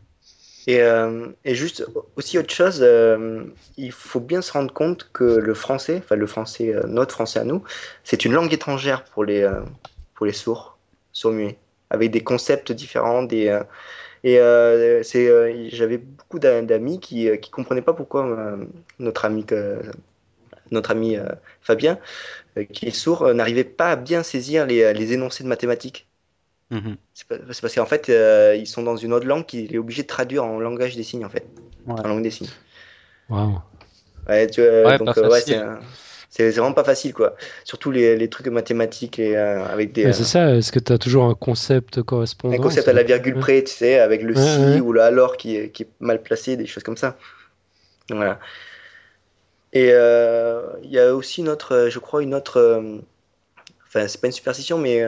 Et, 0.67 0.81
euh, 0.81 1.29
et, 1.45 1.55
juste 1.55 1.87
aussi 2.17 2.39
autre 2.39 2.53
chose, 2.55 2.81
euh, 2.81 3.45
il 3.77 3.93
faut 3.93 4.21
bien 4.21 4.41
se 4.41 4.53
rendre 4.53 4.73
compte 4.73 5.11
que 5.12 5.25
le 5.25 5.53
français, 5.53 6.01
enfin 6.03 6.17
le 6.17 6.27
français, 6.27 6.75
notre 6.87 7.12
français 7.12 7.41
à 7.41 7.45
nous, 7.45 7.62
c'est 8.03 8.25
une 8.25 8.33
langue 8.33 8.53
étrangère 8.53 9.05
pour 9.05 9.25
les, 9.25 9.47
pour 10.15 10.25
les 10.25 10.33
sourds, 10.33 10.79
sourds 11.12 11.33
muets. 11.33 11.59
avec 11.91 12.11
des 12.11 12.23
concepts 12.23 12.73
différents, 12.73 13.25
des, 13.25 13.61
et 14.25 14.39
euh, 14.39 15.03
c'est, 15.03 15.29
euh, 15.29 15.69
j'avais 15.69 15.99
beaucoup 15.99 16.39
d'amis 16.39 16.99
qui 16.99 17.27
ne 17.27 17.37
comprenaient 17.37 17.83
pas 17.83 17.93
pourquoi 17.93 18.57
notre 18.99 19.27
ami, 19.27 19.45
notre 20.75 20.91
ami 20.91 21.16
Fabien, 21.62 21.99
qui 22.72 22.87
est 22.87 22.91
sourd, 22.91 23.33
n'arrivait 23.35 23.64
pas 23.64 23.93
à 23.93 23.97
bien 23.97 24.22
saisir 24.22 24.66
les, 24.66 24.93
les 24.93 25.12
énoncés 25.12 25.45
de 25.45 25.49
mathématiques. 25.49 26.07
Mhm. 26.70 26.97
C'est 27.14 27.27
parce 27.29 27.75
qu'en 27.75 27.87
fait, 27.87 28.12
ils 28.57 28.66
sont 28.66 28.83
dans 28.83 28.97
une 28.97 29.12
autre 29.12 29.27
langue 29.27 29.47
qu'il 29.47 29.75
est 29.75 29.79
obligé 29.79 30.03
de 30.03 30.09
traduire 30.09 30.45
en 30.45 30.59
langage 30.59 30.97
des 30.97 31.03
signes, 31.03 31.25
en 31.25 31.31
fait. 31.31 31.47
En 31.87 32.07
langue 32.07 32.22
des 32.22 32.31
signes. 32.31 32.51
Waouh. 33.29 33.59
Ouais, 34.29 34.47
tu, 34.47 34.61
ouais, 34.61 34.99
donc, 34.99 35.16
ouais, 35.16 35.41
c'est 35.41 35.61
c'est 36.37 36.51
vraiment 36.51 36.72
pas 36.72 36.83
facile, 36.83 37.14
quoi. 37.14 37.37
Surtout 37.62 37.93
les, 37.93 38.16
les 38.16 38.29
trucs 38.29 38.49
mathématiques 38.49 39.20
et, 39.20 39.37
euh, 39.37 39.64
avec 39.66 39.93
des. 39.93 40.12
c'est 40.12 40.25
ça, 40.25 40.57
est-ce 40.57 40.72
que 40.72 40.81
tu 40.81 40.93
as 40.93 40.99
toujours 40.99 41.27
un 41.27 41.35
concept 41.35 42.03
correspondant? 42.03 42.57
Un 42.57 42.59
concept 42.59 42.89
à 42.89 42.93
la 42.93 43.05
virgule 43.05 43.37
près, 43.37 43.62
tu 43.62 43.72
sais, 43.72 44.01
avec 44.01 44.20
le 44.20 44.35
si 44.35 44.81
ou 44.81 44.93
le 44.93 45.01
alors 45.01 45.37
qui 45.37 45.55
est, 45.55 45.68
qui 45.68 45.85
est 45.85 45.89
mal 46.01 46.20
placé, 46.20 46.57
des 46.57 46.66
choses 46.66 46.83
comme 46.83 46.97
ça. 46.97 47.16
Voilà. 48.11 48.41
Et 49.75 49.91
euh, 49.93 50.62
il 50.83 50.91
y 50.91 50.99
a 50.99 51.14
aussi 51.14 51.41
une 51.41 51.49
autre, 51.49 51.89
je 51.91 51.99
crois, 51.99 52.22
une 52.22 52.35
autre. 52.35 52.59
Euh, 52.59 52.99
enfin, 53.87 54.09
c'est 54.09 54.20
pas 54.20 54.29
une 54.29 54.33
superstition, 54.33 54.79
mais 54.79 55.05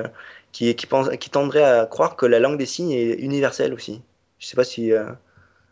qui, 0.53 0.75
qui, 0.75 0.87
pense, 0.87 1.09
qui 1.19 1.31
tendrait 1.31 1.63
à 1.63 1.87
croire 1.87 2.17
que 2.17 2.27
la 2.27 2.41
langue 2.41 2.59
des 2.59 2.67
signes 2.67 2.93
est 2.93 3.15
universelle 3.15 3.73
aussi. 3.73 4.03
Je 4.39 4.47
sais 4.47 4.57
pas 4.57 4.65
si. 4.65 4.93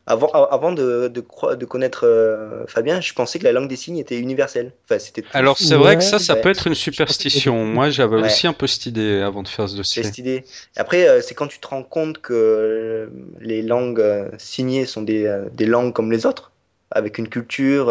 Avant, 0.06 0.28
avant 0.28 0.72
de, 0.72 1.08
de, 1.08 1.54
de 1.54 1.64
connaître 1.64 2.06
euh, 2.06 2.66
Fabien, 2.66 3.00
je 3.00 3.14
pensais 3.14 3.38
que 3.38 3.44
la 3.44 3.52
langue 3.52 3.68
des 3.68 3.76
signes 3.76 3.96
était 3.96 4.18
universelle. 4.18 4.72
Enfin, 4.84 4.98
c'était 4.98 5.24
Alors 5.32 5.56
c'est 5.56 5.76
vrai 5.76 5.96
que 5.96 6.04
ça, 6.04 6.18
ça 6.18 6.36
peut 6.36 6.50
être 6.50 6.66
une 6.66 6.74
superstition. 6.74 7.64
Moi, 7.64 7.88
j'avais 7.88 8.16
aussi 8.16 8.46
un 8.46 8.52
peu 8.52 8.66
cette 8.66 8.84
idée 8.84 9.22
avant 9.22 9.42
de 9.42 9.48
faire 9.48 9.66
ce 9.66 9.76
dossier. 9.76 10.02
Cette 10.02 10.18
idée. 10.18 10.44
Après, 10.76 11.08
euh, 11.08 11.22
c'est 11.22 11.34
quand 11.34 11.46
tu 11.46 11.58
te 11.58 11.66
rends 11.66 11.82
compte 11.82 12.20
que 12.20 12.34
euh, 12.34 13.06
les 13.40 13.62
langues 13.62 14.28
signées 14.36 14.84
sont 14.84 15.00
des, 15.00 15.42
des, 15.54 15.64
langues 15.64 15.94
comme 15.94 16.12
les 16.12 16.26
autres, 16.26 16.52
avec 16.90 17.16
une 17.16 17.28
culture, 17.28 17.88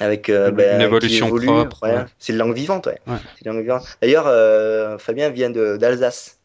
avec 0.00 0.28
une 0.28 0.50
ben, 0.50 0.80
évolution 0.80 1.28
propre. 1.28 2.06
C'est 2.18 2.32
une 2.32 2.38
langue 2.38 2.54
vivante, 2.54 2.86
ouais. 2.86 3.00
D'ailleurs, 4.00 5.00
Fabien 5.00 5.30
vient 5.30 5.50
d'Alsace. 5.50 6.38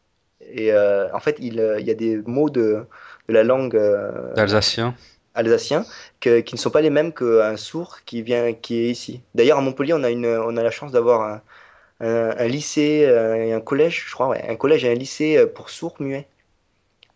Et 0.52 0.74
en 0.76 1.20
fait, 1.20 1.38
il, 1.40 1.76
il 1.80 1.86
y 1.86 1.92
a 1.92 1.96
des 1.96 2.18
mots 2.26 2.50
de 2.50 2.86
de 3.28 3.34
la 3.34 3.44
langue 3.44 3.76
euh, 3.76 4.34
alsacien 4.36 4.96
alsacien 5.36 5.86
que, 6.20 6.42
qui 6.42 6.56
ne 6.56 6.60
sont 6.60 6.70
pas 6.70 6.82
les 6.82 6.90
mêmes 6.90 7.14
qu'un 7.14 7.58
sourd 7.58 8.00
qui 8.06 8.22
vient 8.22 8.54
qui 8.54 8.86
est 8.86 8.90
ici. 8.90 9.22
D'ailleurs 9.34 9.58
à 9.58 9.62
Montpellier 9.62 9.94
on 9.94 10.04
a 10.04 10.10
une 10.10 10.28
on 10.28 10.58
a 10.58 10.64
la 10.64 10.72
chance 10.72 10.92
d'avoir 10.92 11.22
un, 11.22 11.42
un, 12.00 12.48
lycée 12.48 13.06
euh, 13.08 13.36
et 13.36 13.54
un 13.54 13.62
collège 13.62 14.06
je 14.08 14.14
crois 14.14 14.28
ouais, 14.28 14.44
un 14.48 14.56
collège 14.56 14.86
et 14.86 14.92
un 14.92 14.96
lycée 14.96 15.38
euh, 15.38 15.48
pour 15.48 15.70
sourds 15.70 15.96
muets 16.00 16.28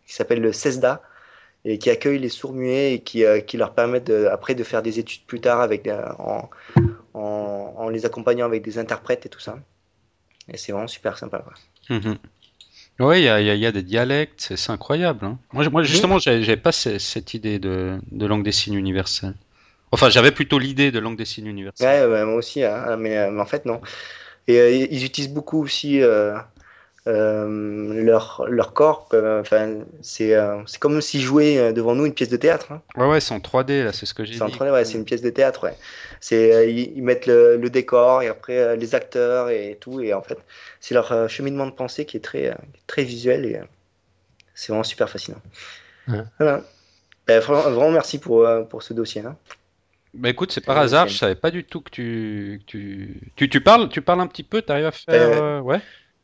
qui 0.08 0.14
s'appelle 0.14 0.42
le 0.42 0.54
CESDA 0.54 1.02
et 1.70 1.78
qui 1.78 1.90
accueille 1.90 2.18
les 2.18 2.30
sourds 2.30 2.54
muets 2.54 2.94
et 2.94 3.00
qui, 3.00 3.24
qui 3.46 3.58
leur 3.58 3.74
permet 3.74 4.00
de, 4.00 4.26
après 4.32 4.56
de 4.56 4.64
faire 4.64 4.82
des 4.82 5.00
études 5.00 5.24
plus 5.28 5.42
tard 5.42 5.62
avec 5.62 5.88
en, 6.18 6.50
en, 7.14 7.74
en, 7.78 7.90
les 7.90 8.06
accompagnant 8.06 8.46
avec 8.46 8.64
des 8.64 8.80
interprètes 8.80 9.26
et 9.26 9.30
tout 9.30 9.40
ça. 9.40 9.60
Et 10.52 10.58
c'est 10.58 10.72
vraiment 10.72 10.88
super 10.88 11.18
sympa. 11.18 11.40
Quoi. 11.40 11.54
Mhm. 11.90 12.18
Oui, 13.00 13.20
il 13.20 13.24
y 13.26 13.30
a, 13.30 13.40
y 13.40 13.66
a, 13.66 13.72
des 13.72 13.84
dialectes, 13.84 14.54
c'est 14.56 14.72
incroyable. 14.72 15.24
Hein. 15.26 15.38
Moi, 15.54 15.70
moi, 15.70 15.84
justement, 15.84 16.18
j'avais 16.18 16.58
pas 16.58 16.72
cette 16.72 17.34
idée 17.34 17.60
de, 17.60 18.00
de, 18.12 18.26
langue 18.26 18.44
des 18.44 18.52
signes 18.52 18.74
universelle. 18.74 19.36
Enfin, 19.92 20.10
j'avais 20.10 20.32
plutôt 20.32 20.58
l'idée 20.58 20.92
de 20.92 21.00
langue 21.00 21.18
des 21.18 21.26
signes 21.26 21.48
universelle. 21.48 22.10
Ouais, 22.10 22.26
moi 22.26 22.36
aussi, 22.36 22.64
hein, 22.64 22.98
mais, 22.98 23.18
euh, 23.18 23.30
mais, 23.30 23.42
en 23.42 23.46
fait, 23.46 23.66
non. 23.66 23.82
Et 24.48 24.60
euh, 24.60 24.72
ils 24.72 25.06
utilisent 25.06 25.32
beaucoup 25.32 25.62
aussi 25.62 26.02
euh, 26.02 26.34
euh, 26.36 26.40
leur, 27.08 28.46
leur 28.48 28.74
corps. 28.74 29.08
Enfin, 29.14 29.76
c'est 30.02 30.36
c'est 30.66 30.80
comme 30.80 31.02
si 31.02 31.22
jouaient 31.22 31.74
devant 31.74 31.96
nous 31.96 32.06
une 32.06 32.14
pièce 32.14 32.30
de 32.30 32.38
théâtre. 32.38 32.72
Hein. 32.72 32.82
Ouais, 32.96 33.08
ouais, 33.08 33.20
c'est 33.20 33.34
en 33.34 33.40
3D, 33.40 33.84
là, 33.84 33.94
c'est 33.94 34.06
ce 34.06 34.14
que 34.14 34.24
j'ai 34.26 34.34
dit. 34.34 34.38
C'est 34.38 34.44
en 34.44 34.50
3D, 34.50 34.72
ouais, 34.72 34.86
c'est 34.86 34.98
une 34.98 35.06
pièce 35.06 35.22
de 35.22 35.30
théâtre, 35.30 35.64
ouais. 35.64 35.76
C'est, 36.20 36.72
ils, 36.72 36.98
ils, 36.98 37.04
mettent 37.04 37.28
le, 37.28 37.58
le, 37.58 37.70
décor 37.70 38.24
et 38.24 38.28
après 38.28 38.76
les 38.76 38.96
acteurs 38.96 39.50
et 39.50 39.78
tout, 39.80 40.02
et 40.02 40.14
en 40.14 40.22
fait, 40.22 40.38
c'est 40.80 40.94
leur 40.94 41.12
euh, 41.12 41.28
cheminement 41.28 41.66
de 41.66 41.72
pensée 41.72 42.06
qui 42.06 42.18
est 42.18 42.22
très, 42.22 42.52
euh, 42.52 42.56
très 42.88 43.04
visuel 43.04 43.46
et 43.46 43.56
euh, 43.56 43.64
c'est 44.54 44.72
vraiment 44.72 44.84
super 44.84 45.10
fascinant. 45.10 45.42
Voilà. 46.08 46.62
Ben, 47.28 47.40
vraiment 47.42 47.92
merci 47.92 48.20
pour, 48.20 48.48
pour 48.70 48.84
ce 48.84 48.94
dossier. 48.94 49.22
Hein. 49.22 49.36
Bah 50.14 50.30
écoute, 50.30 50.54
c'est 50.54 50.64
par 50.64 50.78
hasard, 50.78 51.10
je 51.10 51.18
savais 51.18 51.36
pas 51.36 51.52
du 51.52 51.66
tout 51.66 51.82
que 51.82 51.90
tu, 51.90 52.62
tu, 52.66 53.20
tu, 53.36 53.50
tu 53.50 53.62
parles, 53.62 53.90
tu 53.90 54.02
parles 54.02 54.22
un 54.22 54.28
petit 54.28 54.44
peu, 54.44 54.62
tu 54.62 54.72
arrives 54.72 54.86
à 54.86 54.92
faire, 54.92 55.66
ouais. 55.66 55.82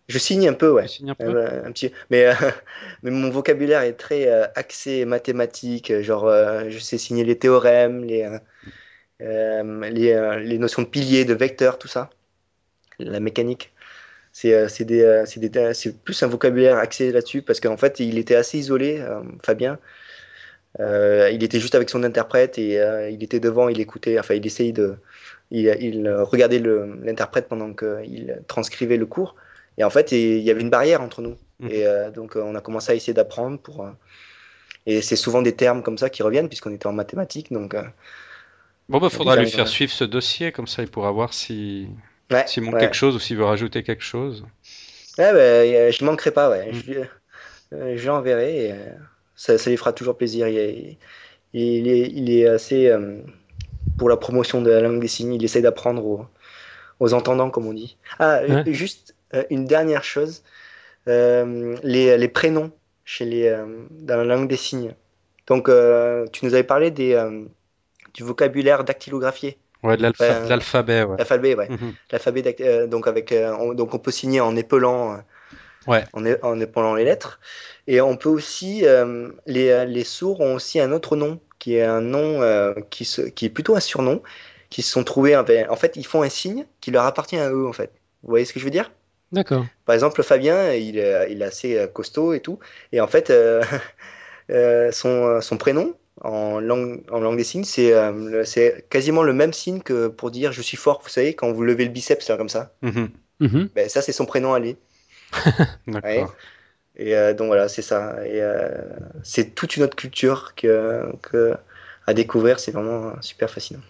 Je 0.08 0.18
signe 0.18 0.47
un 0.47 0.54
peu, 0.54 0.72
ouais. 0.72 0.88
Signe 0.88 1.12
un, 1.12 1.16
peu. 1.16 1.45
un 1.45 1.72
petit, 1.72 1.91
mais, 2.10 2.32
mais 3.04 3.12
mon 3.12 3.30
vocabulaire 3.30 3.82
est 3.82 3.93
très 3.93 4.30
axé 4.56 5.06
mathématique, 5.06 6.01
genre 6.01 6.30
je 6.70 6.78
sais 6.80 6.97
signer 6.97 7.24
les 7.24 7.38
théorèmes, 7.38 8.04
les, 8.04 8.28
les, 9.20 10.39
les, 10.43 10.58
notions 10.58 10.82
de 10.82 10.88
piliers, 10.88 11.26
de 11.26 11.34
vecteurs, 11.34 11.78
tout 11.78 11.88
ça, 11.88 12.10
la 12.99 13.20
mécanique. 13.20 13.74
Euh, 14.45 14.68
euh, 14.82 15.74
c'est 15.74 16.04
plus 16.04 16.24
un 16.24 16.28
vocabulaire 16.28 16.78
axé 16.78 17.12
là-dessus 17.12 17.41
parce 17.41 17.60
qu'en 17.60 17.78
fait, 17.78 17.99
il 17.99 18.18
était 18.18 18.36
assez 18.36 18.58
isolé, 18.58 18.99
euh, 18.99 19.22
Fabien. 19.43 19.78
il 20.80 21.43
était 21.43 21.60
juste 21.60 21.76
avec 21.76 21.89
son 21.89 22.04
interprète 22.04 22.58
et 22.58 22.80
il 23.12 23.24
était 23.24 23.39
devant, 23.39 23.70
il 23.70 23.80
écoutait, 23.80 24.20
enfin, 24.20 24.34
il 24.36 24.45
essayait 24.45 24.72
de. 24.72 24.95
Il, 25.51 26.10
regardait 26.10 26.60
l'interprète 26.60 27.47
pendant 27.47 27.74
qu'il 27.74 28.41
transcrivait 28.47 28.97
le 28.97 29.06
cours. 29.06 29.36
Et 29.78 29.84
en 29.84 29.89
fait, 29.89 30.11
il 30.11 30.39
y 30.39 30.51
avait 30.51 30.61
une 30.61 30.69
barrière 30.69 31.01
entre 31.01 31.21
nous. 31.21 31.36
Mmh. 31.59 31.67
Et 31.71 31.86
donc, 32.13 32.36
on 32.36 32.55
a 32.55 32.61
commencé 32.61 32.91
à 32.91 32.95
essayer 32.95 33.13
d'apprendre 33.13 33.57
pour. 33.59 33.88
et 34.86 35.01
c'est 35.01 35.15
souvent 35.15 35.41
des 35.41 35.55
termes 35.55 35.82
comme 35.82 35.97
ça 35.97 36.09
qui 36.09 36.24
reviennent, 36.24 36.47
puisqu'on 36.47 36.74
était 36.74 36.88
en 36.88 36.93
mathématiques. 36.93 37.51
Donc, 37.51 37.76
bon, 38.89 38.99
bah, 38.99 39.09
faudra 39.09 39.36
lui 39.36 39.49
faire 39.49 39.67
suivre 39.67 39.91
ce 39.91 40.03
dossier, 40.03 40.51
comme 40.51 40.67
ça 40.67 40.84
il 40.84 40.89
pourra 40.89 41.11
voir 41.11 41.34
si, 41.34 41.88
s'il 42.45 42.63
manque 42.63 42.80
quelque 42.80 42.95
chose 42.95 43.15
ou 43.15 43.19
s'il 43.19 43.38
veut 43.38 43.45
rajouter 43.45 43.84
quelque 43.84 44.03
chose. 44.03 44.45
Ouais, 45.17 45.32
bah, 45.32 45.91
je 45.91 46.05
manquerai 46.05 46.32
pas, 46.32 46.49
ouais. 46.49 46.71
Mm. 46.71 46.82
Je, 46.86 46.93
euh, 47.74 47.97
je 47.97 48.07
l'enverrai 48.07 48.65
et 48.65 48.71
euh, 48.71 48.76
ça, 49.36 49.57
ça, 49.57 49.69
lui 49.69 49.78
fera 49.78 49.93
toujours 49.93 50.17
plaisir. 50.17 50.47
Il, 50.47 50.57
est, 50.57 50.97
il, 51.53 51.88
est, 51.88 52.09
il 52.09 52.32
est 52.32 52.47
assez. 52.47 52.88
Euh, 52.88 53.19
pour 53.97 54.09
la 54.09 54.17
promotion 54.17 54.61
de 54.61 54.71
la 54.71 54.82
langue 54.82 54.99
des 54.99 55.07
signes, 55.07 55.34
il 55.34 55.43
essaie 55.43 55.61
d'apprendre 55.61 56.03
aux, 56.05 56.26
aux, 56.99 57.13
entendants, 57.13 57.49
comme 57.49 57.67
on 57.67 57.74
dit. 57.74 57.97
Ah, 58.17 58.41
juste 58.67 59.12
une 59.49 59.65
dernière 59.65 60.03
chose 60.03 60.43
les, 61.07 62.17
les, 62.17 62.27
prénoms 62.27 62.71
chez 63.05 63.25
les, 63.25 63.57
dans 63.91 64.17
la 64.17 64.23
langue 64.23 64.47
des 64.47 64.57
signes. 64.57 64.95
Donc, 65.47 65.69
tu 66.31 66.45
nous 66.45 66.53
avais 66.53 66.63
parlé 66.63 66.91
des, 66.91 67.15
du 68.13 68.23
vocabulaire 68.23 68.84
dactylographié. 68.84 69.57
Ouais, 69.81 69.97
de 69.97 70.01
l'alphabet. 70.01 71.03
Ouais. 71.03 71.17
L'alphabet, 71.17 71.55
ouais. 71.55 71.69
Mhm. 71.69 71.93
L'alphabet, 72.11 72.55
euh, 72.61 72.88
donc 72.88 73.07
avec, 73.07 73.31
euh, 73.31 73.53
on, 73.59 73.73
donc 73.73 73.93
on 73.93 73.99
peut 73.99 74.11
signer 74.11 74.39
en 74.39 74.55
épelant, 74.55 75.13
euh, 75.13 75.17
ouais. 75.88 76.05
en, 76.13 76.25
en, 76.41 76.59
épelant 76.59 76.95
les 76.95 77.03
lettres. 77.03 77.41
Et 77.88 77.99
on 77.99 78.15
peut 78.15 78.29
aussi, 78.29 78.86
les, 79.45 79.86
les, 79.86 80.03
sourds 80.03 80.39
ont 80.39 80.55
aussi 80.55 80.79
un 80.79 80.91
autre 80.93 81.17
nom 81.17 81.39
qui 81.59 81.75
est 81.75 81.84
un 81.84 82.01
nom 82.01 82.41
qui, 82.89 83.03
se, 83.03 83.21
qui 83.21 83.45
est 83.45 83.49
plutôt 83.49 83.75
un 83.75 83.81
surnom, 83.81 84.21
qui 84.69 84.81
se 84.81 84.91
sont 84.91 85.03
trouvés. 85.03 85.36
En 85.36 85.75
fait, 85.75 85.97
ils 85.97 86.05
font 86.05 86.21
un 86.21 86.29
signe 86.29 86.65
qui 86.79 86.91
leur 86.91 87.03
appartient 87.03 87.38
à 87.38 87.49
eux, 87.49 87.67
en 87.67 87.73
fait. 87.73 87.91
Vous 88.23 88.29
voyez 88.29 88.45
ce 88.45 88.53
que 88.53 88.59
je 88.59 88.65
veux 88.65 88.71
dire? 88.71 88.89
D'accord. 89.34 89.65
Par 89.86 89.93
exemple, 89.93 90.23
Fabien, 90.23 90.73
il, 90.73 90.95
il 90.95 91.41
est 91.41 91.43
assez 91.43 91.88
costaud 91.93 92.34
et 92.34 92.39
tout, 92.39 92.59
et 92.91 93.01
en 93.01 93.07
fait, 93.07 93.34
son, 94.91 95.41
son 95.41 95.57
prénom, 95.57 95.95
en 96.21 96.59
langue, 96.59 97.03
en 97.11 97.19
langue 97.19 97.38
des 97.38 97.43
signes, 97.43 97.63
c'est 97.63 97.93
euh, 97.93 98.43
quasiment 98.89 99.23
le 99.23 99.34
même 99.34 99.53
signe 99.53 99.81
que 99.81 100.07
pour 100.07 100.31
dire 100.31 100.51
je 100.51 100.61
suis 100.61 100.77
fort. 100.77 101.01
Vous 101.03 101.09
savez, 101.09 101.34
quand 101.34 101.51
vous 101.51 101.63
levez 101.63 101.86
le 101.86 101.91
biceps, 101.91 102.25
c'est 102.25 102.38
comme 102.38 102.49
ça. 102.49 102.73
Mhm. 102.81 103.09
Mhm. 103.39 103.69
Ben, 103.75 103.89
ça, 103.89 104.01
c'est 104.01 104.11
son 104.11 104.25
prénom 104.25 104.53
à 104.53 104.59
lui. 104.59 104.77
D'accord. 105.88 106.36
Et 106.95 107.15
euh, 107.15 107.34
donc 107.34 107.47
voilà, 107.47 107.67
c'est 107.67 107.81
ça. 107.81 108.25
Et 108.25 108.41
euh, 108.41 108.69
c'est 109.23 109.55
toute 109.55 109.75
une 109.75 109.84
autre 109.84 109.95
culture 109.95 110.53
que, 110.55 111.05
que 111.21 111.55
à 112.05 112.13
découvrir. 112.13 112.59
C'est 112.59 112.71
vraiment 112.71 113.13
super 113.21 113.49
fascinant. 113.49 113.81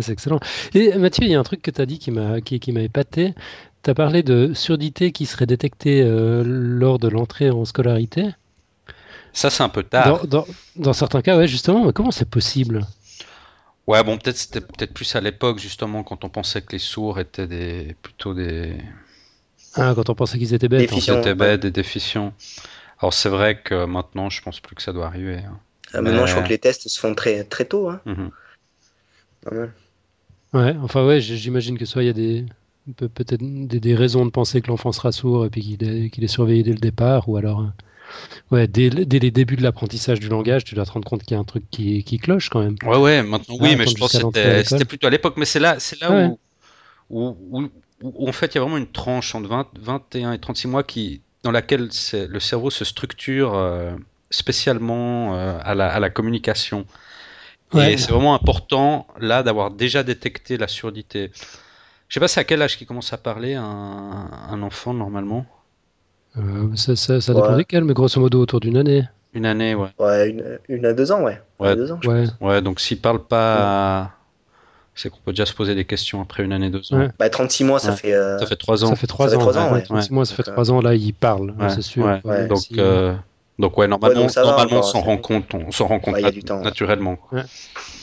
C'est 0.00 0.12
excellent. 0.12 0.40
Et 0.74 0.96
Mathieu, 0.96 1.24
il 1.24 1.30
y 1.30 1.34
a 1.34 1.40
un 1.40 1.44
truc 1.44 1.62
que 1.62 1.70
tu 1.70 1.80
as 1.80 1.86
dit 1.86 1.98
qui 1.98 2.10
m'a 2.10 2.40
qui, 2.40 2.60
qui 2.60 2.70
épaté. 2.70 3.34
Tu 3.82 3.90
as 3.90 3.94
parlé 3.94 4.22
de 4.22 4.52
surdité 4.54 5.10
qui 5.12 5.26
serait 5.26 5.46
détectée 5.46 6.04
lors 6.44 6.98
de 6.98 7.08
l'entrée 7.08 7.50
en 7.50 7.64
scolarité. 7.64 8.28
Ça, 9.32 9.50
c'est 9.50 9.62
un 9.62 9.68
peu 9.68 9.82
tard. 9.82 10.26
Dans, 10.26 10.92
certains 10.92 11.22
cas, 11.22 11.36
ouais, 11.36 11.48
justement, 11.48 11.84
mais 11.84 11.92
comment 11.92 12.10
c'est 12.10 12.28
possible? 12.28 12.86
Ouais, 13.86 14.02
bon, 14.04 14.18
peut-être 14.18 14.36
c'était 14.36 14.60
peut-être 14.60 14.92
plus 14.92 15.16
à 15.16 15.20
l'époque, 15.20 15.58
justement, 15.58 16.02
quand 16.02 16.24
on 16.24 16.28
pensait 16.28 16.62
que 16.62 16.72
les 16.72 16.78
sourds 16.78 17.18
étaient 17.18 17.46
des 17.46 17.96
plutôt 18.02 18.34
des. 18.34 18.76
Ah, 19.74 19.92
quand 19.94 20.10
on 20.10 20.14
pensait 20.14 20.38
qu'ils 20.38 20.54
étaient 20.54 20.68
bêtes. 20.68 20.90
Ils 20.92 21.10
étaient 21.10 21.34
bêtes, 21.34 21.62
des 21.62 21.70
déficients. 21.70 22.34
Alors, 22.98 23.14
c'est 23.14 23.28
vrai 23.28 23.60
que 23.62 23.86
maintenant, 23.86 24.30
je 24.30 24.42
pense 24.42 24.60
plus 24.60 24.76
que 24.76 24.82
ça 24.82 24.92
doit 24.92 25.06
arriver. 25.06 25.38
Hein. 25.38 25.58
Ah, 25.92 26.02
maintenant, 26.02 26.26
je 26.26 26.32
crois 26.32 26.44
que 26.44 26.50
les 26.50 26.58
tests 26.58 26.88
se 26.88 27.00
font 27.00 27.14
très, 27.14 27.44
très 27.44 27.64
tôt. 27.64 27.88
Hein. 27.88 28.00
Mhm. 28.04 28.30
Ouais, 30.52 30.74
enfin, 30.82 31.06
ouais, 31.06 31.20
j'imagine 31.20 31.78
que 31.78 31.84
soit 31.84 32.02
il 32.02 32.06
y 32.06 32.10
a 32.10 32.12
des, 32.12 32.44
peut-être 32.96 33.40
des, 33.40 33.94
raisons 33.94 34.24
de 34.24 34.30
penser 34.30 34.60
que 34.60 34.68
l'enfant 34.68 34.92
sera 34.92 35.12
sourd 35.12 35.46
et 35.46 35.50
puis 35.50 35.62
qu'il 35.62 36.24
est, 36.24 36.28
surveillé 36.28 36.62
dès 36.62 36.72
le 36.72 36.78
départ, 36.78 37.28
ou 37.28 37.36
alors, 37.36 37.64
ouais, 38.50 38.66
dès, 38.66 38.90
les 38.90 39.30
débuts 39.30 39.56
de 39.56 39.62
l'apprentissage 39.62 40.18
du 40.18 40.28
langage, 40.28 40.64
tu 40.64 40.74
dois 40.74 40.84
te 40.84 40.90
rendre 40.90 41.08
compte 41.08 41.22
qu'il 41.22 41.34
y 41.34 41.38
a 41.38 41.40
un 41.40 41.44
truc 41.44 41.64
qui, 41.70 42.18
cloche 42.18 42.48
quand 42.48 42.62
même. 42.62 42.76
Ouais, 42.84 42.96
ouais, 42.96 43.22
maintenant, 43.22 43.56
oui, 43.60 43.76
mais 43.76 43.86
je 43.86 43.94
pense 43.94 44.12
que 44.12 44.62
c'était 44.64 44.84
plutôt 44.84 45.06
à 45.06 45.10
l'époque, 45.10 45.34
mais 45.36 45.44
c'est 45.44 45.60
là, 45.60 45.78
c'est 45.78 46.00
là 46.00 46.30
où, 47.08 47.36
où, 48.02 48.28
en 48.28 48.32
fait 48.32 48.54
il 48.54 48.54
y 48.56 48.58
a 48.58 48.62
vraiment 48.62 48.78
une 48.78 48.90
tranche 48.90 49.34
entre 49.34 49.48
20, 49.48 49.68
21 49.80 50.32
et 50.32 50.38
36 50.38 50.68
mois 50.68 50.82
qui, 50.82 51.20
dans 51.42 51.50
laquelle 51.50 51.90
le 52.12 52.40
cerveau 52.40 52.70
se 52.70 52.84
structure 52.84 53.56
spécialement 54.30 55.34
à 55.34 55.74
la, 55.74 55.92
à, 55.92 56.00
la, 56.00 56.10
communication. 56.10 56.86
Et 57.74 57.96
c'est 57.96 58.10
vraiment 58.10 58.34
important 58.34 59.06
là 59.20 59.42
d'avoir 59.42 59.70
déjà 59.70 60.02
détecté 60.02 60.56
la 60.56 60.68
surdité. 60.68 61.30
Je 62.08 62.14
sais 62.14 62.20
pas 62.20 62.28
c'est 62.28 62.40
à 62.40 62.44
quel 62.44 62.60
âge 62.62 62.76
qu'il 62.76 62.86
commence 62.86 63.12
à 63.12 63.18
parler 63.18 63.54
un, 63.54 64.28
un 64.50 64.62
enfant 64.62 64.92
normalement? 64.92 65.46
Euh, 66.36 66.74
ça, 66.74 66.96
ça, 66.96 67.20
ça 67.20 67.34
dépend 67.34 67.56
desquels, 67.56 67.84
mais 67.84 67.94
grosso 67.94 68.20
modo 68.20 68.40
autour 68.40 68.60
d'une 68.60 68.76
année. 68.76 69.04
Une 69.32 69.46
année, 69.46 69.74
ouais. 69.74 69.88
Ouais, 69.98 70.30
une, 70.30 70.58
une 70.68 70.86
à 70.86 70.92
deux 70.92 71.12
ans, 71.12 71.22
ouais. 71.22 71.40
Ouais, 71.58 71.76
deux 71.76 71.92
ans, 71.92 72.00
ouais. 72.04 72.24
ouais. 72.40 72.62
donc 72.62 72.80
s'il 72.80 73.00
parle 73.00 73.24
pas, 73.24 74.10
c'est 74.94 75.08
qu'on 75.08 75.18
peut 75.24 75.32
déjà 75.32 75.46
se 75.46 75.54
poser 75.54 75.74
des 75.74 75.84
questions 75.84 76.20
après 76.20 76.42
une 76.42 76.52
année, 76.52 76.70
deux 76.70 76.82
ans. 76.92 77.08
Bah, 77.18 77.30
36 77.30 77.64
mois, 77.64 77.78
ça 77.78 77.94
fait. 77.94 78.12
Euh... 78.12 78.38
Ça 78.38 78.46
fait 78.46 78.56
trois 78.56 78.84
ans. 78.84 78.88
Ça 78.88 78.96
fait 78.96 79.06
trois 79.06 79.34
ans. 79.36 79.40
ans 79.40 79.72
ouais. 79.72 79.82
36 79.82 80.12
mois, 80.12 80.24
ça 80.24 80.34
fait 80.34 80.42
trois 80.42 80.70
ans. 80.72 80.80
Là, 80.80 80.94
il 80.94 81.14
parle, 81.14 81.54
c'est 81.68 81.82
sûr. 81.82 82.04
Donc, 82.48 82.66
euh, 82.76 83.14
donc 83.60 83.78
ouais, 83.78 83.86
normalement, 83.86 84.26
normalement, 84.34 84.78
on 84.78 84.82
s'en 84.82 85.00
rend 85.00 85.18
compte, 85.18 85.54
on 85.54 85.70
s'en 85.70 85.86
rend 85.86 86.00
compte 86.00 86.16
naturellement. 86.62 87.18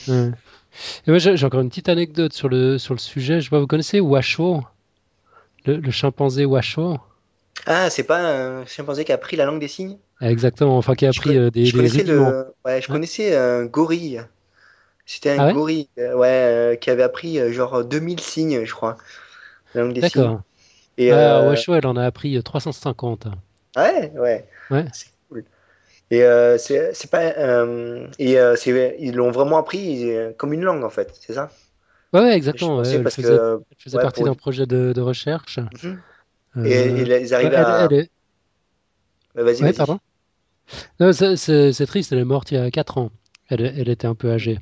Et 0.08 1.10
moi, 1.10 1.18
j'ai 1.18 1.44
encore 1.44 1.60
une 1.60 1.68
petite 1.68 1.88
anecdote 1.88 2.32
sur 2.32 2.48
le, 2.48 2.78
sur 2.78 2.94
le 2.94 3.00
sujet. 3.00 3.40
Je 3.40 3.50
vois, 3.50 3.58
vous 3.58 3.66
connaissez 3.66 4.00
Washo 4.00 4.62
le, 5.66 5.90
chimpanzé 5.90 6.44
Washo 6.44 6.98
Ah, 7.66 7.90
c'est 7.90 8.04
pas 8.04 8.20
un 8.20 8.64
chimpanzé 8.64 9.04
qui 9.04 9.12
a 9.12 9.16
appris 9.16 9.36
la 9.36 9.44
langue 9.44 9.60
des 9.60 9.68
signes? 9.68 9.98
Exactement, 10.20 10.78
enfin 10.78 10.94
qui 10.94 11.04
a 11.04 11.10
appris 11.10 11.36
euh, 11.36 11.50
des, 11.50 11.66
je 11.66 11.76
connaissais 11.76 12.04
le... 12.04 12.46
ouais, 12.64 12.80
je 12.80 12.88
connaissais 12.88 13.36
un 13.36 13.66
gorille. 13.66 14.22
C'était 15.04 15.30
un 15.30 15.48
ah 15.48 15.52
gorille 15.52 15.88
euh, 15.98 16.14
ouais, 16.14 16.28
euh, 16.28 16.76
qui 16.76 16.90
avait 16.90 17.02
appris 17.02 17.52
genre 17.52 17.84
2000 17.84 18.20
signes, 18.20 18.64
je 18.64 18.72
crois. 18.72 18.96
La 19.74 19.82
langue 19.82 19.92
des 19.92 20.08
signes. 20.08 20.22
D'accord. 20.22 20.42
Et 20.96 21.12
Washo, 21.12 21.74
elle 21.74 21.86
en 21.86 21.96
a 21.96 22.04
appris 22.04 22.40
350. 22.42 23.26
Ouais, 23.76 24.12
ouais. 24.16 24.46
ouais. 24.70 24.84
Et 26.10 26.22
euh, 26.22 26.56
c'est 26.56 27.10
pas 27.10 27.34
euh, 27.36 28.06
et 28.18 28.38
euh, 28.38 28.56
ils 28.98 29.14
l'ont 29.14 29.30
vraiment 29.30 29.58
appris 29.58 30.10
comme 30.38 30.52
une 30.54 30.62
langue 30.62 30.84
en 30.84 30.90
fait, 30.90 31.14
c'est 31.20 31.34
ça? 31.34 31.50
Ouais, 32.14 32.34
exactement. 32.34 32.82
elle, 32.82 33.02
parce 33.02 33.16
faisait, 33.16 33.28
que, 33.28 33.60
elle 33.70 33.76
faisait 33.78 33.98
partie 33.98 34.22
d'un 34.22 34.34
projet 34.34 34.66
de, 34.66 34.94
de 34.94 35.00
recherche. 35.02 35.58
Mhm. 36.56 36.64
et, 36.64 37.02
ils 37.02 37.34
arrivent 37.34 37.54
à. 37.54 37.88
Elle, 37.90 38.08
Vas-y, 39.34 39.62
ouais, 39.62 39.72
pardon. 39.74 40.00
C'est 41.12 41.86
triste, 41.86 42.12
elle 42.12 42.18
est 42.18 42.24
morte 42.24 42.50
il 42.50 42.54
y 42.54 42.58
a 42.58 42.70
4 42.70 42.96
ans. 42.96 43.10
Elle, 43.50 43.88
était 43.88 44.06
un 44.06 44.14
peu 44.14 44.30
âgée. 44.30 44.58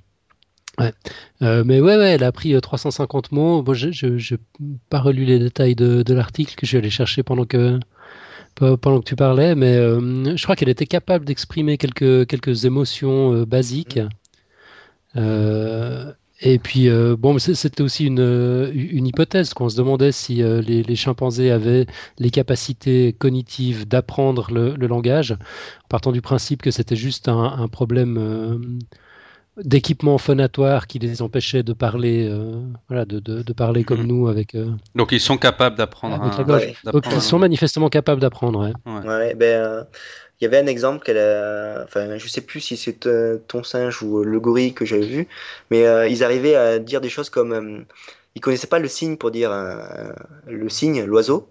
Ouais. 0.79 0.93
mais 1.41 1.81
ouais, 1.81 1.97
ouais, 1.97 2.11
elle 2.11 2.25
a 2.25 2.27
appris 2.27 2.61
350 2.61 3.31
mots. 3.31 3.63
Bon, 3.63 3.73
je 3.73 4.07
n'ai 4.07 4.39
pas 4.91 4.99
relu 4.99 5.25
les 5.25 5.39
détails 5.39 5.77
de, 5.77 6.03
de 6.03 6.15
l'article 6.15 6.57
que 6.57 6.67
je 6.67 6.71
suis 6.71 6.79
allé 6.79 6.91
chercher 6.91 7.23
pendant 7.23 7.45
que, 7.45 7.79
pendant 8.57 9.01
que 9.01 9.05
tu 9.05 9.17
parlais, 9.17 9.55
mais 9.55 9.77
euh, 9.77 10.37
je 10.37 10.43
crois 10.43 10.57
qu'elle 10.57 10.69
était 10.69 10.87
capable 10.87 11.25
d'exprimer 11.25 11.77
quelques, 11.77 12.27
quelques 12.27 12.65
émotions 12.65 13.35
euh, 13.35 13.45
basiques. 13.45 13.99
Mm. 13.99 15.19
Euh, 15.19 16.13
et 16.41 16.59
puis, 16.59 16.91
bon, 17.19 17.39
c'était 17.39 17.81
aussi 17.81 18.05
une, 18.05 18.71
une 18.75 19.07
hypothèse 19.07 19.55
qu'on 19.55 19.71
se 19.71 19.77
demandait 19.79 20.13
si 20.13 20.35
les, 20.35 20.83
les, 20.83 20.95
chimpanzés 20.95 21.51
avaient 21.51 21.87
les 22.19 22.29
capacités 22.29 23.15
cognitives 23.15 23.89
d'apprendre 23.89 24.53
le, 24.53 24.75
le, 24.77 24.87
langage, 24.87 25.33
en 25.33 25.89
partant 25.89 26.13
du 26.13 26.21
principe 26.21 26.61
que 26.61 26.71
c'était 26.71 26.95
juste 26.95 27.29
un, 27.29 27.43
un 27.43 27.69
problème 27.69 28.79
d'équipements 29.65 30.19
phonatoires 30.19 30.87
qui 30.87 30.99
les 30.99 31.23
empêchaient 31.23 31.63
de 31.63 31.73
parler, 31.73 32.29
euh, 32.29 32.61
voilà, 32.89 33.05
de, 33.05 33.19
de, 33.21 33.53
parler 33.53 33.85
comme 33.85 34.01
mhm. 34.01 34.07
nous 34.07 34.29
avec. 34.29 34.55
Euh, 34.55 34.71
Donc 34.95 35.13
ils 35.13 35.21
sont 35.21 35.39
capables 35.39 35.77
d'apprendre. 35.77 36.19
Donc 36.85 37.07
ils 37.11 37.21
sont 37.21 37.39
manifestement 37.39 37.89
capables 37.89 38.21
d'apprendre. 38.21 38.73
Ouais. 38.85 39.35
ben, 39.35 39.43
euh, 39.43 39.85
il 40.41 40.45
y 40.45 40.47
avait 40.47 40.59
un 40.59 40.67
exemple 40.67 41.03
qu'elle, 41.03 41.17
enfin, 41.85 42.19
je 42.19 42.29
sais 42.29 42.43
plus 42.43 42.61
si 42.61 42.77
c'est 42.77 43.09
ton 43.49 43.63
singe 43.63 44.03
ou 44.03 44.23
le 44.23 44.39
gorille 44.39 44.75
que 44.75 44.85
j'avais 44.85 45.07
vu, 45.07 45.29
mais 45.71 46.11
ils 46.11 46.23
arrivaient 46.23 46.57
à 46.57 46.79
dire 46.79 47.01
des 47.01 47.09
choses 47.09 47.31
comme, 47.31 47.87
ils 48.35 48.41
connaissaient 48.43 48.67
pas 48.67 48.79
le 48.79 48.89
signe 48.89 49.17
pour 49.17 49.31
dire 49.31 49.51
le 50.47 50.69
signe, 50.69 51.05
l'oiseau. 51.05 51.49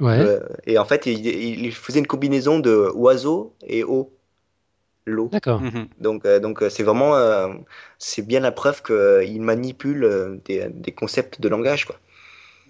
Ouais. 0.00 0.40
et 0.66 0.78
en 0.78 0.84
fait, 0.84 1.06
ils 1.06 1.24
il 1.26 1.72
faisaient 1.72 1.98
une 2.00 2.06
combinaison 2.06 2.58
de 2.58 2.90
oiseau 2.94 3.54
et 3.66 3.84
eau 3.84 4.12
l'eau. 5.08 5.28
D'accord. 5.32 5.60
Mhm. 5.60 5.88
Donc, 6.00 6.24
euh, 6.24 6.40
donc 6.40 6.62
euh, 6.62 6.68
c'est 6.68 6.82
vraiment, 6.82 7.16
euh, 7.16 7.48
c'est 7.98 8.26
bien 8.26 8.40
la 8.40 8.52
preuve 8.52 8.82
qu'il 8.82 9.42
manipule 9.42 10.40
des, 10.44 10.68
des, 10.68 10.92
concepts 10.92 11.40
de 11.40 11.48
langage, 11.48 11.84
quoi. 11.84 11.96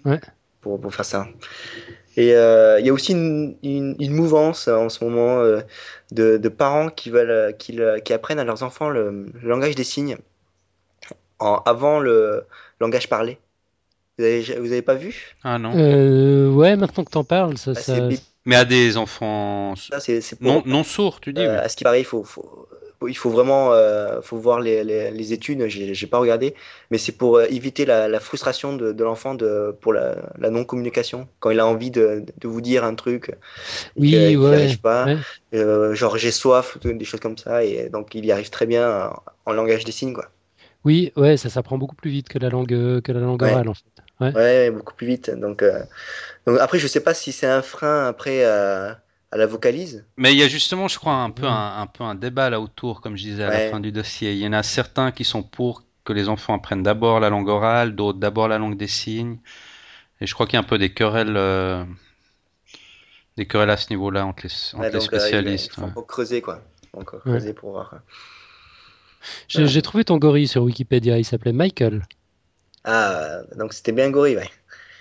Ouais. 0.05 0.19
Pour, 0.61 0.79
pour 0.79 0.93
faire 0.93 1.05
ça. 1.05 1.27
Et 2.17 2.31
il 2.31 2.85
y 2.85 2.89
a 2.89 2.93
aussi 2.93 3.13
une, 3.13 3.55
une, 3.63 4.11
mouvance 4.11 4.67
en 4.67 4.89
ce 4.89 5.03
moment 5.03 5.41
de, 6.11 6.37
de, 6.37 6.49
parents 6.49 6.89
qui 6.89 7.09
veulent, 7.09 7.55
qui, 7.57 7.79
qui, 8.03 8.13
apprennent 8.13 8.39
à 8.39 8.43
leurs 8.43 8.63
enfants 8.63 8.89
le, 8.89 9.27
langage 9.41 9.75
des 9.75 9.85
signes 9.85 10.17
en, 11.39 11.61
avant 11.65 11.99
le 11.99 12.45
langage 12.81 13.07
parlé. 13.07 13.37
Vous 14.17 14.25
avez, 14.25 14.41
vous 14.41 14.71
avez 14.73 14.81
pas 14.81 14.95
vu? 14.95 15.37
Ah 15.45 15.57
non. 15.59 15.71
ouais, 15.71 16.75
maintenant 16.75 17.05
que 17.05 17.11
tu 17.11 17.17
en 17.17 17.23
parles, 17.23 17.57
ça, 17.57 17.71
bah, 17.71 17.79
ça, 17.79 18.09
mais 18.45 18.55
à 18.55 18.65
des 18.65 18.97
enfants 18.97 19.73
non, 20.41 20.63
non, 20.65 20.83
sourds, 20.83 21.19
tu 21.19 21.33
dis 21.33 21.41
euh, 21.41 21.61
À 21.61 21.69
ce 21.69 21.75
qui 21.75 21.83
paraît, 21.83 22.01
il 22.01 22.05
faut, 22.05 22.25
il 23.07 23.17
faut 23.17 23.29
vraiment 23.29 23.73
euh, 23.73 24.21
faut 24.21 24.37
voir 24.37 24.59
les, 24.59 24.83
les, 24.83 25.11
les 25.11 25.33
études, 25.33 25.67
j'ai 25.67 26.07
pas 26.07 26.17
regardé, 26.19 26.55
mais 26.91 26.97
c'est 26.97 27.11
pour 27.11 27.37
euh, 27.37 27.45
éviter 27.49 27.85
la, 27.85 28.07
la 28.07 28.19
frustration 28.19 28.75
de, 28.75 28.91
de 28.91 29.03
l'enfant 29.03 29.37
pour 29.81 29.93
la, 29.93 30.15
la 30.37 30.49
non-communication. 30.49 31.27
Quand 31.39 31.51
il 31.51 31.59
a 31.59 31.65
envie 31.65 31.91
de, 31.91 32.23
de, 32.39 32.47
vous 32.47 32.61
dire 32.61 32.83
un 32.83 32.95
truc, 32.95 33.31
oui, 33.95 34.11
il 34.11 34.37
ouais, 34.37 34.55
arrive 34.55 34.79
pas, 34.79 35.05
genre 35.51 36.17
j'ai 36.17 36.31
soif, 36.31 36.77
des 36.83 37.05
choses 37.05 37.19
comme 37.19 37.37
ça, 37.37 37.63
et 37.63 37.89
donc 37.89 38.15
il 38.15 38.25
y 38.25 38.31
arrive 38.31 38.49
très 38.49 38.65
bien 38.65 39.11
en, 39.45 39.51
langage 39.53 39.83
des 39.83 39.91
signes. 39.91 40.13
Quoi. 40.13 40.29
Oui, 40.85 41.11
ouais, 41.15 41.37
ça 41.37 41.49
s'apprend 41.49 41.77
beaucoup 41.77 41.95
plus 41.95 42.09
vite 42.09 42.29
que 42.29 42.39
la 42.39 42.49
langue, 42.49 42.67
que 43.01 43.11
la 43.11 43.19
langue 43.19 43.43
orale 43.43 43.69
en 43.69 43.73
fait. 43.73 43.83
Ouais. 44.21 44.71
beaucoup 44.71 44.95
plus 44.95 45.07
vite. 45.07 45.29
Donc, 45.29 45.63
donc 46.45 46.59
après, 46.59 46.79
je 46.79 46.87
sais 46.87 47.01
pas 47.01 47.13
si 47.13 47.31
c'est 47.31 47.47
un 47.47 47.61
frein 47.61 48.07
après 48.07 48.43
à, 48.43 48.99
la 49.31 49.45
vocalise. 49.45 50.05
Mais 50.17 50.33
il 50.33 50.39
y 50.39 50.43
a 50.43 50.47
justement, 50.47 50.87
je 50.87 50.97
crois, 50.97 51.13
un 51.13 51.29
peu, 51.29 51.45
un, 51.45 51.81
un, 51.81 51.87
peu 51.87 52.03
un 52.03 52.15
débat 52.15 52.49
là 52.49 52.59
autour, 52.59 53.01
comme 53.01 53.15
je 53.15 53.23
disais 53.23 53.43
à 53.43 53.49
la 53.49 53.69
fin 53.69 53.79
du 53.79 53.91
dossier. 53.91 54.33
Il 54.33 54.39
y 54.39 54.47
en 54.47 54.53
a 54.53 54.63
certains 54.63 55.11
qui 55.11 55.23
sont 55.23 55.43
pour 55.43 55.83
que 56.09 56.13
les 56.13 56.27
enfants 56.27 56.55
apprennent 56.55 56.81
d'abord 56.81 57.19
la 57.19 57.29
langue 57.29 57.49
orale, 57.49 57.95
d'autres 57.95 58.17
d'abord 58.17 58.47
la 58.47 58.57
langue 58.57 58.75
des 58.75 58.87
signes. 58.87 59.37
Et 60.21 60.25
je 60.25 60.33
crois 60.33 60.47
qu'il 60.47 60.55
y 60.55 60.57
a 60.57 60.61
un 60.61 60.67
peu 60.67 60.79
des 60.79 60.91
querelles, 60.91 61.37
euh, 61.37 61.85
des 63.37 63.45
querelles 63.47 63.69
à 63.69 63.77
ce 63.77 63.91
niveau-là 63.91 64.25
entre 64.25 64.47
les, 64.47 64.75
entre 64.75 64.89
les 64.89 64.95
euh, 64.95 64.99
spécialistes. 64.99 65.73
il 65.77 65.91
faut 65.91 66.01
creuser, 66.01 66.41
quoi. 66.41 66.61
Encore 66.93 67.21
creuser 67.21 67.53
pour 67.53 67.71
voir. 67.71 67.93
J'ai 69.47 69.81
trouvé 69.81 70.03
ton 70.03 70.17
gorille 70.17 70.47
sur 70.47 70.63
Wikipédia, 70.63 71.17
il 71.17 71.25
s'appelait 71.25 71.53
Michael. 71.53 72.03
Ah, 72.83 73.41
donc 73.57 73.73
c'était 73.73 73.91
bien 73.91 74.05
un 74.05 74.11
gorille, 74.11 74.37
ouais. 74.37 74.49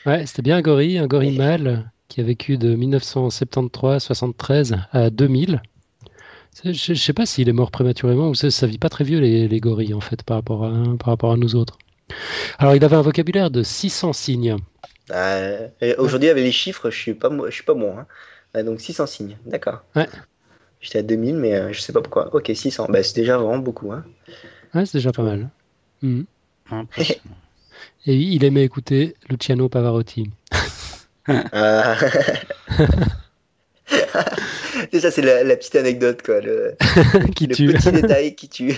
Ouais, 0.06 0.26
c'était 0.26 0.42
bien 0.42 0.56
un 0.56 0.62
gorille, 0.62 0.98
un 0.98 1.06
gorille 1.06 1.36
mâle 1.36 1.90
qui 2.08 2.20
a 2.20 2.24
vécu 2.24 2.58
de 2.58 2.74
1973 2.74 4.02
73 4.02 4.76
à 4.92 5.10
2000. 5.10 5.60
Je, 6.64 6.92
ne 6.92 6.96
sais 6.96 7.12
pas 7.12 7.26
s'il 7.26 7.48
est 7.48 7.52
mort 7.52 7.70
prématurément 7.70 8.28
ou 8.28 8.34
ça, 8.34 8.50
ça 8.50 8.66
vit 8.66 8.78
pas 8.78 8.88
très 8.88 9.04
vieux 9.04 9.20
les, 9.20 9.46
les, 9.46 9.60
gorilles 9.60 9.94
en 9.94 10.00
fait 10.00 10.22
par 10.24 10.38
rapport 10.38 10.64
à 10.64 10.72
par 10.98 11.08
rapport 11.08 11.32
à 11.32 11.36
nous 11.36 11.54
autres. 11.54 11.78
Alors 12.58 12.74
il 12.74 12.84
avait 12.84 12.96
un 12.96 13.02
vocabulaire 13.02 13.50
de 13.50 13.62
600 13.62 14.12
signes. 14.12 14.56
Euh, 15.10 15.68
Aujourd'hui 15.98 16.28
avec 16.28 16.42
les 16.42 16.52
chiffres, 16.52 16.90
je 16.90 16.98
suis 16.98 17.14
pas 17.14 17.30
je 17.46 17.54
suis 17.54 17.62
pas 17.62 17.74
bon. 17.74 17.96
Hein. 17.98 18.64
donc 18.64 18.80
600 18.80 19.06
signes, 19.06 19.36
d'accord. 19.46 19.82
Ouais. 19.94 20.08
J'étais 20.80 20.98
à 21.00 21.02
2000 21.02 21.36
mais 21.36 21.54
euh, 21.54 21.72
je 21.72 21.80
sais 21.80 21.92
pas 21.92 22.00
pourquoi. 22.00 22.34
Ok 22.34 22.50
600, 22.54 22.86
bah, 22.88 23.02
c'est 23.02 23.16
déjà 23.16 23.38
vraiment 23.38 23.58
beaucoup. 23.58 23.92
Hein. 23.92 24.04
Ouais 24.74 24.86
c'est 24.86 24.98
déjà 24.98 25.12
pas 25.12 25.22
mal. 25.22 25.48
Mmh. 26.02 26.22
Et 28.06 28.14
il 28.14 28.44
aimait 28.44 28.64
écouter 28.64 29.14
Luciano 29.28 29.68
Pavarotti. 29.68 30.30
Ah. 31.52 31.94
ça, 34.98 35.10
c'est 35.10 35.20
la, 35.20 35.56
petite 35.56 35.76
anecdote, 35.76 36.22
quoi. 36.22 36.40
Le, 36.40 36.74
qui 37.36 37.46
le 37.46 37.54
tue. 37.54 37.66
petit 37.66 37.92
détail 37.92 38.34
qui 38.34 38.48
tue. 38.48 38.74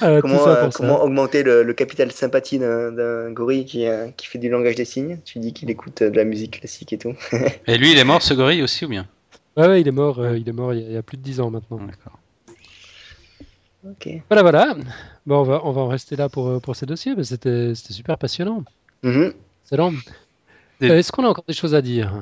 Ah, 0.00 0.20
comment, 0.20 0.46
euh, 0.46 0.68
comment 0.72 1.02
augmenter 1.02 1.42
le, 1.42 1.72
capital 1.72 2.12
sympathie 2.12 2.58
d'un 2.58 3.30
gorille 3.30 3.64
qui, 3.64 3.86
euh, 3.86 4.08
qui, 4.16 4.26
fait 4.26 4.38
du 4.38 4.48
langage 4.48 4.76
des 4.76 4.84
signes? 4.84 5.18
Tu 5.24 5.38
dis 5.38 5.52
qu'il 5.52 5.70
écoute 5.70 6.02
de 6.02 6.16
la 6.16 6.24
musique 6.24 6.60
classique 6.60 6.92
et 6.92 6.98
tout. 6.98 7.14
et 7.66 7.78
lui, 7.78 7.92
il 7.92 7.98
est 7.98 8.04
mort, 8.04 8.22
ce 8.22 8.34
gorille 8.34 8.62
aussi, 8.62 8.84
ou 8.84 8.88
bien? 8.88 9.06
Ouais, 9.56 9.66
ouais, 9.68 9.80
il 9.80 9.88
est 9.88 9.92
mort, 9.92 10.18
euh, 10.18 10.38
il 10.38 10.48
est 10.48 10.52
mort 10.52 10.72
il 10.72 10.90
y, 10.90 10.96
a, 10.96 11.02
plus 11.02 11.18
de 11.18 11.22
10 11.22 11.40
ans 11.40 11.50
maintenant. 11.50 11.78
D'accord. 11.78 12.18
Ok. 13.86 14.08
Voilà, 14.30 14.42
voilà. 14.42 14.76
Bon, 15.26 15.40
on 15.40 15.42
va, 15.42 15.60
on 15.64 15.72
va 15.72 15.80
en 15.82 15.88
rester 15.88 16.16
là 16.16 16.28
pour, 16.28 16.60
pour 16.60 16.76
ces 16.76 16.86
dossiers, 16.86 17.14
mais 17.16 17.24
c'était 17.24 17.74
super 17.74 18.16
passionnant. 18.16 18.64
Mhm. 19.02 19.32
Excellent. 19.64 19.92
Est-ce 20.80 21.12
qu'on 21.12 21.24
a 21.24 21.28
encore 21.28 21.44
des 21.46 21.54
choses 21.54 21.74
à 21.74 21.82
dire? 21.82 22.12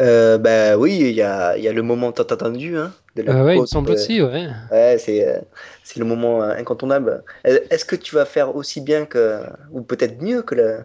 Euh, 0.00 0.38
bah 0.38 0.76
oui, 0.76 0.96
il 1.00 1.10
y 1.10 1.22
a, 1.22 1.58
y 1.58 1.66
a, 1.66 1.72
le 1.72 1.82
moment 1.82 2.12
tant 2.12 2.22
attendu 2.22 2.76
hein, 2.76 2.92
de 3.16 3.22
la 3.22 3.44
ouais, 3.44 3.56
il 3.56 3.60
me 3.62 3.66
semble 3.66 3.90
aussi, 3.90 4.22
ouais. 4.22 4.48
Ouais, 4.70 4.96
c'est, 4.98 5.42
c'est 5.82 5.98
le 5.98 6.04
moment 6.04 6.42
incontournable. 6.42 7.24
Est-ce 7.44 7.84
que 7.84 7.96
tu 7.96 8.14
vas 8.14 8.24
faire 8.24 8.54
aussi 8.54 8.80
bien 8.80 9.06
que, 9.06 9.42
ou 9.72 9.82
peut-être 9.82 10.22
mieux 10.22 10.42
que 10.42 10.54
la, 10.54 10.84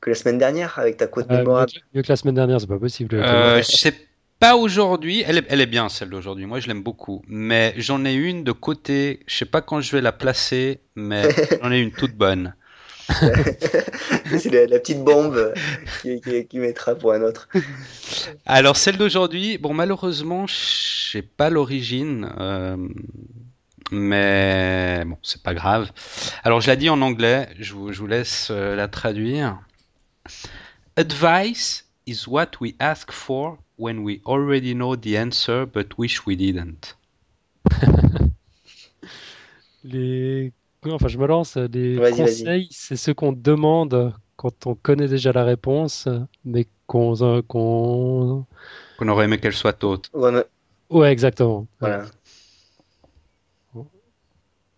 que 0.00 0.10
la 0.10 0.16
semaine 0.16 0.38
dernière 0.38 0.78
avec 0.78 0.96
ta 0.96 1.06
côte 1.06 1.28
mémorable? 1.28 1.72
mieux, 1.94 2.02
que 2.02 2.08
la 2.08 2.16
semaine 2.16 2.34
dernière, 2.34 2.60
c'est 2.60 2.66
pas 2.66 2.78
possible. 2.78 3.16
Euh, 3.16 3.58
je 3.58 3.76
sais 3.76 3.92
pas 4.38 4.56
aujourd'hui. 4.56 5.24
Elle 5.26 5.38
est, 5.38 5.46
elle 5.48 5.60
est 5.60 5.66
bien 5.66 5.88
celle 5.88 6.10
d'aujourd'hui. 6.10 6.46
Moi, 6.46 6.60
je 6.60 6.68
l'aime 6.68 6.82
beaucoup. 6.82 7.22
Mais 7.28 7.74
j'en 7.76 8.04
ai 8.04 8.14
une 8.14 8.44
de 8.44 8.52
côté. 8.52 9.20
Je 9.26 9.36
sais 9.36 9.44
pas 9.44 9.62
quand 9.62 9.80
je 9.80 9.92
vais 9.92 10.02
la 10.02 10.12
placer, 10.12 10.80
mais 10.94 11.28
j'en 11.62 11.72
ai 11.72 11.78
une 11.78 11.92
toute 11.92 12.14
bonne. 12.14 12.54
c'est 14.38 14.50
la, 14.50 14.78
petite 14.80 15.04
bombe 15.04 15.54
qui, 16.02 16.20
qui, 16.48 16.58
mettra 16.58 16.96
pour 16.96 17.12
un 17.12 17.22
autre. 17.22 17.48
Alors 18.46 18.76
celle 18.76 18.96
d'aujourd'hui, 18.96 19.58
bon 19.58 19.74
malheureusement, 19.74 20.48
je 20.48 21.12
sais 21.12 21.22
pas 21.22 21.48
l'origine, 21.48 22.28
euh, 22.36 22.76
mais 23.92 25.04
bon 25.06 25.18
c'est 25.22 25.40
pas 25.40 25.54
grave. 25.54 25.92
Alors 26.42 26.60
je 26.60 26.66
la 26.66 26.74
dis 26.74 26.90
en 26.90 27.00
anglais, 27.00 27.48
je 27.60 27.74
vous, 27.74 27.92
je 27.92 28.00
vous 28.00 28.08
laisse 28.08 28.48
euh, 28.50 28.74
la 28.74 28.88
traduire. 28.88 29.60
Advice 30.96 31.84
is 32.08 32.24
what 32.26 32.48
we 32.60 32.74
ask 32.80 33.12
for 33.12 33.56
when 33.78 34.02
we 34.04 34.20
already 34.24 34.74
know 34.74 34.96
the 34.96 35.16
answer 35.16 35.66
but 35.66 35.98
wish 35.98 36.26
we 36.26 36.36
didn't. 36.36 36.96
les... 39.84 40.52
Enfin, 40.84 41.08
je 41.08 41.18
me 41.18 41.26
lance. 41.26 41.56
Les 41.56 41.96
conseils, 42.16 42.68
c'est 42.70 42.96
ce 42.96 43.10
qu'on 43.10 43.32
demande 43.32 44.14
quand 44.36 44.66
on 44.66 44.74
connaît 44.74 45.08
déjà 45.08 45.32
la 45.32 45.44
réponse, 45.44 46.08
mais 46.44 46.66
qu'on 46.86 47.14
qu'on 47.42 48.46
qu'on 48.98 49.08
aurait 49.08 49.24
aimé 49.24 49.38
qu'elle 49.38 49.52
soit 49.52 49.82
autre. 49.84 50.10
Ouais, 50.90 51.10
exactement. 51.10 51.66
Voilà. 51.80 52.04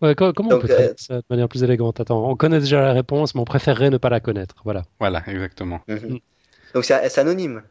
Ouais, 0.01 0.15
comment 0.15 0.31
on 0.51 0.59
peut 0.59 0.67
faire 0.67 0.91
euh, 0.91 0.93
ça 0.95 1.17
de 1.17 1.25
manière 1.29 1.49
plus 1.49 1.63
élégante? 1.63 1.99
Attends, 1.99 2.29
on 2.29 2.35
connaît 2.37 2.61
déjà 2.61 2.81
la 2.81 2.93
réponse, 2.93 3.35
mais 3.35 3.41
on 3.41 3.45
préférerait 3.45 3.89
ne 3.89 3.97
pas 3.97 4.09
la 4.09 4.21
connaître. 4.21 4.55
Voilà. 4.63 4.83
Voilà, 4.97 5.23
exactement. 5.27 5.81
Mhm. 5.89 6.13
Mm. 6.13 6.19
Donc 6.73 6.85
c'est 6.85 7.17
anonyme. 7.17 7.63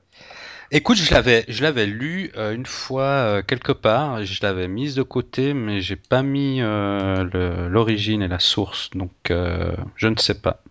Écoute, 0.71 0.99
je 0.99 1.14
l'avais, 1.14 1.45
je 1.49 1.62
l'avais 1.62 1.87
lu 1.87 2.31
euh, 2.37 2.53
une 2.53 2.66
fois 2.66 3.03
euh, 3.03 3.43
quelque 3.43 3.73
part, 3.73 4.25
je 4.25 4.43
l'avais 4.43 4.69
mise 4.69 4.95
de 4.95 5.03
côté, 5.03 5.55
mais 5.55 5.81
j'ai 5.81 5.97
pas 5.97 6.23
mis 6.23 6.61
l'origine 6.61 8.23
et 8.23 8.29
la 8.29 8.39
source, 8.39 8.91
donc 8.91 9.12
je 9.31 10.09
ne 10.09 10.16
sais 10.16 10.35
pas. 10.35 10.62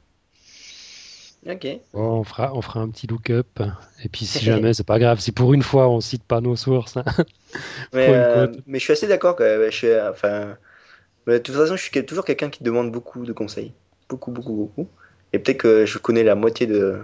Ok. 1.49 1.65
on 1.93 2.25
fera, 2.25 2.53
on 2.53 2.61
fera 2.61 2.81
un 2.81 2.89
petit 2.89 3.07
look-up, 3.07 3.61
et 4.03 4.09
puis 4.09 4.25
si 4.25 4.39
jamais, 4.45 4.73
c'est 4.73 4.85
pas 4.85 4.99
grave, 4.99 5.19
si 5.19 5.31
pour 5.31 5.53
une 5.53 5.63
fois 5.63 5.87
on 5.87 6.01
cite 6.01 6.23
pas 6.23 6.41
nos 6.41 6.57
sources. 6.57 6.97
Hein. 6.97 7.05
mais, 7.93 8.09
mais, 8.65 8.79
je 8.79 8.83
suis 8.83 8.93
assez 8.93 9.07
d'accord 9.07 9.35
que 9.35 9.67
je 9.71 9.75
suis, 9.75 9.87
enfin, 10.11 10.57
de 11.25 11.37
toute 11.37 11.55
façon, 11.55 11.75
je 11.75 11.81
suis 11.81 12.05
toujours 12.05 12.25
quelqu'un 12.25 12.49
qui 12.49 12.63
demande 12.63 12.91
beaucoup 12.91 13.25
de 13.25 13.33
conseils. 13.33 13.73
Beaucoup, 14.09 14.31
beaucoup, 14.31 14.53
beaucoup. 14.53 14.89
Et 15.33 15.39
peut-être 15.39 15.57
que 15.57 15.85
je 15.85 15.97
connais 15.97 16.23
la 16.23 16.35
moitié 16.35 16.67
de, 16.67 17.01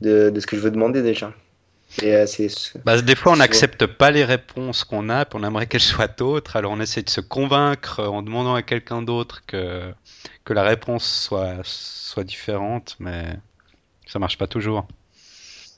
de, 0.00 0.32
ce 0.38 0.46
que 0.46 0.56
je 0.56 0.62
veux 0.62 0.70
demander 0.70 1.02
déjà. 1.02 1.32
Et, 2.02 2.14
euh, 2.14 2.26
bah, 2.84 3.00
des 3.00 3.14
fois, 3.14 3.32
on 3.32 3.36
n'accepte 3.36 3.86
pas 3.86 4.10
les 4.10 4.24
réponses 4.24 4.84
qu'on 4.84 5.08
a, 5.08 5.24
puis 5.24 5.38
on 5.40 5.44
aimerait 5.46 5.66
qu'elles 5.66 5.80
soient 5.80 6.20
autres. 6.20 6.56
Alors, 6.56 6.72
on 6.72 6.80
essaie 6.80 7.02
de 7.02 7.08
se 7.08 7.22
convaincre 7.22 8.02
en 8.04 8.22
demandant 8.22 8.54
à 8.54 8.62
quelqu'un 8.62 9.00
d'autre 9.00 9.42
que, 9.46 9.90
que 10.44 10.52
la 10.52 10.64
réponse 10.64 11.04
soit, 11.04 11.56
soit 11.64 12.24
différente, 12.24 12.96
mais 13.00 13.24
ça 14.06 14.18
marche 14.18 14.36
pas 14.36 14.46
toujours. 14.46 14.86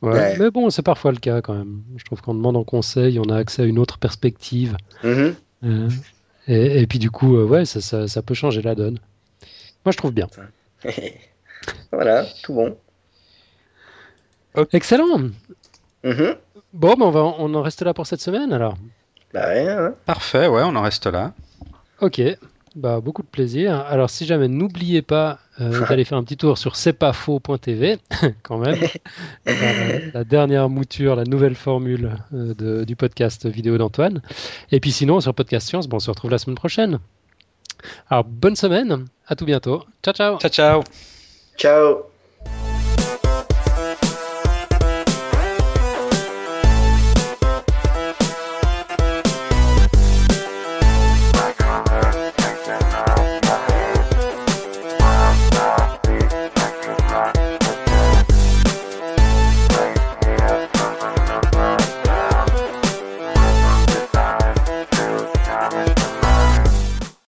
Ouais, 0.02 0.36
Mais 0.38 0.50
bon, 0.50 0.70
c'est 0.70 0.82
parfois 0.82 1.12
le 1.12 1.18
cas 1.18 1.42
quand 1.42 1.54
même. 1.54 1.82
Je 1.96 2.04
trouve 2.04 2.22
qu'en 2.22 2.34
demandant 2.34 2.64
conseil, 2.64 3.18
on 3.18 3.28
a 3.28 3.36
accès 3.36 3.62
à 3.62 3.64
une 3.66 3.78
autre 3.78 3.98
perspective. 3.98 4.76
Mm-hmm. 5.04 5.34
Euh, 5.64 5.88
et, 6.48 6.86
puis 6.86 6.98
du 6.98 7.10
coup, 7.10 7.36
euh, 7.36 7.44
ouais, 7.44 7.64
ça, 7.64 8.08
ça, 8.08 8.22
peut 8.22 8.34
changer 8.34 8.62
la 8.62 8.74
donne. 8.74 8.98
Moi, 9.84 9.92
je 9.92 9.96
trouve 9.96 10.12
bien. 10.12 10.26
voilà, 11.92 12.26
tout 12.42 12.54
bon. 12.54 12.76
Excellent. 14.72 15.30
Mm-hmm. 16.04 16.36
Bon, 16.72 16.94
ben 16.94 17.06
on, 17.06 17.10
va, 17.10 17.20
on 17.20 17.54
en 17.54 17.62
reste 17.62 17.82
là 17.82 17.94
pour 17.94 18.06
cette 18.06 18.20
semaine 18.20 18.52
alors. 18.52 18.76
Bah 19.32 19.48
ouais, 19.48 19.92
Parfait, 20.06 20.48
ouais, 20.48 20.62
on 20.64 20.74
en 20.74 20.82
reste 20.82 21.06
là. 21.06 21.32
Ok, 22.00 22.20
bah, 22.76 23.00
beaucoup 23.00 23.22
de 23.22 23.28
plaisir. 23.28 23.80
Alors, 23.80 24.10
si 24.10 24.26
jamais, 24.26 24.48
n'oubliez 24.48 25.02
pas 25.02 25.38
euh, 25.60 25.86
d'aller 25.88 26.04
faire 26.04 26.18
un 26.18 26.24
petit 26.24 26.36
tour 26.36 26.56
sur 26.56 26.76
c'est-pas-faux.tv, 26.76 27.98
quand 28.42 28.58
même. 28.58 28.78
la, 30.14 30.24
dernière 30.24 30.68
mouture, 30.68 31.16
la 31.16 31.24
nouvelle 31.24 31.56
formule 31.56 32.16
euh, 32.32 32.84
du 32.84 32.96
podcast 32.96 33.46
vidéo 33.46 33.76
d'Antoine. 33.78 34.22
Et 34.70 34.80
puis 34.80 34.92
sinon, 34.92 35.20
sur 35.20 35.34
Podcast 35.34 35.68
Science, 35.68 35.88
bon, 35.88 35.96
on 35.96 36.00
se 36.00 36.10
retrouve 36.10 36.30
la 36.30 36.38
semaine 36.38 36.56
prochaine. 36.56 37.00
Alors, 38.08 38.24
bonne 38.24 38.56
semaine, 38.56 39.06
à 39.26 39.34
tout 39.34 39.46
bientôt. 39.46 39.84
Ciao, 40.02 40.14
ciao. 40.14 40.38
Ciao, 40.38 40.50
ciao. 40.50 40.82
Ciao. 41.56 42.10